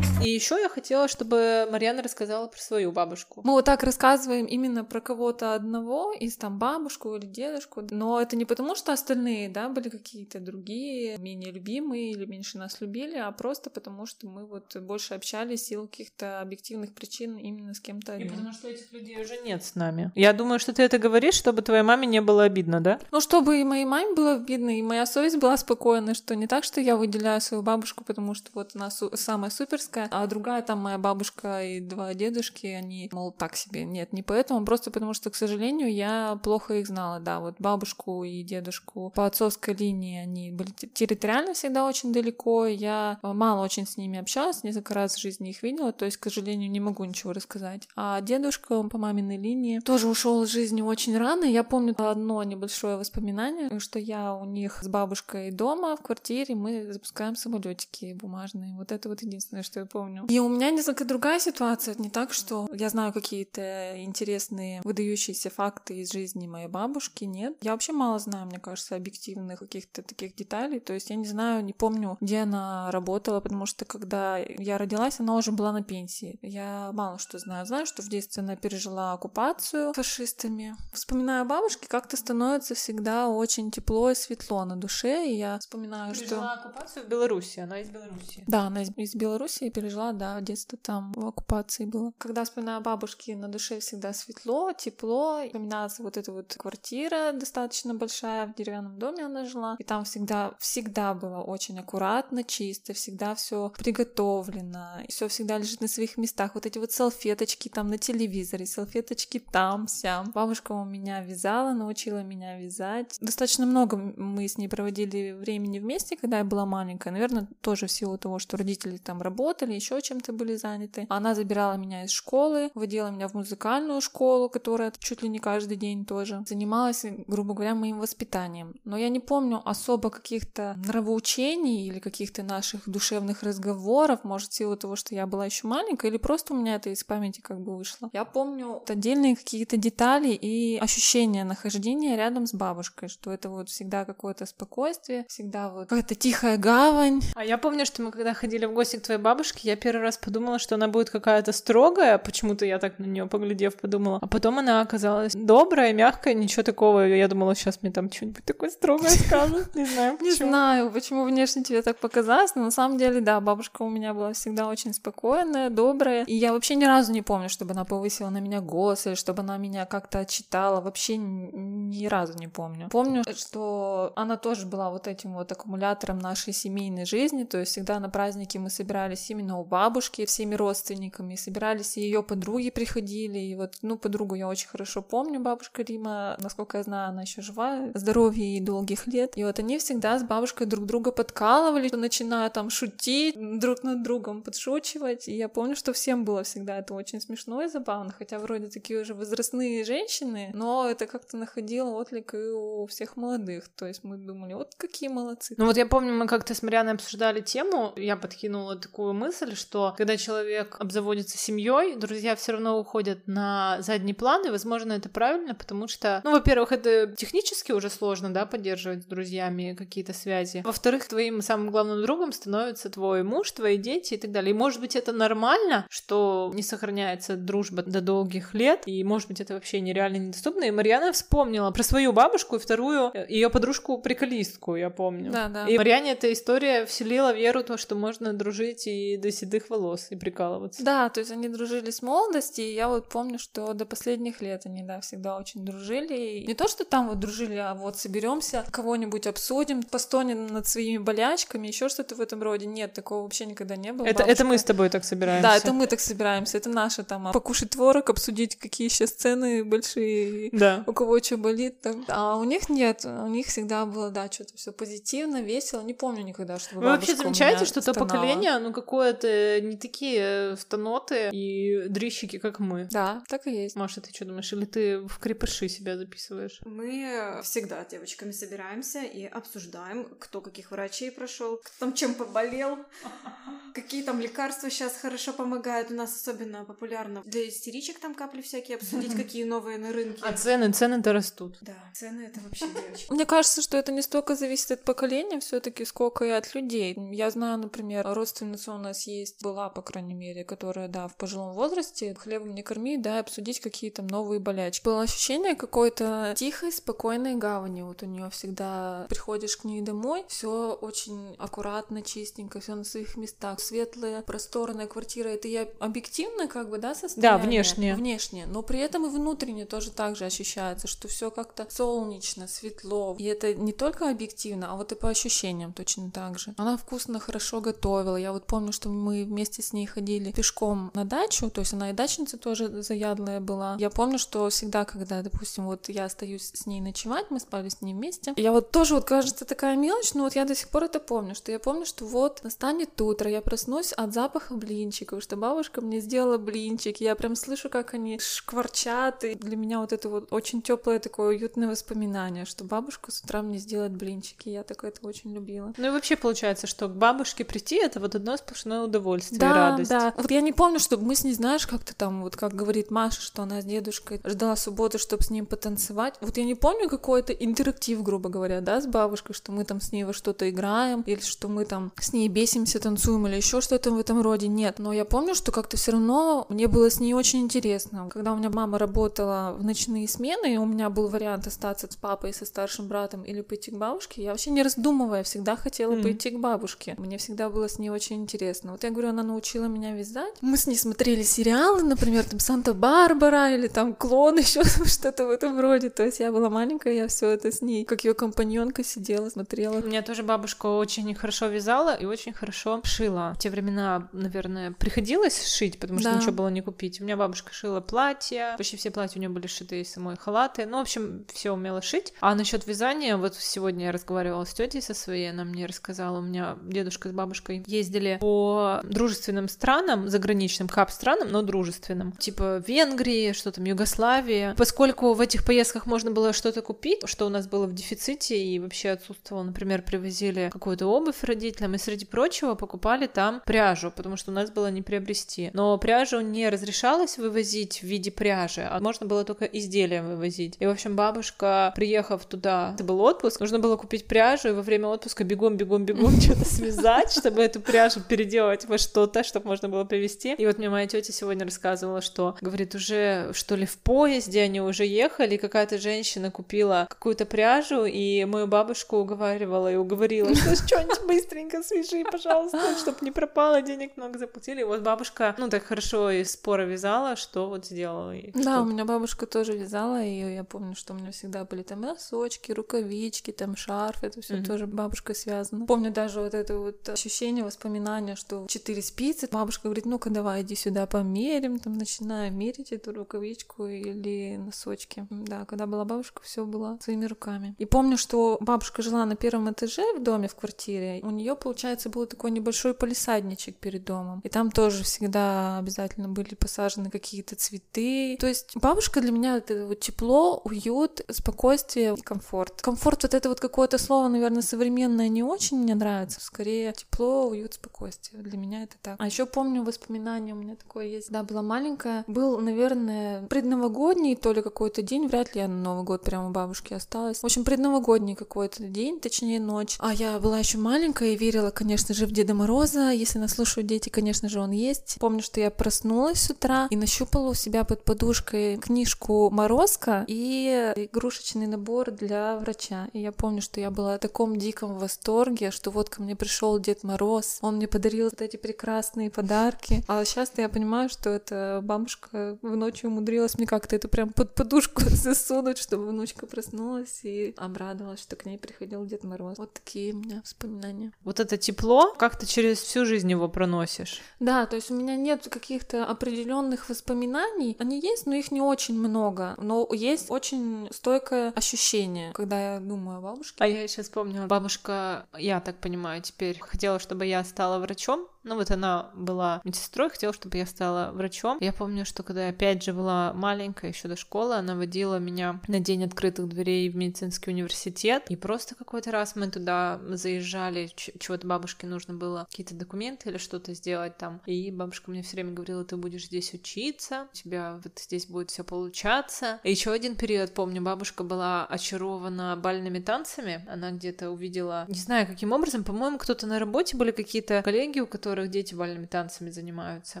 И 0.26 0.30
еще 0.30 0.56
я 0.60 0.68
хотела, 0.68 1.06
чтобы 1.06 1.68
Марьяна 1.70 2.02
рассказала 2.02 2.48
про 2.48 2.58
свою 2.58 2.90
бабушку. 2.90 3.42
Мы 3.44 3.52
вот 3.52 3.64
так 3.64 3.84
рассказываем 3.84 4.46
именно 4.46 4.84
про 4.84 5.00
кого-то 5.00 5.54
одного, 5.54 6.12
из 6.12 6.36
там 6.36 6.58
бабушку 6.58 7.14
или 7.14 7.26
дедушку, 7.26 7.82
но 7.90 8.20
это 8.20 8.34
не 8.34 8.44
потому, 8.44 8.74
что 8.74 8.92
остальные, 8.92 9.50
да, 9.50 9.68
были 9.68 9.88
какие-то 9.88 10.40
другие, 10.40 11.16
менее 11.18 11.52
любимые 11.52 12.10
или 12.10 12.24
меньше 12.26 12.58
нас 12.58 12.80
любили, 12.80 13.16
а 13.16 13.30
просто 13.30 13.70
потому, 13.70 14.06
что 14.06 14.26
мы 14.26 14.44
вот 14.46 14.76
больше 14.78 15.14
общались 15.14 15.60
в 15.60 15.66
силу 15.66 15.86
каких-то 15.86 16.40
объективных 16.40 16.92
причин 16.92 17.36
именно 17.36 17.72
с 17.72 17.78
кем-то 17.78 18.14
одним. 18.14 18.26
И 18.26 18.30
потому 18.30 18.52
что 18.52 18.68
этих 18.68 18.92
людей 18.92 19.22
уже 19.22 19.36
нет 19.42 19.62
с 19.62 19.76
нами. 19.76 20.10
Я 20.16 20.32
думаю, 20.32 20.58
что 20.58 20.72
ты 20.72 20.82
это 20.82 20.98
говоришь, 20.98 21.34
чтобы 21.34 21.62
твоей 21.62 21.84
маме 21.84 22.08
не 22.08 22.20
было 22.20 22.42
обидно, 22.42 22.80
да? 22.80 22.98
Ну, 23.12 23.20
чтобы 23.20 23.60
и 23.60 23.64
моей 23.64 23.84
маме 23.84 24.12
было 24.16 24.34
обидно, 24.34 24.76
и 24.76 24.82
моя 24.82 25.06
совесть 25.06 25.36
была 25.38 25.56
спокойна, 25.56 26.14
что 26.14 26.34
не 26.34 26.48
так, 26.48 26.64
что 26.64 26.80
я 26.80 26.96
выделяю 26.96 27.40
свою 27.40 27.62
бабушку, 27.62 28.02
потому 28.02 28.34
что 28.34 28.50
вот 28.54 28.72
она 28.74 28.90
су- 28.90 29.16
самая 29.16 29.52
суперская, 29.52 30.08
а 30.22 30.26
другая 30.26 30.62
там 30.62 30.78
моя 30.78 30.96
бабушка 30.96 31.62
и 31.62 31.78
два 31.78 32.14
дедушки, 32.14 32.66
они, 32.66 33.10
мол, 33.12 33.32
так 33.32 33.54
себе. 33.54 33.84
Нет, 33.84 34.14
не 34.14 34.22
поэтому, 34.22 34.64
просто 34.64 34.90
потому 34.90 35.12
что, 35.12 35.28
к 35.30 35.34
сожалению, 35.34 35.92
я 35.92 36.40
плохо 36.42 36.74
их 36.74 36.86
знала, 36.86 37.20
да, 37.20 37.38
вот 37.38 37.56
бабушку 37.58 38.24
и 38.24 38.42
дедушку 38.42 39.12
по 39.14 39.26
отцовской 39.26 39.74
линии, 39.74 40.18
они 40.18 40.52
были 40.52 40.70
территориально 40.70 41.52
всегда 41.52 41.86
очень 41.86 42.14
далеко, 42.14 42.64
я 42.66 43.18
мало 43.22 43.62
очень 43.62 43.86
с 43.86 43.98
ними 43.98 44.18
общалась, 44.18 44.62
несколько 44.62 44.94
раз 44.94 45.16
в 45.16 45.20
жизни 45.20 45.50
их 45.50 45.62
видела, 45.62 45.92
то 45.92 46.06
есть, 46.06 46.16
к 46.16 46.24
сожалению, 46.24 46.70
не 46.70 46.80
могу 46.80 47.04
ничего 47.04 47.34
рассказать. 47.34 47.86
А 47.94 48.22
дедушка, 48.22 48.82
по 48.84 48.96
маминой 48.96 49.36
линии, 49.36 49.80
тоже 49.80 50.08
ушел 50.08 50.44
из 50.44 50.48
жизни 50.48 50.80
очень 50.80 51.18
рано, 51.18 51.44
я 51.44 51.62
помню 51.62 51.94
одно 51.98 52.42
небольшое 52.42 52.96
воспоминание, 52.96 53.78
что 53.80 53.98
я 53.98 54.34
у 54.34 54.46
них 54.46 54.82
с 54.82 54.88
бабушкой 54.88 55.50
дома 55.50 55.94
в 55.94 56.00
квартире, 56.00 56.54
мы 56.54 56.90
запускаем 56.90 57.36
самолетики 57.36 58.14
бумажные, 58.14 58.74
вот 58.76 58.92
это 58.92 59.10
вот 59.10 59.20
единственное, 59.20 59.62
что 59.62 59.80
я 59.80 59.84
помню. 59.84 60.05
И 60.28 60.38
у 60.38 60.48
меня 60.48 60.70
несколько 60.70 61.04
другая 61.04 61.38
ситуация, 61.38 61.94
не 61.98 62.10
так, 62.10 62.32
что 62.32 62.68
я 62.72 62.88
знаю 62.88 63.12
какие-то 63.12 64.02
интересные, 64.02 64.80
выдающиеся 64.84 65.50
факты 65.50 66.00
из 66.00 66.12
жизни 66.12 66.46
моей 66.46 66.68
бабушки, 66.68 67.24
нет. 67.24 67.56
Я 67.60 67.72
вообще 67.72 67.92
мало 67.92 68.18
знаю, 68.18 68.46
мне 68.46 68.58
кажется, 68.58 68.96
объективных 68.96 69.60
каких-то 69.60 70.02
таких 70.02 70.34
деталей, 70.34 70.80
то 70.80 70.92
есть 70.92 71.10
я 71.10 71.16
не 71.16 71.26
знаю, 71.26 71.64
не 71.64 71.72
помню, 71.72 72.16
где 72.20 72.40
она 72.40 72.90
работала, 72.90 73.40
потому 73.40 73.66
что 73.66 73.84
когда 73.84 74.38
я 74.38 74.78
родилась, 74.78 75.20
она 75.20 75.36
уже 75.36 75.52
была 75.52 75.72
на 75.72 75.82
пенсии. 75.82 76.38
Я 76.42 76.90
мало 76.92 77.18
что 77.18 77.38
знаю. 77.38 77.66
Знаю, 77.66 77.86
что 77.86 78.02
в 78.02 78.08
детстве 78.08 78.42
она 78.42 78.56
пережила 78.56 79.12
оккупацию 79.12 79.92
фашистами. 79.92 80.76
Вспоминая 80.92 81.42
о 81.42 81.44
бабушке, 81.44 81.88
как-то 81.88 82.16
становится 82.16 82.74
всегда 82.74 83.28
очень 83.28 83.70
тепло 83.70 84.10
и 84.10 84.14
светло 84.14 84.64
на 84.64 84.76
душе, 84.76 85.26
и 85.26 85.36
я 85.36 85.58
вспоминаю, 85.58 86.14
пережила 86.14 86.56
что... 86.56 86.68
оккупацию 86.68 87.06
в 87.06 87.08
Беларуси, 87.08 87.60
она 87.60 87.80
из 87.80 87.88
Беларуси. 87.88 88.44
Да, 88.46 88.62
она 88.62 88.82
из, 88.82 88.90
из 88.96 89.14
Беларуси 89.14 89.70
пережила, 89.70 89.95
да, 90.12 90.40
детство 90.40 90.78
там 90.78 91.12
в 91.12 91.26
оккупации 91.26 91.84
было. 91.84 92.12
Когда 92.18 92.44
вспоминаю 92.44 92.78
о 92.78 92.80
бабушке, 92.80 93.36
на 93.36 93.48
душе 93.48 93.80
всегда 93.80 94.12
светло, 94.12 94.72
тепло. 94.72 95.42
Вспоминается 95.46 96.02
вот 96.02 96.16
эта 96.16 96.32
вот 96.32 96.54
квартира 96.56 97.32
достаточно 97.32 97.94
большая, 97.94 98.46
в 98.46 98.54
деревянном 98.54 98.98
доме 98.98 99.24
она 99.24 99.44
жила, 99.44 99.76
и 99.78 99.84
там 99.84 100.04
всегда, 100.04 100.54
всегда 100.58 101.14
было 101.14 101.40
очень 101.40 101.78
аккуратно, 101.78 102.44
чисто, 102.44 102.92
всегда 102.92 103.34
все 103.34 103.72
приготовлено, 103.78 105.02
все 105.08 105.28
всегда 105.28 105.58
лежит 105.58 105.80
на 105.80 105.88
своих 105.88 106.16
местах. 106.16 106.54
Вот 106.54 106.66
эти 106.66 106.78
вот 106.78 106.92
салфеточки 106.92 107.68
там 107.68 107.88
на 107.88 107.98
телевизоре, 107.98 108.66
салфеточки 108.66 109.38
там, 109.38 109.88
сям. 109.88 110.30
Бабушка 110.32 110.72
у 110.72 110.84
меня 110.84 111.22
вязала, 111.22 111.72
научила 111.72 112.22
меня 112.22 112.58
вязать. 112.58 113.16
Достаточно 113.20 113.66
много 113.66 113.96
мы 113.96 114.48
с 114.48 114.58
ней 114.58 114.68
проводили 114.68 115.32
времени 115.32 115.78
вместе, 115.78 116.16
когда 116.16 116.38
я 116.38 116.44
была 116.44 116.66
маленькая. 116.66 117.10
Наверное, 117.10 117.48
тоже 117.60 117.86
в 117.86 117.92
силу 117.92 118.18
того, 118.18 118.38
что 118.38 118.56
родители 118.56 118.96
там 118.96 119.22
работали, 119.22 119.74
еще 119.76 120.00
чем-то 120.00 120.32
были 120.32 120.56
заняты. 120.56 121.06
Она 121.08 121.34
забирала 121.34 121.74
меня 121.74 122.04
из 122.04 122.10
школы, 122.10 122.70
водила 122.74 123.08
меня 123.08 123.28
в 123.28 123.34
музыкальную 123.34 124.00
школу, 124.00 124.48
которая 124.48 124.92
чуть 124.98 125.22
ли 125.22 125.28
не 125.28 125.38
каждый 125.38 125.76
день 125.76 126.04
тоже 126.04 126.44
занималась, 126.46 127.04
грубо 127.26 127.54
говоря, 127.54 127.74
моим 127.74 128.00
воспитанием. 128.00 128.74
Но 128.84 128.96
я 128.96 129.08
не 129.08 129.20
помню 129.20 129.62
особо 129.64 130.10
каких-то 130.10 130.74
нравоучений 130.84 131.86
или 131.86 131.98
каких-то 131.98 132.42
наших 132.42 132.88
душевных 132.88 133.42
разговоров, 133.42 134.24
может, 134.24 134.50
в 134.50 134.54
силу 134.54 134.76
того, 134.76 134.96
что 134.96 135.14
я 135.14 135.26
была 135.26 135.46
еще 135.46 135.66
маленькая, 135.66 136.08
или 136.08 136.18
просто 136.18 136.54
у 136.54 136.56
меня 136.56 136.76
это 136.76 136.90
из 136.90 137.04
памяти 137.04 137.40
как 137.40 137.60
бы 137.60 137.76
вышло. 137.76 138.10
Я 138.12 138.24
помню 138.24 138.82
отдельные 138.88 139.36
какие-то 139.36 139.76
детали 139.76 140.30
и 140.30 140.78
ощущения 140.78 141.44
нахождения 141.44 142.16
рядом 142.16 142.46
с 142.46 142.54
бабушкой, 142.54 143.08
что 143.08 143.32
это 143.32 143.48
вот 143.48 143.68
всегда 143.68 144.04
какое-то 144.04 144.46
спокойствие, 144.46 145.24
всегда 145.28 145.70
вот 145.70 145.88
какая-то 145.88 146.14
тихая 146.14 146.56
гавань. 146.56 147.20
А 147.34 147.44
я 147.44 147.58
помню, 147.58 147.86
что 147.86 148.02
мы 148.02 148.10
когда 148.10 148.34
ходили 148.34 148.66
в 148.66 148.72
гости 148.72 148.96
к 148.96 149.02
твоей 149.02 149.20
бабушке, 149.20 149.65
я 149.66 149.76
первый 149.76 150.02
раз 150.02 150.16
подумала, 150.16 150.58
что 150.58 150.76
она 150.76 150.88
будет 150.88 151.10
какая-то 151.10 151.52
строгая, 151.52 152.18
почему-то 152.18 152.64
я 152.64 152.78
так 152.78 152.98
на 152.98 153.04
нее 153.04 153.26
поглядев 153.26 153.76
подумала, 153.76 154.18
а 154.22 154.26
потом 154.26 154.58
она 154.58 154.80
оказалась 154.80 155.34
добрая, 155.34 155.92
мягкая, 155.92 156.34
ничего 156.34 156.62
такого. 156.62 157.00
Я 157.06 157.28
думала, 157.28 157.54
сейчас 157.54 157.82
мне 157.82 157.90
там 157.90 158.10
что-нибудь 158.10 158.44
такое 158.44 158.70
строгое 158.70 159.10
скажут, 159.26 159.74
не 159.74 159.84
знаю 159.84 160.18
Не 160.20 160.32
знаю, 160.32 160.90
почему 160.90 161.24
внешне 161.24 161.62
тебе 161.62 161.82
так 161.82 161.98
показалось, 161.98 162.54
но 162.54 162.62
на 162.62 162.70
самом 162.70 162.98
деле, 162.98 163.20
да, 163.20 163.40
бабушка 163.40 163.82
у 163.82 163.88
меня 163.88 164.14
была 164.14 164.32
всегда 164.32 164.68
очень 164.68 164.94
спокойная, 164.94 165.70
добрая, 165.70 166.24
и 166.24 166.34
я 166.34 166.52
вообще 166.52 166.74
ни 166.76 166.84
разу 166.84 167.12
не 167.12 167.22
помню, 167.22 167.48
чтобы 167.48 167.72
она 167.72 167.84
повысила 167.84 168.30
на 168.30 168.38
меня 168.38 168.60
голос 168.60 169.06
или 169.06 169.14
чтобы 169.14 169.42
она 169.42 169.56
меня 169.56 169.86
как-то 169.86 170.20
отчитала, 170.20 170.80
вообще 170.80 171.16
ни 171.16 172.06
разу 172.06 172.34
не 172.38 172.48
помню. 172.48 172.88
Помню, 172.90 173.24
что 173.36 174.12
она 174.16 174.36
тоже 174.36 174.66
была 174.66 174.90
вот 174.90 175.08
этим 175.08 175.34
вот 175.34 175.50
аккумулятором 175.50 176.18
нашей 176.18 176.52
семейной 176.52 177.04
жизни, 177.04 177.44
то 177.44 177.58
есть 177.58 177.72
всегда 177.72 177.98
на 178.00 178.08
праздники 178.08 178.58
мы 178.58 178.70
собирались 178.70 179.30
именно 179.30 179.55
у 179.60 179.64
бабушки 179.64 180.26
всеми 180.26 180.54
родственниками, 180.54 181.36
собирались 181.36 181.96
и 181.96 182.02
ее 182.02 182.22
подруги 182.22 182.70
приходили, 182.70 183.38
и 183.38 183.54
вот, 183.54 183.74
ну, 183.82 183.98
подругу 183.98 184.34
я 184.34 184.48
очень 184.48 184.68
хорошо 184.68 185.02
помню, 185.02 185.40
бабушка 185.40 185.82
Рима, 185.82 186.36
насколько 186.40 186.78
я 186.78 186.82
знаю, 186.82 187.10
она 187.10 187.22
еще 187.22 187.42
жива, 187.42 187.90
здоровья 187.94 188.44
и 188.56 188.60
долгих 188.60 189.06
лет, 189.06 189.36
и 189.36 189.44
вот 189.44 189.58
они 189.58 189.78
всегда 189.78 190.18
с 190.18 190.22
бабушкой 190.22 190.66
друг 190.66 190.86
друга 190.86 191.12
подкалывали, 191.12 191.90
начиная 191.94 192.50
там 192.50 192.70
шутить, 192.70 193.34
друг 193.36 193.82
над 193.82 194.02
другом 194.02 194.42
подшучивать, 194.42 195.28
и 195.28 195.36
я 195.36 195.48
помню, 195.48 195.76
что 195.76 195.92
всем 195.92 196.24
было 196.24 196.42
всегда 196.42 196.78
это 196.78 196.94
очень 196.94 197.20
смешно 197.20 197.62
и 197.62 197.68
забавно, 197.68 198.12
хотя 198.12 198.38
вроде 198.38 198.68
такие 198.68 199.00
уже 199.00 199.14
возрастные 199.14 199.84
женщины, 199.84 200.50
но 200.54 200.88
это 200.88 201.06
как-то 201.06 201.36
находило 201.36 201.90
отклик 201.90 202.34
и 202.34 202.50
у 202.50 202.86
всех 202.86 203.16
молодых, 203.16 203.68
то 203.68 203.86
есть 203.86 204.04
мы 204.04 204.16
думали, 204.16 204.54
вот 204.54 204.74
какие 204.76 205.08
молодцы. 205.08 205.54
Ну 205.56 205.66
вот 205.66 205.76
я 205.76 205.86
помню, 205.86 206.12
мы 206.12 206.26
как-то 206.26 206.54
с 206.54 206.62
Марианой 206.62 206.92
обсуждали 206.92 207.40
тему, 207.40 207.92
я 207.96 208.16
подкинула 208.16 208.76
такую 208.76 209.14
мысль, 209.14 209.45
что 209.54 209.94
когда 209.96 210.16
человек 210.16 210.76
обзаводится 210.78 211.38
семьей, 211.38 211.96
друзья 211.96 212.34
все 212.36 212.52
равно 212.52 212.78
уходят 212.78 213.26
на 213.26 213.78
задний 213.80 214.14
план, 214.14 214.46
и, 214.46 214.50
возможно, 214.50 214.92
это 214.92 215.08
правильно, 215.08 215.54
потому 215.54 215.88
что, 215.88 216.20
ну, 216.24 216.32
во-первых, 216.32 216.72
это 216.72 217.14
технически 217.16 217.72
уже 217.72 217.90
сложно, 217.90 218.32
да, 218.32 218.46
поддерживать 218.46 219.02
с 219.02 219.06
друзьями 219.06 219.74
какие-то 219.78 220.12
связи. 220.12 220.62
Во-вторых, 220.64 221.06
твоим 221.06 221.42
самым 221.42 221.70
главным 221.70 222.02
другом 222.02 222.32
становится 222.32 222.90
твой 222.90 223.22
муж, 223.22 223.50
твои 223.52 223.76
дети 223.76 224.14
и 224.14 224.16
так 224.16 224.32
далее. 224.32 224.50
И, 224.50 224.54
может 224.54 224.80
быть, 224.80 224.96
это 224.96 225.12
нормально, 225.12 225.86
что 225.90 226.50
не 226.54 226.62
сохраняется 226.62 227.36
дружба 227.36 227.82
до 227.82 228.00
долгих 228.00 228.54
лет, 228.54 228.82
и, 228.86 229.04
может 229.04 229.28
быть, 229.28 229.40
это 229.40 229.54
вообще 229.54 229.80
нереально 229.80 230.16
недоступно. 230.16 230.64
И 230.64 230.70
Марьяна 230.70 231.12
вспомнила 231.12 231.70
про 231.70 231.82
свою 231.82 232.12
бабушку 232.12 232.56
и 232.56 232.58
вторую 232.58 233.10
э, 233.14 233.26
ее 233.28 233.50
подружку-приколистку, 233.50 234.76
я 234.76 234.90
помню. 234.90 235.30
Да, 235.30 235.48
да. 235.48 235.66
И 235.66 235.76
Марьяне 235.76 236.12
эта 236.12 236.32
история 236.32 236.86
вселила 236.86 237.32
веру 237.32 237.60
в 237.60 237.64
то, 237.64 237.76
что 237.76 237.94
можно 237.94 238.32
дружить 238.32 238.86
и 238.86 239.16
до 239.16 239.30
седых 239.36 239.70
волос 239.70 240.08
и 240.10 240.16
прикалываться. 240.16 240.82
Да, 240.82 241.08
то 241.08 241.20
есть 241.20 241.30
они 241.30 241.48
дружили 241.48 241.90
с 241.90 242.02
молодости, 242.02 242.60
и 242.60 242.74
я 242.74 242.88
вот 242.88 243.08
помню, 243.08 243.38
что 243.38 243.72
до 243.74 243.86
последних 243.86 244.40
лет 244.40 244.62
они, 244.66 244.82
да, 244.82 245.00
всегда 245.00 245.36
очень 245.36 245.64
дружили. 245.64 246.16
И 246.16 246.46
не 246.46 246.54
то, 246.54 246.68
что 246.68 246.84
там 246.84 247.08
вот 247.08 247.20
дружили, 247.20 247.56
а 247.56 247.74
вот 247.74 247.96
соберемся, 247.98 248.64
кого-нибудь 248.70 249.26
обсудим, 249.26 249.82
постонем 249.82 250.46
над 250.46 250.66
своими 250.66 250.98
болячками, 250.98 251.68
еще 251.68 251.88
что-то 251.88 252.14
в 252.14 252.20
этом 252.20 252.42
роде. 252.42 252.66
Нет, 252.66 252.92
такого 252.92 253.22
вообще 253.22 253.46
никогда 253.46 253.76
не 253.76 253.92
было. 253.92 254.06
Это, 254.06 254.22
это 254.22 254.44
мы 254.44 254.58
с 254.58 254.64
тобой 254.64 254.88
так 254.88 255.04
собираемся. 255.04 255.48
Да, 255.48 255.56
это 255.56 255.72
мы 255.72 255.86
так 255.86 256.00
собираемся. 256.00 256.58
Это 256.58 256.70
наше 256.70 257.04
там 257.04 257.28
а, 257.28 257.32
покушать 257.32 257.70
творог, 257.70 258.10
обсудить, 258.10 258.56
какие 258.56 258.88
сейчас 258.88 259.12
цены 259.12 259.64
большие, 259.64 260.50
да. 260.52 260.84
у 260.86 260.92
кого 260.92 261.20
что 261.20 261.36
болит. 261.36 261.80
Так. 261.80 261.96
А 262.08 262.36
у 262.36 262.44
них 262.44 262.68
нет, 262.68 263.04
у 263.04 263.28
них 263.28 263.46
всегда 263.46 263.86
было, 263.86 264.10
да, 264.10 264.30
что-то 264.30 264.56
все 264.56 264.72
позитивно, 264.72 265.42
весело. 265.42 265.82
Не 265.82 265.94
помню 265.94 266.22
никогда, 266.22 266.58
чтобы 266.58 266.82
Вы 266.82 266.88
вообще 266.88 267.14
замечаете, 267.14 267.64
что 267.64 267.80
то 267.80 267.94
поколение, 267.94 268.58
ну, 268.58 268.72
какое-то 268.72 269.25
не 269.62 269.76
такие 269.76 270.52
автоноты 270.52 271.30
и 271.32 271.88
дрищики, 271.88 272.38
как 272.38 272.58
мы. 272.58 272.88
Да, 272.90 273.22
так 273.28 273.46
и 273.46 273.50
есть. 273.52 273.76
Маша, 273.76 274.00
ты 274.00 274.12
что 274.12 274.24
думаешь? 274.24 274.52
Или 274.52 274.64
ты 274.64 274.98
в 274.98 275.18
крепыши 275.18 275.68
себя 275.68 275.96
записываешь? 275.96 276.60
Мы 276.64 277.40
всегда 277.42 277.84
девочками 277.84 278.32
собираемся 278.32 279.02
и 279.02 279.24
обсуждаем, 279.24 280.04
кто 280.18 280.40
каких 280.40 280.70
врачей 280.70 281.10
прошел, 281.10 281.58
кто 281.58 281.70
там 281.78 281.94
чем 281.94 282.14
поболел, 282.14 282.78
какие 283.74 284.02
там 284.02 284.20
лекарства 284.20 284.70
сейчас 284.70 284.96
хорошо 284.96 285.32
помогают. 285.32 285.90
У 285.90 285.94
нас 285.94 286.14
особенно 286.14 286.64
популярно 286.64 287.22
для 287.24 287.48
истеричек 287.48 287.98
там 287.98 288.14
капли 288.14 288.40
всякие 288.40 288.76
обсудить, 288.76 289.14
какие 289.16 289.44
новые 289.44 289.78
на 289.78 289.92
рынке. 289.92 290.22
А 290.22 290.32
цены, 290.32 290.72
цены-то 290.72 291.12
растут. 291.12 291.58
Да, 291.60 291.76
цены 291.94 292.22
это 292.22 292.40
вообще 292.40 292.66
девочки. 292.74 293.12
Мне 293.12 293.26
кажется, 293.26 293.62
что 293.62 293.76
это 293.76 293.92
не 293.92 294.02
столько 294.02 294.34
зависит 294.34 294.70
от 294.70 294.84
поколения 294.84 295.40
все 295.40 295.60
таки 295.60 295.84
сколько 295.84 296.24
и 296.24 296.30
от 296.30 296.54
людей. 296.54 296.96
Я 297.12 297.30
знаю, 297.30 297.58
например, 297.58 298.06
родственница 298.06 298.72
у 298.72 298.78
нас 298.78 299.06
есть, 299.06 299.15
была, 299.42 299.68
по 299.68 299.82
крайней 299.82 300.14
мере, 300.14 300.44
которая, 300.44 300.88
да, 300.88 301.08
в 301.08 301.16
пожилом 301.16 301.54
возрасте, 301.54 302.14
хлебом 302.14 302.54
не 302.54 302.62
корми, 302.62 302.96
да, 302.96 303.20
обсудить 303.20 303.60
какие 303.60 303.90
то 303.90 304.02
новые 304.02 304.40
болячки. 304.40 304.84
Было 304.84 305.02
ощущение 305.02 305.54
какой-то 305.54 306.34
тихой, 306.36 306.72
спокойной 306.72 307.36
гавани. 307.36 307.82
Вот 307.82 308.02
у 308.02 308.06
нее 308.06 308.28
всегда 308.30 309.06
приходишь 309.08 309.56
к 309.56 309.64
ней 309.64 309.80
домой, 309.80 310.24
все 310.28 310.72
очень 310.80 311.34
аккуратно, 311.38 312.02
чистенько, 312.02 312.60
все 312.60 312.74
на 312.74 312.84
своих 312.84 313.16
местах, 313.16 313.60
светлая, 313.60 314.22
просторная 314.22 314.86
квартира. 314.86 315.28
Это 315.28 315.48
я 315.48 315.68
объективно, 315.78 316.48
как 316.48 316.70
бы, 316.70 316.78
да, 316.78 316.94
состояние? 316.94 317.38
Да, 317.38 317.46
внешне. 317.46 317.94
Внешне. 317.94 318.46
Но 318.46 318.62
при 318.62 318.80
этом 318.80 319.06
и 319.06 319.08
внутренне 319.08 319.64
тоже 319.66 319.90
так 319.90 320.16
же 320.16 320.24
ощущается, 320.24 320.86
что 320.88 321.08
все 321.08 321.30
как-то 321.30 321.66
солнечно, 321.70 322.48
светло. 322.48 323.14
И 323.18 323.24
это 323.24 323.54
не 323.54 323.72
только 323.72 324.10
объективно, 324.10 324.72
а 324.72 324.76
вот 324.76 324.92
и 324.92 324.94
по 324.94 325.08
ощущениям 325.08 325.72
точно 325.72 326.10
так 326.10 326.38
же. 326.38 326.54
Она 326.56 326.76
вкусно, 326.76 327.20
хорошо 327.20 327.60
готовила. 327.60 328.16
Я 328.16 328.32
вот 328.32 328.46
помню, 328.46 328.72
что 328.72 328.88
мы 328.88 329.05
вместе 329.10 329.62
с 329.62 329.72
ней 329.72 329.86
ходили 329.86 330.32
пешком 330.32 330.90
на 330.94 331.04
дачу, 331.04 331.50
то 331.50 331.60
есть 331.60 331.72
она 331.72 331.90
и 331.90 331.92
дачница 331.92 332.38
тоже 332.38 332.82
заядлая 332.82 333.40
была. 333.40 333.76
Я 333.78 333.90
помню, 333.90 334.18
что 334.18 334.48
всегда, 334.48 334.84
когда, 334.84 335.22
допустим, 335.22 335.66
вот 335.66 335.88
я 335.88 336.04
остаюсь 336.04 336.50
с 336.54 336.66
ней 336.66 336.80
ночевать, 336.80 337.26
мы 337.30 337.40
спали 337.40 337.68
с 337.68 337.80
ней 337.80 337.94
вместе, 337.94 338.34
я 338.36 338.52
вот 338.52 338.70
тоже 338.70 338.94
вот 338.94 339.04
кажется 339.04 339.44
такая 339.44 339.76
мелочь, 339.76 340.14
но 340.14 340.24
вот 340.24 340.34
я 340.34 340.44
до 340.44 340.54
сих 340.54 340.68
пор 340.68 340.84
это 340.84 341.00
помню, 341.00 341.34
что 341.34 341.52
я 341.52 341.58
помню, 341.58 341.86
что 341.86 342.04
вот 342.04 342.42
настанет 342.44 343.00
утро, 343.00 343.30
я 343.30 343.40
проснусь 343.40 343.92
от 343.92 344.12
запаха 344.12 344.54
блинчиков, 344.54 345.22
что 345.22 345.36
бабушка 345.36 345.80
мне 345.80 346.00
сделала 346.00 346.38
блинчики, 346.38 347.02
я 347.02 347.14
прям 347.14 347.36
слышу, 347.36 347.68
как 347.68 347.94
они 347.94 348.18
шкварчат, 348.18 349.24
и 349.24 349.34
для 349.34 349.56
меня 349.56 349.80
вот 349.80 349.92
это 349.92 350.08
вот 350.08 350.32
очень 350.32 350.62
теплое 350.62 350.98
такое 350.98 351.28
уютное 351.36 351.68
воспоминание, 351.68 352.44
что 352.44 352.64
бабушка 352.64 353.10
с 353.10 353.20
утра 353.20 353.42
мне 353.42 353.58
сделает 353.58 353.92
блинчики, 353.92 354.48
я 354.48 354.62
так 354.62 354.84
это 354.84 355.06
очень 355.06 355.32
любила. 355.32 355.72
Ну 355.76 355.86
и 355.86 355.90
вообще 355.90 356.16
получается, 356.16 356.66
что 356.66 356.88
к 356.88 356.96
бабушке 356.96 357.44
прийти 357.44 357.76
это 357.76 358.00
вот 358.00 358.14
одно 358.14 358.36
сплошное 358.36 358.82
удовольствие, 358.82 358.95
да, 359.38 359.52
радость. 359.52 359.90
Да, 359.90 360.14
вот 360.16 360.30
я 360.30 360.40
не 360.40 360.52
помню, 360.52 360.78
чтобы 360.78 361.04
мы 361.04 361.14
с 361.14 361.24
ней, 361.24 361.34
знаешь, 361.34 361.66
как-то 361.66 361.94
там, 361.94 362.22
вот 362.22 362.36
как 362.36 362.54
говорит 362.54 362.90
Маша, 362.90 363.20
что 363.20 363.42
она 363.42 363.60
с 363.60 363.64
дедушкой 363.64 364.20
ждала 364.24 364.56
субботы, 364.56 364.98
чтобы 364.98 365.22
с 365.22 365.30
ним 365.30 365.46
потанцевать. 365.46 366.14
Вот 366.20 366.36
я 366.36 366.44
не 366.44 366.54
помню 366.54 366.88
какой-то 366.88 367.32
интерактив, 367.32 368.02
грубо 368.02 368.28
говоря, 368.28 368.60
да, 368.60 368.80
с 368.80 368.86
бабушкой, 368.86 369.34
что 369.34 369.52
мы 369.52 369.64
там 369.64 369.80
с 369.80 369.92
ней 369.92 370.04
во 370.04 370.12
что-то 370.12 370.48
играем, 370.48 371.02
или 371.02 371.20
что 371.20 371.48
мы 371.48 371.64
там 371.64 371.92
с 372.00 372.12
ней 372.12 372.28
бесимся, 372.28 372.80
танцуем, 372.80 373.26
или 373.26 373.36
еще 373.36 373.60
что-то 373.60 373.90
в 373.90 373.98
этом 373.98 374.22
роде. 374.22 374.48
Нет, 374.48 374.78
но 374.78 374.92
я 374.92 375.04
помню, 375.04 375.34
что 375.34 375.52
как-то 375.52 375.76
все 375.76 375.92
равно 375.92 376.46
мне 376.48 376.68
было 376.68 376.90
с 376.90 377.00
ней 377.00 377.14
очень 377.14 377.40
интересно. 377.40 378.08
Когда 378.12 378.32
у 378.32 378.36
меня 378.36 378.50
мама 378.50 378.78
работала 378.78 379.56
в 379.58 379.64
ночные 379.64 380.08
смены, 380.08 380.54
и 380.54 380.58
у 380.58 380.64
меня 380.64 380.90
был 380.90 381.08
вариант 381.08 381.46
остаться 381.46 381.88
с 381.90 381.96
папой, 381.96 382.32
со 382.32 382.44
старшим 382.44 382.88
братом 382.88 383.22
или 383.22 383.40
пойти 383.40 383.70
к 383.70 383.74
бабушке, 383.74 384.22
я 384.22 384.30
вообще 384.30 384.50
не 384.50 384.62
раздумывая 384.62 385.22
всегда 385.22 385.56
хотела 385.56 385.92
mm-hmm. 385.92 386.02
пойти 386.02 386.30
к 386.30 386.38
бабушке. 386.38 386.94
Мне 386.98 387.18
всегда 387.18 387.50
было 387.50 387.68
с 387.68 387.78
ней 387.78 387.90
очень 387.90 388.16
интересно. 388.22 388.72
Вот 388.76 388.84
я 388.84 388.90
говорю, 388.90 389.08
она 389.08 389.22
научила 389.22 389.64
меня 389.64 389.94
вязать. 389.94 390.34
Мы 390.42 390.58
с 390.58 390.66
ней 390.66 390.76
смотрели 390.76 391.22
сериалы, 391.22 391.82
например, 391.82 392.24
там 392.24 392.38
Санта-Барбара 392.38 393.54
или 393.54 393.68
там 393.68 393.94
Клон, 393.94 394.36
еще 394.38 394.64
что-то 394.64 395.26
в 395.26 395.30
этом 395.30 395.58
роде. 395.58 395.88
То 395.88 396.04
есть 396.04 396.20
я 396.20 396.30
была 396.30 396.50
маленькая, 396.50 396.92
я 396.92 397.08
все 397.08 397.30
это 397.30 397.50
с 397.50 397.62
ней, 397.62 397.86
как 397.86 398.04
ее 398.04 398.12
компаньонка 398.12 398.84
сидела, 398.84 399.30
смотрела. 399.30 399.78
У 399.78 399.86
меня 399.86 400.02
тоже 400.02 400.22
бабушка 400.22 400.66
очень 400.66 401.14
хорошо 401.14 401.46
вязала 401.46 401.94
и 401.94 402.04
очень 402.04 402.34
хорошо 402.34 402.82
шила. 402.84 403.32
В 403.34 403.38
те 403.38 403.48
времена, 403.48 404.10
наверное, 404.12 404.72
приходилось 404.72 405.46
шить, 405.46 405.80
потому 405.80 405.98
что 405.98 406.10
да. 406.10 406.18
ничего 406.18 406.32
было 406.32 406.48
не 406.48 406.60
купить. 406.60 407.00
У 407.00 407.04
меня 407.04 407.16
бабушка 407.16 407.54
шила 407.54 407.80
платья, 407.80 408.56
почти 408.58 408.76
все 408.76 408.90
платья 408.90 409.16
у 409.16 409.20
нее 409.20 409.30
были 409.30 409.46
шиты 409.46 409.86
самой 409.86 410.18
халаты. 410.18 410.66
Ну, 410.66 410.76
в 410.76 410.82
общем, 410.82 411.24
все 411.32 411.52
умела 411.52 411.80
шить. 411.80 412.12
А 412.20 412.34
насчет 412.34 412.66
вязания, 412.66 413.16
вот 413.16 413.36
сегодня 413.36 413.86
я 413.86 413.92
разговаривала 413.92 414.44
с 414.44 414.52
тетей 414.52 414.82
со 414.82 414.92
своей, 414.92 415.30
она 415.30 415.44
мне 415.44 415.64
рассказала, 415.64 416.18
у 416.18 416.22
меня 416.22 416.58
дедушка 416.62 417.08
с 417.08 417.12
бабушкой 417.12 417.64
ездили 417.66 418.18
по 418.20 418.65
дружественным 418.84 419.48
странам, 419.48 420.08
заграничным 420.08 420.68
хаб-странам, 420.68 421.28
но 421.30 421.42
дружественным. 421.42 422.12
Типа 422.12 422.62
Венгрии, 422.66 423.32
что 423.32 423.52
там, 423.52 423.64
Югославия. 423.64 424.54
Поскольку 424.56 425.14
в 425.14 425.20
этих 425.20 425.44
поездках 425.44 425.86
можно 425.86 426.10
было 426.10 426.32
что-то 426.32 426.62
купить, 426.62 427.00
что 427.06 427.26
у 427.26 427.28
нас 427.28 427.46
было 427.46 427.66
в 427.66 427.74
дефиците 427.74 428.42
и 428.42 428.58
вообще 428.58 428.90
отсутствовало, 428.90 429.44
например, 429.44 429.82
привозили 429.82 430.50
какую-то 430.52 430.86
обувь 430.86 431.22
родителям, 431.22 431.74
и 431.74 431.78
среди 431.78 432.04
прочего 432.04 432.54
покупали 432.54 433.06
там 433.06 433.42
пряжу, 433.44 433.92
потому 433.94 434.16
что 434.16 434.30
у 434.30 434.34
нас 434.34 434.50
было 434.50 434.70
не 434.70 434.82
приобрести. 434.82 435.50
Но 435.52 435.76
пряжу 435.78 436.20
не 436.20 436.48
разрешалось 436.48 437.18
вывозить 437.18 437.80
в 437.80 437.82
виде 437.84 438.10
пряжи, 438.10 438.66
а 438.68 438.80
можно 438.80 439.06
было 439.06 439.24
только 439.24 439.44
изделия 439.44 440.02
вывозить. 440.02 440.56
И, 440.58 440.66
в 440.66 440.70
общем, 440.70 440.96
бабушка, 440.96 441.72
приехав 441.76 442.24
туда, 442.24 442.72
это 442.74 442.84
был 442.84 443.00
отпуск, 443.00 443.40
нужно 443.40 443.58
было 443.58 443.76
купить 443.76 444.06
пряжу, 444.06 444.48
и 444.48 444.52
во 444.52 444.62
время 444.62 444.88
отпуска 444.88 445.24
бегом, 445.24 445.56
бегом, 445.56 445.84
бегом 445.84 446.10
что-то 446.20 446.44
связать, 446.44 447.12
чтобы 447.12 447.42
эту 447.42 447.60
пряжу 447.60 448.00
переделать 448.00 448.55
во 448.64 448.78
что-то, 448.78 449.22
чтобы 449.22 449.48
можно 449.48 449.68
было 449.68 449.84
привезти. 449.84 450.34
И 450.34 450.46
вот 450.46 450.58
мне 450.58 450.70
моя 450.70 450.86
тетя 450.86 451.12
сегодня 451.12 451.44
рассказывала, 451.44 452.00
что, 452.00 452.36
говорит, 452.40 452.74
уже 452.74 453.32
что 453.32 453.54
ли 453.54 453.66
в 453.66 453.78
поезде 453.78 454.42
они 454.42 454.60
уже 454.60 454.84
ехали, 454.84 455.36
какая-то 455.36 455.78
женщина 455.78 456.30
купила 456.30 456.86
какую-то 456.88 457.26
пряжу, 457.26 457.84
и 457.84 458.24
мою 458.24 458.46
бабушку 458.46 458.96
уговаривала 458.96 459.72
и 459.72 459.76
уговорила, 459.76 460.34
что 460.34 460.56
что-нибудь 460.56 461.06
быстренько 461.06 461.62
свяжи, 461.62 462.04
пожалуйста, 462.10 462.76
чтобы 462.78 462.98
не 463.02 463.10
пропало, 463.10 463.62
денег 463.62 463.96
много 463.96 464.18
заплатили. 464.18 464.60
И 464.60 464.64
вот 464.64 464.80
бабушка, 464.80 465.34
ну, 465.38 465.48
так 465.48 465.64
хорошо 465.64 466.10
из 466.10 466.32
спора 466.32 466.62
вязала, 466.62 467.16
что 467.16 467.48
вот 467.48 467.66
сделала. 467.66 468.14
И 468.14 468.30
да, 468.32 468.62
у 468.62 468.64
меня 468.64 468.84
бабушка 468.84 469.26
тоже 469.26 469.52
вязала, 469.52 470.02
и 470.02 470.34
я 470.34 470.44
помню, 470.44 470.74
что 470.74 470.94
у 470.94 470.96
меня 470.96 471.12
всегда 471.12 471.44
были 471.44 471.62
там 471.62 471.80
носочки, 471.80 472.52
рукавички, 472.52 473.30
там 473.32 473.56
шарф, 473.56 474.02
это 474.02 474.20
все 474.20 474.34
mm-hmm. 474.34 474.46
тоже 474.46 474.66
бабушкой 474.66 475.14
связано. 475.14 475.66
Помню 475.66 475.90
даже 475.90 476.20
вот 476.20 476.34
это 476.34 476.58
вот 476.58 476.88
ощущение, 476.88 477.44
воспоминания, 477.44 478.16
что 478.16 478.45
четыре 478.46 478.82
спицы, 478.82 479.28
бабушка 479.30 479.64
говорит, 479.64 479.86
ну-ка 479.86 480.10
давай 480.10 480.42
иди 480.42 480.54
сюда 480.54 480.86
померим, 480.86 481.58
там 481.58 481.74
начинаем 481.74 482.38
мерить 482.38 482.72
эту 482.72 482.92
рукавичку 482.92 483.66
или 483.66 484.36
носочки. 484.36 485.06
Да, 485.10 485.44
когда 485.44 485.66
была 485.66 485.84
бабушка, 485.84 486.22
все 486.22 486.44
было 486.44 486.78
своими 486.80 487.06
руками. 487.06 487.54
И 487.58 487.64
помню, 487.64 487.96
что 487.96 488.38
бабушка 488.40 488.82
жила 488.82 489.04
на 489.06 489.16
первом 489.16 489.50
этаже 489.50 489.82
в 489.96 490.02
доме, 490.02 490.28
в 490.28 490.34
квартире. 490.34 491.00
У 491.02 491.10
нее, 491.10 491.36
получается, 491.36 491.88
был 491.88 492.06
такой 492.06 492.30
небольшой 492.30 492.74
полисадничек 492.74 493.56
перед 493.56 493.84
домом. 493.84 494.20
И 494.24 494.28
там 494.28 494.50
тоже 494.50 494.84
всегда 494.84 495.58
обязательно 495.58 496.08
были 496.08 496.34
посажены 496.34 496.90
какие-то 496.90 497.36
цветы. 497.36 498.16
То 498.20 498.26
есть 498.26 498.56
бабушка 498.56 499.00
для 499.00 499.12
меня 499.12 499.36
это 499.36 499.66
вот 499.66 499.80
тепло, 499.80 500.40
уют, 500.44 501.00
спокойствие 501.10 501.94
и 501.96 502.02
комфорт. 502.02 502.62
Комфорт 502.62 503.02
вот 503.02 503.14
это 503.14 503.28
вот 503.28 503.40
какое-то 503.40 503.78
слово, 503.78 504.08
наверное, 504.08 504.42
современное 504.42 505.08
не 505.08 505.22
очень 505.22 505.58
мне 505.58 505.74
нравится. 505.74 506.20
Скорее 506.20 506.72
тепло, 506.72 507.28
уют, 507.28 507.54
спокойствие. 507.54 508.22
Для 508.22 508.35
меня 508.36 508.62
это 508.62 508.76
так. 508.82 508.96
А 508.98 509.06
еще 509.06 509.26
помню 509.26 509.62
воспоминания 509.62 510.32
у 510.32 510.36
меня 510.36 510.56
такое 510.56 510.86
есть. 510.86 511.10
Да, 511.10 511.22
была 511.22 511.42
маленькая. 511.42 512.04
Был, 512.06 512.38
наверное, 512.38 513.26
предновогодний 513.26 514.16
то 514.16 514.32
ли 514.32 514.42
какой-то 514.42 514.82
день. 514.82 515.08
Вряд 515.08 515.34
ли 515.34 515.42
я 515.42 515.48
на 515.48 515.56
Новый 515.56 515.84
год 515.84 516.02
прямо 516.02 516.28
у 516.28 516.30
бабушки 516.30 516.74
осталась. 516.74 517.20
В 517.20 517.24
общем, 517.24 517.44
предновогодний 517.44 518.14
какой-то 518.14 518.62
день, 518.64 519.00
точнее 519.00 519.40
ночь. 519.40 519.76
А 519.80 519.92
я 519.92 520.18
была 520.18 520.38
еще 520.38 520.58
маленькая 520.58 521.10
и 521.10 521.16
верила, 521.16 521.50
конечно 521.50 521.94
же, 521.94 522.06
в 522.06 522.12
Деда 522.12 522.34
Мороза. 522.34 522.90
Если 522.90 523.18
нас 523.18 523.32
слушают 523.32 523.66
дети, 523.66 523.88
конечно 523.88 524.28
же, 524.28 524.40
он 524.40 524.50
есть. 524.50 524.96
Помню, 525.00 525.22
что 525.22 525.40
я 525.40 525.50
проснулась 525.50 526.20
с 526.20 526.30
утра 526.30 526.66
и 526.70 526.76
нащупала 526.76 527.30
у 527.30 527.34
себя 527.34 527.64
под 527.64 527.84
подушкой 527.84 528.56
книжку 528.58 529.30
Морозка 529.30 530.04
и 530.06 530.72
игрушечный 530.76 531.46
набор 531.46 531.90
для 531.90 532.36
врача. 532.36 532.88
И 532.92 533.00
я 533.00 533.12
помню, 533.12 533.42
что 533.42 533.60
я 533.60 533.70
была 533.70 533.96
в 533.96 534.00
таком 534.00 534.36
диком 534.36 534.78
восторге, 534.78 535.50
что 535.50 535.70
вот 535.70 535.88
ко 535.88 536.02
мне 536.02 536.16
пришел 536.16 536.58
Дед 536.58 536.82
Мороз, 536.82 537.38
он 537.40 537.56
мне 537.56 537.68
подарил 537.68 538.08
вот 538.10 538.20
эти 538.26 538.36
прекрасные 538.36 539.10
подарки. 539.10 539.82
А 539.88 540.04
сейчас 540.04 540.32
я 540.36 540.48
понимаю, 540.48 540.88
что 540.88 541.10
эта 541.10 541.60
бабушка 541.62 542.38
в 542.42 542.56
ночью 542.56 542.90
умудрилась 542.90 543.38
мне 543.38 543.46
как-то 543.46 543.76
это 543.76 543.88
прям 543.88 544.10
под 544.10 544.34
подушку 544.34 544.82
засунуть, 544.86 545.58
чтобы 545.58 545.88
внучка 545.88 546.26
проснулась 546.26 547.00
и 547.04 547.34
обрадовалась, 547.36 548.02
что 548.02 548.16
к 548.16 548.26
ней 548.26 548.38
приходил 548.38 548.84
Дед 548.84 549.04
Мороз. 549.04 549.38
Вот 549.38 549.54
такие 549.54 549.94
у 549.94 549.98
меня 549.98 550.20
воспоминания. 550.22 550.92
Вот 551.04 551.20
это 551.20 551.36
тепло, 551.36 551.94
как 551.96 552.18
ты 552.18 552.26
через 552.26 552.58
всю 552.58 552.84
жизнь 552.84 553.10
его 553.10 553.28
проносишь? 553.28 554.00
Да, 554.20 554.46
то 554.46 554.56
есть 554.56 554.70
у 554.70 554.74
меня 554.74 554.96
нет 554.96 555.28
каких-то 555.28 555.86
определенных 555.86 556.68
воспоминаний. 556.68 557.56
Они 557.58 557.80
есть, 557.80 558.06
но 558.06 558.14
их 558.14 558.30
не 558.30 558.40
очень 558.40 558.78
много. 558.78 559.34
Но 559.38 559.68
есть 559.72 560.10
очень 560.10 560.68
стойкое 560.72 561.30
ощущение, 561.30 562.12
когда 562.12 562.54
я 562.54 562.60
думаю 562.60 562.98
о 562.98 563.00
бабушке. 563.00 563.36
А 563.38 563.46
я 563.46 563.66
сейчас 563.68 563.88
помню, 563.88 564.26
бабушка, 564.26 565.06
я 565.16 565.40
так 565.40 565.56
понимаю, 565.56 566.02
теперь 566.02 566.38
хотела, 566.40 566.78
чтобы 566.78 567.06
я 567.06 567.24
стала 567.24 567.58
врачом, 567.58 568.08
ну 568.26 568.34
вот 568.34 568.50
она 568.50 568.90
была 568.94 569.40
медсестрой, 569.44 569.88
хотела, 569.88 570.12
чтобы 570.12 570.36
я 570.36 570.46
стала 570.46 570.90
врачом. 570.92 571.38
Я 571.40 571.52
помню, 571.52 571.86
что 571.86 572.02
когда 572.02 572.24
я 572.24 572.30
опять 572.30 572.62
же 572.62 572.72
была 572.72 573.12
маленькая, 573.14 573.70
еще 573.70 573.86
до 573.86 573.96
школы, 573.96 574.34
она 574.34 574.56
водила 574.56 574.98
меня 574.98 575.40
на 575.46 575.60
день 575.60 575.84
открытых 575.84 576.28
дверей 576.28 576.68
в 576.68 576.76
медицинский 576.76 577.30
университет. 577.30 578.04
И 578.08 578.16
просто 578.16 578.56
какой-то 578.56 578.90
раз 578.90 579.14
мы 579.14 579.30
туда 579.30 579.80
заезжали, 579.90 580.68
чего-то 580.74 581.26
бабушке 581.26 581.68
нужно 581.68 581.94
было, 581.94 582.26
какие-то 582.28 582.54
документы 582.56 583.10
или 583.10 583.16
что-то 583.16 583.54
сделать 583.54 583.96
там. 583.96 584.20
И 584.26 584.50
бабушка 584.50 584.90
мне 584.90 585.02
все 585.02 585.16
время 585.16 585.32
говорила, 585.32 585.64
ты 585.64 585.76
будешь 585.76 586.06
здесь 586.06 586.34
учиться, 586.34 587.06
у 587.12 587.14
тебя 587.14 587.60
вот 587.62 587.78
здесь 587.78 588.06
будет 588.06 588.30
все 588.30 588.42
получаться. 588.42 589.38
И 589.44 589.50
еще 589.52 589.70
один 589.70 589.94
период, 589.94 590.34
помню, 590.34 590.60
бабушка 590.62 591.04
была 591.04 591.46
очарована 591.46 592.34
бальными 592.36 592.80
танцами. 592.80 593.46
Она 593.48 593.70
где-то 593.70 594.10
увидела, 594.10 594.64
не 594.66 594.80
знаю, 594.80 595.06
каким 595.06 595.30
образом, 595.30 595.62
по-моему, 595.62 595.98
кто-то 595.98 596.26
на 596.26 596.40
работе 596.40 596.76
были 596.76 596.90
какие-то 596.90 597.40
коллеги, 597.42 597.78
у 597.78 597.86
которых 597.86 598.15
которых 598.16 598.30
дети 598.30 598.54
бальными 598.54 598.86
танцами 598.86 599.30
занимаются. 599.30 600.00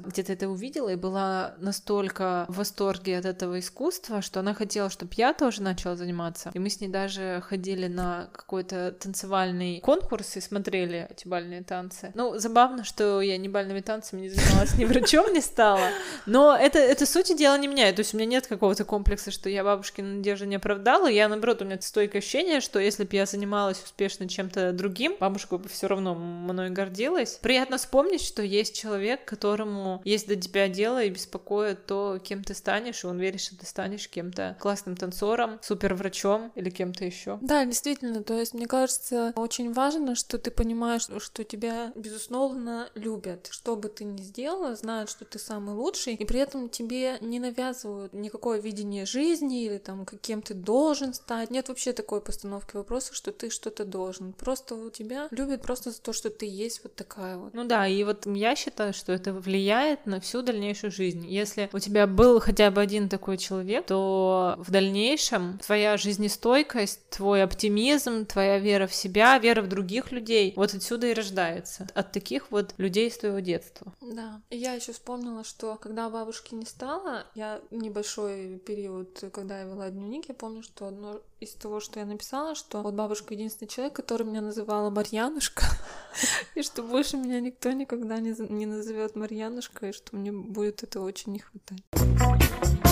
Где-то 0.00 0.32
это 0.32 0.48
увидела 0.48 0.88
и 0.88 0.96
была 0.96 1.54
настолько 1.58 2.46
в 2.48 2.56
восторге 2.56 3.18
от 3.18 3.24
этого 3.26 3.58
искусства, 3.58 4.22
что 4.22 4.40
она 4.40 4.54
хотела, 4.54 4.90
чтобы 4.90 5.12
я 5.16 5.34
тоже 5.34 5.62
начала 5.62 5.96
заниматься. 5.96 6.50
И 6.54 6.58
мы 6.58 6.70
с 6.70 6.80
ней 6.80 6.88
даже 6.88 7.42
ходили 7.46 7.88
на 7.88 8.28
какой-то 8.32 8.92
танцевальный 8.92 9.80
конкурс 9.80 10.36
и 10.36 10.40
смотрели 10.40 11.06
эти 11.10 11.28
бальные 11.28 11.62
танцы. 11.62 12.12
Ну, 12.14 12.38
забавно, 12.38 12.84
что 12.84 13.20
я 13.20 13.36
ни 13.38 13.48
бальными 13.48 13.80
танцами 13.80 14.22
не 14.22 14.30
занималась, 14.30 14.74
ни 14.78 14.84
врачом 14.84 15.32
не 15.32 15.40
стала, 15.40 15.88
но 16.26 16.56
это, 16.56 16.78
это 16.78 17.06
сути 17.06 17.36
дела 17.36 17.58
не 17.58 17.68
меняет. 17.68 17.96
То 17.96 18.00
есть 18.00 18.14
у 18.14 18.16
меня 18.16 18.26
нет 18.26 18.46
какого-то 18.46 18.84
комплекса, 18.84 19.30
что 19.30 19.48
я 19.48 19.62
бабушкину 19.62 20.16
надежды 20.16 20.46
не 20.46 20.56
оправдала. 20.56 21.06
Я, 21.06 21.28
наоборот, 21.28 21.62
у 21.62 21.64
меня 21.64 21.78
стойкое 21.80 22.20
ощущение, 22.20 22.60
что 22.60 22.78
если 22.78 23.04
бы 23.04 23.14
я 23.14 23.26
занималась 23.26 23.82
успешно 23.82 24.28
чем-то 24.28 24.72
другим, 24.72 25.16
бабушка 25.20 25.58
бы 25.58 25.68
все 25.68 25.86
равно 25.86 26.14
мной 26.14 26.70
гордилась. 26.70 27.38
Приятно 27.42 27.76
вспомнить, 27.76 28.05
что 28.18 28.42
есть 28.42 28.76
человек, 28.76 29.24
которому 29.24 30.00
есть 30.04 30.28
до 30.28 30.36
тебя 30.36 30.68
дело 30.68 31.02
и 31.02 31.10
беспокоит 31.10 31.86
то, 31.86 32.18
кем 32.22 32.42
ты 32.42 32.54
станешь, 32.54 33.04
и 33.04 33.06
он 33.06 33.18
верит, 33.18 33.40
что 33.40 33.58
ты 33.58 33.66
станешь 33.66 34.08
кем-то 34.08 34.56
классным 34.60 34.96
танцором, 34.96 35.58
суперврачом 35.62 36.52
или 36.54 36.70
кем-то 36.70 37.04
еще. 37.04 37.38
Да, 37.42 37.64
действительно, 37.64 38.22
то 38.22 38.38
есть 38.38 38.54
мне 38.54 38.66
кажется, 38.66 39.32
очень 39.36 39.72
важно, 39.72 40.14
что 40.14 40.38
ты 40.38 40.50
понимаешь, 40.50 41.08
что 41.18 41.44
тебя, 41.44 41.92
безусловно, 41.94 42.88
любят. 42.94 43.48
Что 43.50 43.76
бы 43.76 43.88
ты 43.88 44.04
ни 44.04 44.22
сделала, 44.22 44.74
знают, 44.76 45.10
что 45.10 45.24
ты 45.24 45.38
самый 45.38 45.74
лучший, 45.74 46.14
и 46.14 46.24
при 46.24 46.40
этом 46.40 46.68
тебе 46.68 47.18
не 47.20 47.40
навязывают 47.40 48.12
никакое 48.12 48.60
видение 48.60 49.06
жизни 49.06 49.64
или 49.64 49.78
там, 49.78 50.04
каким 50.04 50.42
ты 50.42 50.54
должен 50.54 51.14
стать. 51.14 51.50
Нет 51.50 51.68
вообще 51.68 51.92
такой 51.92 52.20
постановки 52.20 52.76
вопроса, 52.76 53.14
что 53.14 53.32
ты 53.32 53.50
что-то 53.50 53.84
должен. 53.84 54.32
Просто 54.32 54.74
у 54.74 54.90
тебя 54.90 55.28
любят 55.30 55.62
просто 55.62 55.90
за 55.90 56.00
то, 56.00 56.12
что 56.12 56.30
ты 56.30 56.46
есть 56.46 56.82
вот 56.82 56.94
такая 56.94 57.36
вот. 57.36 57.54
Ну 57.54 57.64
да, 57.64 57.86
и 57.86 57.95
вот 58.04 58.26
я 58.26 58.56
считаю, 58.56 58.92
что 58.92 59.12
это 59.12 59.32
влияет 59.32 60.06
на 60.06 60.20
всю 60.20 60.42
дальнейшую 60.42 60.90
жизнь. 60.90 61.26
Если 61.26 61.68
у 61.72 61.78
тебя 61.78 62.06
был 62.06 62.40
хотя 62.40 62.70
бы 62.70 62.80
один 62.80 63.08
такой 63.08 63.38
человек, 63.38 63.86
то 63.86 64.54
в 64.58 64.70
дальнейшем 64.70 65.58
твоя 65.58 65.96
жизнестойкость, 65.96 67.10
твой 67.10 67.42
оптимизм, 67.42 68.26
твоя 68.26 68.58
вера 68.58 68.86
в 68.86 68.94
себя, 68.94 69.38
вера 69.38 69.62
в 69.62 69.68
других 69.68 70.12
людей, 70.12 70.52
вот 70.56 70.74
отсюда 70.74 71.08
и 71.08 71.14
рождается. 71.14 71.88
От 71.94 72.12
таких 72.12 72.50
вот 72.50 72.74
людей 72.78 73.08
из 73.08 73.18
твоего 73.18 73.40
детства. 73.40 73.92
Да. 74.00 74.40
И 74.50 74.56
я 74.56 74.74
еще 74.74 74.92
вспомнила, 74.92 75.44
что 75.44 75.76
когда 75.76 76.08
бабушки 76.10 76.54
не 76.54 76.66
стало, 76.66 77.26
я 77.34 77.60
небольшой 77.70 78.58
период, 78.58 79.24
когда 79.32 79.60
я 79.60 79.64
вела 79.64 79.90
дневник, 79.90 80.28
я 80.28 80.34
помню, 80.34 80.62
что 80.62 80.86
одно 80.86 81.20
из 81.40 81.54
того, 81.54 81.80
что 81.80 82.00
я 82.00 82.06
написала, 82.06 82.54
что 82.54 82.82
вот 82.82 82.94
бабушка 82.94 83.34
единственный 83.34 83.68
человек, 83.68 83.94
который 83.94 84.26
меня 84.26 84.40
называла 84.40 84.90
Марьянушка, 84.90 85.64
и 86.54 86.62
что 86.62 86.82
больше 86.82 87.16
меня 87.16 87.40
никто 87.40 87.72
никогда 87.72 88.18
не, 88.18 88.34
не 88.50 88.66
назовет 88.66 89.16
Марьянушка, 89.16 89.88
и 89.88 89.92
что 89.92 90.16
мне 90.16 90.32
будет 90.32 90.82
это 90.82 91.00
очень 91.00 91.32
не 91.32 91.40
хватать. 91.40 92.85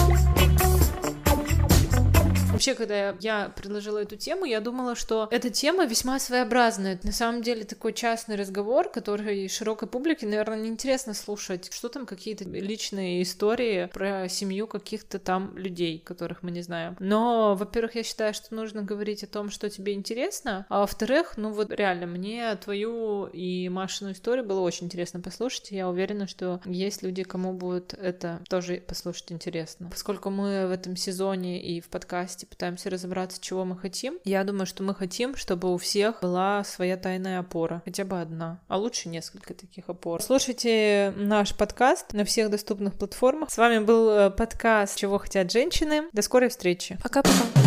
Вообще, 2.54 2.76
когда 2.76 3.16
я 3.18 3.48
предложила 3.56 3.98
эту 3.98 4.14
тему, 4.16 4.44
я 4.44 4.60
думала, 4.60 4.94
что 4.94 5.26
эта 5.32 5.50
тема 5.50 5.86
весьма 5.86 6.20
своеобразная. 6.20 6.94
Это 6.94 7.08
на 7.08 7.12
самом 7.12 7.42
деле 7.42 7.64
такой 7.64 7.92
частный 7.92 8.36
разговор, 8.36 8.88
который 8.88 9.48
широкой 9.48 9.88
публике, 9.88 10.26
наверное, 10.26 10.60
неинтересно 10.60 11.14
слушать. 11.14 11.72
Что 11.72 11.88
там 11.88 12.06
какие-то 12.06 12.44
личные 12.44 13.24
истории 13.24 13.90
про 13.92 14.28
семью 14.28 14.68
каких-то 14.68 15.18
там 15.18 15.58
людей, 15.58 15.98
которых 15.98 16.44
мы 16.44 16.52
не 16.52 16.62
знаем. 16.62 16.96
Но, 17.00 17.56
во-первых, 17.56 17.96
я 17.96 18.04
считаю, 18.04 18.32
что 18.32 18.54
нужно 18.54 18.82
говорить 18.82 19.24
о 19.24 19.26
том, 19.26 19.50
что 19.50 19.68
тебе 19.68 19.94
интересно, 19.94 20.64
а 20.68 20.80
во-вторых, 20.80 21.34
ну 21.36 21.50
вот 21.50 21.72
реально, 21.72 22.06
мне 22.06 22.54
твою 22.54 23.26
и 23.26 23.68
Машину 23.68 24.12
историю 24.12 24.46
было 24.46 24.60
очень 24.60 24.86
интересно 24.86 25.20
послушать, 25.20 25.72
я 25.72 25.88
уверена, 25.88 26.28
что 26.28 26.60
есть 26.66 27.02
люди, 27.02 27.24
кому 27.24 27.52
будет 27.52 27.94
это 27.94 28.42
тоже 28.48 28.76
послушать 28.86 29.32
интересно. 29.32 29.88
Поскольку 29.90 30.30
мы 30.30 30.68
в 30.68 30.70
этом 30.70 30.96
сезоне 30.96 31.60
и 31.60 31.80
в 31.80 31.88
подкасте 31.88 32.43
подкасте 32.44 32.46
пытаемся 32.46 32.90
разобраться, 32.90 33.40
чего 33.40 33.64
мы 33.64 33.76
хотим. 33.76 34.18
Я 34.24 34.44
думаю, 34.44 34.66
что 34.66 34.82
мы 34.82 34.94
хотим, 34.94 35.36
чтобы 35.36 35.72
у 35.72 35.76
всех 35.76 36.20
была 36.22 36.64
своя 36.64 36.96
тайная 36.96 37.40
опора, 37.40 37.82
хотя 37.84 38.04
бы 38.04 38.20
одна, 38.20 38.60
а 38.68 38.78
лучше 38.78 39.08
несколько 39.08 39.54
таких 39.54 39.88
опор. 39.88 40.22
Слушайте 40.22 41.12
наш 41.16 41.54
подкаст 41.54 42.12
на 42.12 42.24
всех 42.24 42.50
доступных 42.50 42.94
платформах. 42.94 43.50
С 43.50 43.58
вами 43.58 43.84
был 43.84 44.10
э, 44.10 44.30
подкаст 44.30 44.96
«Чего 44.96 45.18
хотят 45.18 45.50
женщины». 45.50 46.04
До 46.12 46.22
скорой 46.22 46.48
встречи. 46.48 46.98
Пока-пока. 47.02 47.63